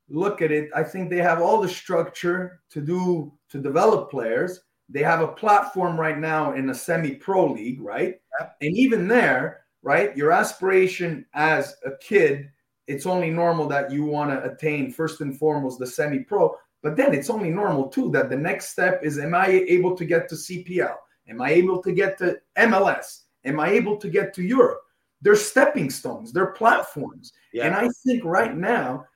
look 0.07 0.41
at 0.41 0.51
it? 0.51 0.69
I 0.75 0.83
think 0.83 1.09
they 1.09 1.17
have 1.17 1.41
all 1.41 1.59
the 1.59 1.69
structure 1.69 2.61
to 2.71 2.81
do 2.81 3.33
to 3.49 3.59
develop 3.59 4.11
players. 4.11 4.61
They 4.87 5.01
have 5.01 5.21
a 5.21 5.27
platform 5.27 5.99
right 5.99 6.19
now 6.19 6.53
in 6.53 6.69
a 6.69 6.75
semi-pro 6.75 7.53
league, 7.53 7.81
right? 7.81 8.21
And 8.61 8.77
even 8.77 9.07
there, 9.07 9.61
right, 9.81 10.15
your 10.15 10.31
aspiration 10.31 11.25
as 11.33 11.75
a 11.85 11.91
kid, 11.97 12.51
it's 12.85 13.07
only 13.07 13.31
normal 13.31 13.67
that 13.69 13.89
you 13.89 14.03
want 14.03 14.29
to 14.29 14.51
attain 14.51 14.91
first 14.91 15.21
and 15.21 15.35
foremost 15.35 15.79
the 15.79 15.87
semi-pro. 15.87 16.55
But 16.83 16.95
then 16.95 17.15
it's 17.15 17.31
only 17.31 17.49
normal 17.49 17.87
too 17.87 18.11
that 18.11 18.29
the 18.29 18.37
next 18.37 18.69
step 18.69 19.03
is: 19.03 19.17
Am 19.17 19.33
I 19.33 19.47
able 19.47 19.97
to 19.97 20.05
get 20.05 20.29
to 20.29 20.35
CPL? 20.35 20.97
Am 21.27 21.41
I 21.41 21.49
able 21.49 21.81
to 21.81 21.91
get 21.91 22.19
to 22.19 22.37
MLS? 22.59 23.21
Am 23.43 23.59
I 23.59 23.71
able 23.71 23.97
to 23.97 24.07
get 24.07 24.35
to 24.35 24.43
Europe? 24.43 24.84
They're 25.25 25.35
stepping 25.35 25.89
stones. 25.89 26.31
They're 26.31 26.51
platforms. 26.51 27.33
Yeah. 27.51 27.65
And 27.65 27.73
I 27.73 27.89
think 28.05 28.23
right 28.23 28.55
now, 28.55 29.07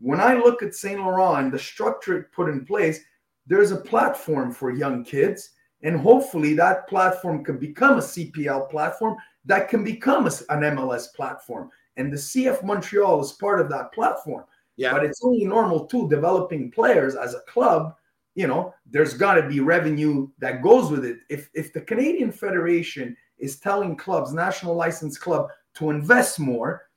when 0.00 0.18
I 0.18 0.32
look 0.32 0.62
at 0.62 0.74
Saint 0.74 0.98
Laurent 0.98 1.44
and 1.44 1.52
the 1.52 1.58
structure 1.58 2.16
it 2.16 2.32
put 2.32 2.48
in 2.48 2.64
place, 2.64 3.00
there's 3.46 3.70
a 3.70 3.76
platform 3.76 4.50
for 4.50 4.70
young 4.70 5.04
kids. 5.04 5.50
And 5.82 6.00
hopefully 6.00 6.54
that 6.54 6.88
platform 6.88 7.44
can 7.44 7.58
become 7.58 7.98
a 7.98 8.02
CPL 8.02 8.70
platform 8.70 9.16
that 9.44 9.68
can 9.68 9.84
become 9.84 10.26
a, 10.26 10.30
an 10.48 10.62
MLS 10.74 11.12
platform. 11.14 11.68
And 11.98 12.10
the 12.10 12.16
CF 12.16 12.64
Montreal 12.64 13.20
is 13.20 13.32
part 13.32 13.60
of 13.60 13.68
that 13.68 13.92
platform. 13.92 14.44
Yeah. 14.76 14.92
But 14.92 15.04
it's 15.04 15.20
only 15.22 15.44
normal 15.44 15.84
too, 15.84 16.08
developing 16.08 16.70
players 16.70 17.14
as 17.14 17.34
a 17.34 17.40
club, 17.40 17.94
you 18.36 18.46
know, 18.46 18.72
there's 18.90 19.12
got 19.12 19.34
to 19.34 19.46
be 19.46 19.60
revenue 19.60 20.28
that 20.38 20.62
goes 20.62 20.90
with 20.90 21.04
it. 21.04 21.18
If 21.28 21.50
if 21.52 21.74
the 21.74 21.82
Canadian 21.82 22.32
Federation 22.32 23.16
is 23.38 23.58
telling 23.58 23.96
clubs, 23.96 24.32
national 24.32 24.74
license 24.74 25.18
club, 25.18 25.48
to 25.74 25.90
invest 25.90 26.40
more, 26.40 26.88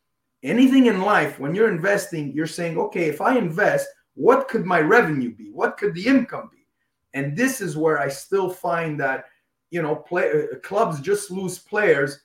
anything 0.44 0.86
in 0.86 1.02
life, 1.02 1.40
when 1.40 1.54
you're 1.54 1.70
investing, 1.70 2.32
you're 2.34 2.48
saying, 2.48 2.78
okay, 2.78 3.08
if 3.10 3.22
I 3.22 3.38
invest, 3.38 3.88
what 4.14 4.48
could 4.48 4.66
my 4.66 4.80
revenue 4.80 5.34
be? 5.36 5.50
What 5.52 5.78
could 5.78 5.94
the 5.94 6.06
income 6.06 6.50
be? 6.52 6.66
And 7.14 7.36
this 7.36 7.62
is 7.62 7.78
where 7.78 8.00
I 8.00 8.10
still 8.10 8.50
find 8.50 9.00
that, 9.00 9.26
you 9.72 9.82
know, 9.82 9.96
play, 9.96 10.46
clubs 10.64 11.02
just 11.02 11.32
lose 11.32 11.60
players 11.60 12.22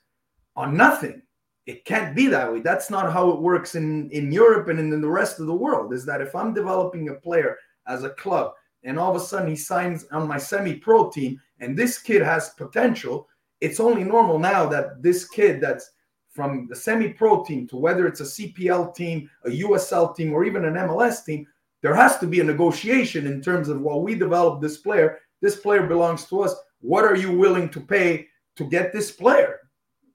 on 0.57 0.77
nothing. 0.77 1.23
It 1.67 1.85
can't 1.85 2.15
be 2.15 2.27
that 2.27 2.53
way. 2.53 2.61
That's 2.61 2.91
not 2.91 3.13
how 3.13 3.31
it 3.31 3.41
works 3.41 3.75
in, 3.75 4.11
in 4.11 4.31
Europe 4.31 4.69
and 4.69 4.79
in 4.79 5.01
the 5.01 5.09
rest 5.09 5.41
of 5.41 5.47
the 5.47 5.55
world. 5.55 5.95
Is 5.95 6.05
that 6.05 6.21
if 6.21 6.35
I'm 6.35 6.53
developing 6.53 7.09
a 7.09 7.15
player 7.15 7.57
as 7.87 8.05
a 8.05 8.11
club 8.11 8.53
and 8.83 8.99
all 8.99 9.15
of 9.15 9.21
a 9.21 9.25
sudden 9.25 9.49
he 9.49 9.57
signs 9.57 10.05
on 10.13 10.29
my 10.29 10.37
semi 10.37 10.75
pro 10.75 11.11
team 11.11 11.41
and 11.61 11.77
this 11.77 11.99
kid 11.99 12.23
has 12.23 12.51
potential, 12.51 13.29
it's 13.65 13.81
only 13.81 14.05
normal 14.05 14.39
now 14.39 14.67
that 14.67 15.03
this 15.03 15.27
kid 15.27 15.61
that's 15.61 15.91
from 16.31 16.67
the 16.69 16.77
semi 16.77 17.09
pro 17.09 17.43
team 17.45 17.67
to 17.69 17.77
whether 17.77 18.07
it's 18.07 18.21
a 18.21 18.25
CPL 18.25 18.95
team, 18.95 19.31
a 19.45 19.51
USL 19.51 20.15
team, 20.15 20.33
or 20.33 20.45
even 20.45 20.65
an 20.65 20.75
MLS 20.75 21.25
team, 21.25 21.47
there 21.81 21.95
has 21.95 22.19
to 22.19 22.27
be 22.27 22.41
a 22.41 22.45
negotiation 22.45 23.27
in 23.27 23.41
terms 23.41 23.69
of 23.69 23.81
while 23.81 24.03
we 24.03 24.15
develop 24.15 24.61
this 24.61 24.79
player, 24.79 25.21
this 25.41 25.57
player 25.57 25.87
belongs 25.87 26.27
to 26.27 26.43
us. 26.43 26.55
What 26.81 27.05
are 27.05 27.17
you 27.17 27.31
willing 27.37 27.71
to 27.71 27.81
pay 27.81 28.27
to 28.57 28.65
get 28.65 28.93
this 28.93 29.11
player? 29.11 29.61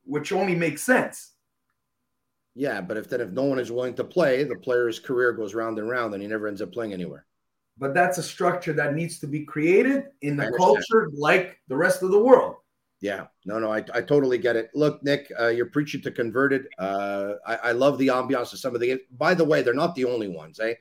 Which 0.03 0.31
only 0.31 0.55
makes 0.55 0.83
sense. 0.83 1.31
Yeah, 2.53 2.81
but 2.81 2.97
if 2.97 3.09
then 3.09 3.21
if 3.21 3.29
no 3.29 3.43
one 3.43 3.59
is 3.59 3.71
willing 3.71 3.93
to 3.95 4.03
play, 4.03 4.43
the 4.43 4.55
player's 4.55 4.99
career 4.99 5.31
goes 5.31 5.55
round 5.55 5.79
and 5.79 5.89
round 5.89 6.13
and 6.13 6.21
he 6.21 6.27
never 6.27 6.47
ends 6.47 6.61
up 6.61 6.71
playing 6.71 6.93
anywhere. 6.93 7.25
But 7.77 7.93
that's 7.93 8.17
a 8.17 8.23
structure 8.23 8.73
that 8.73 8.95
needs 8.95 9.19
to 9.19 9.27
be 9.27 9.45
created 9.45 10.05
in 10.21 10.35
the 10.35 10.51
culture 10.57 11.09
like 11.13 11.59
the 11.69 11.77
rest 11.77 12.03
of 12.03 12.11
the 12.11 12.19
world. 12.19 12.57
Yeah, 13.01 13.27
no, 13.45 13.59
no, 13.59 13.71
I, 13.71 13.77
I 13.93 14.01
totally 14.01 14.37
get 14.37 14.57
it. 14.57 14.71
Look, 14.75 15.01
Nick, 15.03 15.31
uh, 15.39 15.47
you're 15.47 15.67
preaching 15.67 16.01
to 16.01 16.11
converted. 16.11 16.67
Uh, 16.77 17.33
I, 17.45 17.55
I 17.55 17.71
love 17.71 17.97
the 17.97 18.07
ambiance 18.07 18.51
of 18.51 18.59
some 18.59 18.75
of 18.75 18.81
the. 18.81 18.99
By 19.17 19.33
the 19.33 19.45
way, 19.45 19.61
they're 19.61 19.73
not 19.73 19.95
the 19.95 20.05
only 20.05 20.27
ones. 20.27 20.59
Eh? 20.59 20.73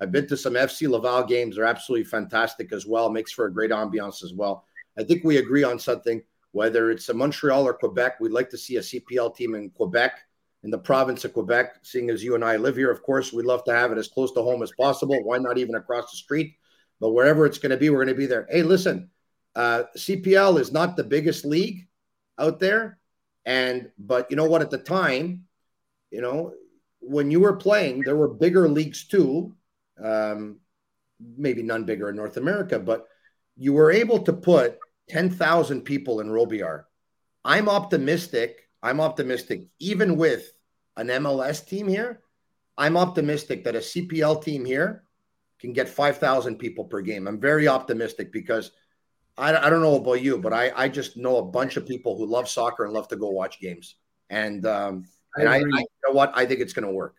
I've 0.00 0.12
been 0.12 0.28
to 0.28 0.36
some 0.36 0.54
FC 0.54 0.88
Laval 0.88 1.24
games. 1.24 1.56
They're 1.56 1.64
absolutely 1.64 2.04
fantastic 2.04 2.72
as 2.72 2.86
well. 2.86 3.10
Makes 3.10 3.32
for 3.32 3.46
a 3.46 3.52
great 3.52 3.72
ambiance 3.72 4.22
as 4.22 4.32
well. 4.34 4.64
I 4.98 5.02
think 5.02 5.24
we 5.24 5.38
agree 5.38 5.64
on 5.64 5.78
something. 5.78 6.22
Whether 6.52 6.92
it's 6.92 7.08
a 7.08 7.14
Montreal 7.14 7.66
or 7.66 7.74
Quebec, 7.74 8.20
we'd 8.20 8.30
like 8.30 8.50
to 8.50 8.58
see 8.58 8.76
a 8.76 8.80
CPL 8.80 9.34
team 9.34 9.56
in 9.56 9.70
Quebec, 9.70 10.20
in 10.62 10.70
the 10.70 10.78
province 10.78 11.24
of 11.24 11.32
Quebec. 11.32 11.80
Seeing 11.82 12.10
as 12.10 12.22
you 12.22 12.36
and 12.36 12.44
I 12.44 12.56
live 12.56 12.76
here, 12.76 12.92
of 12.92 13.02
course, 13.02 13.32
we'd 13.32 13.46
love 13.46 13.64
to 13.64 13.74
have 13.74 13.90
it 13.90 13.98
as 13.98 14.06
close 14.06 14.32
to 14.34 14.42
home 14.42 14.62
as 14.62 14.70
possible. 14.78 15.24
Why 15.24 15.38
not 15.38 15.58
even 15.58 15.74
across 15.74 16.12
the 16.12 16.16
street? 16.16 16.54
But 17.00 17.10
wherever 17.10 17.44
it's 17.44 17.58
going 17.58 17.70
to 17.70 17.76
be, 17.76 17.90
we're 17.90 18.04
going 18.04 18.14
to 18.14 18.14
be 18.14 18.26
there. 18.26 18.46
Hey, 18.48 18.62
listen, 18.62 19.10
uh, 19.54 19.84
CPL 19.96 20.58
is 20.60 20.72
not 20.72 20.96
the 20.96 21.04
biggest 21.04 21.44
league 21.44 21.86
out 22.38 22.58
there, 22.58 22.98
and 23.44 23.90
but 23.98 24.30
you 24.30 24.36
know 24.36 24.46
what? 24.46 24.62
At 24.62 24.70
the 24.70 24.78
time, 24.78 25.44
you 26.10 26.20
know, 26.20 26.54
when 27.00 27.30
you 27.30 27.40
were 27.40 27.56
playing, 27.56 28.02
there 28.02 28.16
were 28.16 28.28
bigger 28.28 28.68
leagues 28.68 29.06
too. 29.06 29.54
Um, 30.02 30.60
maybe 31.36 31.62
none 31.62 31.84
bigger 31.84 32.08
in 32.10 32.16
North 32.16 32.36
America, 32.36 32.78
but 32.78 33.06
you 33.56 33.72
were 33.72 33.92
able 33.92 34.20
to 34.20 34.32
put 34.32 34.78
ten 35.08 35.30
thousand 35.30 35.82
people 35.82 36.20
in 36.20 36.28
Robillard. 36.28 36.84
I'm 37.44 37.68
optimistic. 37.68 38.68
I'm 38.82 39.00
optimistic, 39.00 39.66
even 39.78 40.16
with 40.16 40.52
an 40.96 41.08
MLS 41.08 41.66
team 41.66 41.88
here. 41.88 42.20
I'm 42.76 42.96
optimistic 42.96 43.64
that 43.64 43.76
a 43.76 43.80
CPL 43.80 44.42
team 44.42 44.64
here 44.64 45.04
can 45.60 45.72
get 45.72 45.88
5,000 45.88 46.56
people 46.56 46.84
per 46.84 47.00
game. 47.00 47.26
I'm 47.26 47.40
very 47.40 47.68
optimistic 47.68 48.32
because 48.32 48.72
I, 49.36 49.54
I 49.66 49.70
don't 49.70 49.82
know 49.82 49.96
about 49.96 50.22
you, 50.22 50.38
but 50.38 50.52
I, 50.52 50.72
I 50.74 50.88
just 50.88 51.16
know 51.16 51.38
a 51.38 51.44
bunch 51.44 51.76
of 51.76 51.86
people 51.86 52.16
who 52.16 52.26
love 52.26 52.48
soccer 52.48 52.84
and 52.84 52.92
love 52.92 53.08
to 53.08 53.16
go 53.16 53.30
watch 53.30 53.60
games. 53.60 53.96
And, 54.30 54.64
um, 54.66 55.04
and 55.36 55.48
I, 55.48 55.56
I, 55.56 55.58
you 55.58 55.86
know 56.06 56.14
what? 56.14 56.32
I 56.34 56.46
think 56.46 56.60
it's 56.60 56.72
going 56.72 56.86
to 56.86 56.92
work. 56.92 57.16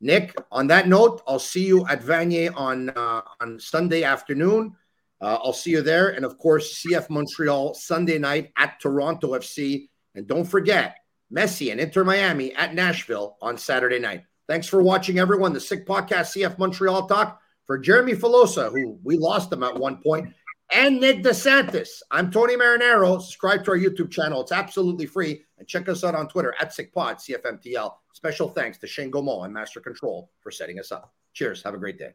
Nick, 0.00 0.36
on 0.52 0.66
that 0.68 0.88
note, 0.88 1.22
I'll 1.26 1.38
see 1.38 1.66
you 1.66 1.86
at 1.86 2.02
Vanier 2.02 2.54
on 2.54 2.90
uh, 2.90 3.22
on 3.40 3.58
Sunday 3.58 4.04
afternoon. 4.04 4.76
Uh, 5.20 5.38
I'll 5.42 5.54
see 5.54 5.70
you 5.70 5.80
there. 5.80 6.10
And 6.10 6.24
of 6.24 6.36
course, 6.38 6.84
CF 6.84 7.08
Montreal 7.08 7.74
Sunday 7.74 8.18
night 8.18 8.52
at 8.58 8.78
Toronto 8.80 9.28
FC. 9.28 9.88
And 10.14 10.26
don't 10.26 10.44
forget, 10.44 10.96
Messi 11.34 11.72
and 11.72 11.80
Inter 11.80 12.04
Miami 12.04 12.54
at 12.54 12.74
Nashville 12.74 13.36
on 13.40 13.56
Saturday 13.56 13.98
night. 13.98 14.24
Thanks 14.48 14.66
for 14.66 14.82
watching, 14.82 15.18
everyone. 15.18 15.52
The 15.52 15.60
Sick 15.60 15.86
Podcast 15.86 16.36
CF 16.36 16.58
Montreal 16.58 17.08
Talk 17.08 17.40
for 17.64 17.78
Jeremy 17.78 18.12
Filosa, 18.12 18.70
who 18.70 18.98
we 19.02 19.16
lost 19.16 19.52
him 19.52 19.62
at 19.62 19.76
one 19.76 19.96
point, 20.02 20.32
and 20.72 21.00
Nick 21.00 21.22
DeSantis. 21.22 22.02
I'm 22.10 22.30
Tony 22.30 22.56
Marinaro. 22.56 23.20
Subscribe 23.20 23.64
to 23.64 23.72
our 23.72 23.78
YouTube 23.78 24.10
channel. 24.10 24.40
It's 24.40 24.52
absolutely 24.52 25.06
free. 25.06 25.42
And 25.58 25.66
check 25.66 25.88
us 25.88 26.04
out 26.04 26.14
on 26.14 26.28
Twitter 26.28 26.54
at 26.60 26.70
SickPod, 26.70 27.20
CFMTL. 27.20 27.92
Special 28.12 28.48
thanks 28.48 28.78
to 28.78 28.86
Shane 28.86 29.10
Gaumont 29.10 29.44
and 29.44 29.54
Master 29.54 29.80
Control 29.80 30.30
for 30.40 30.50
setting 30.50 30.78
us 30.78 30.92
up. 30.92 31.12
Cheers. 31.32 31.62
Have 31.62 31.74
a 31.74 31.78
great 31.78 31.98
day. 31.98 32.14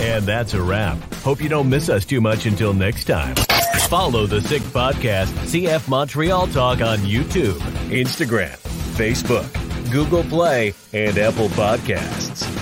And 0.00 0.24
that's 0.24 0.54
a 0.54 0.62
wrap. 0.62 0.96
Hope 1.16 1.42
you 1.42 1.48
don't 1.48 1.68
miss 1.68 1.88
us 1.88 2.04
too 2.04 2.20
much 2.20 2.46
until 2.46 2.72
next 2.72 3.04
time. 3.04 3.34
Follow 3.88 4.26
the 4.26 4.40
Sick 4.40 4.62
Podcast, 4.62 5.26
CF 5.46 5.88
Montreal 5.88 6.46
Talk 6.48 6.80
on 6.80 6.98
YouTube, 6.98 7.58
Instagram, 7.90 8.56
Facebook, 8.96 9.50
Google 9.90 10.24
Play, 10.24 10.74
and 10.92 11.16
Apple 11.18 11.48
Podcasts. 11.48 12.57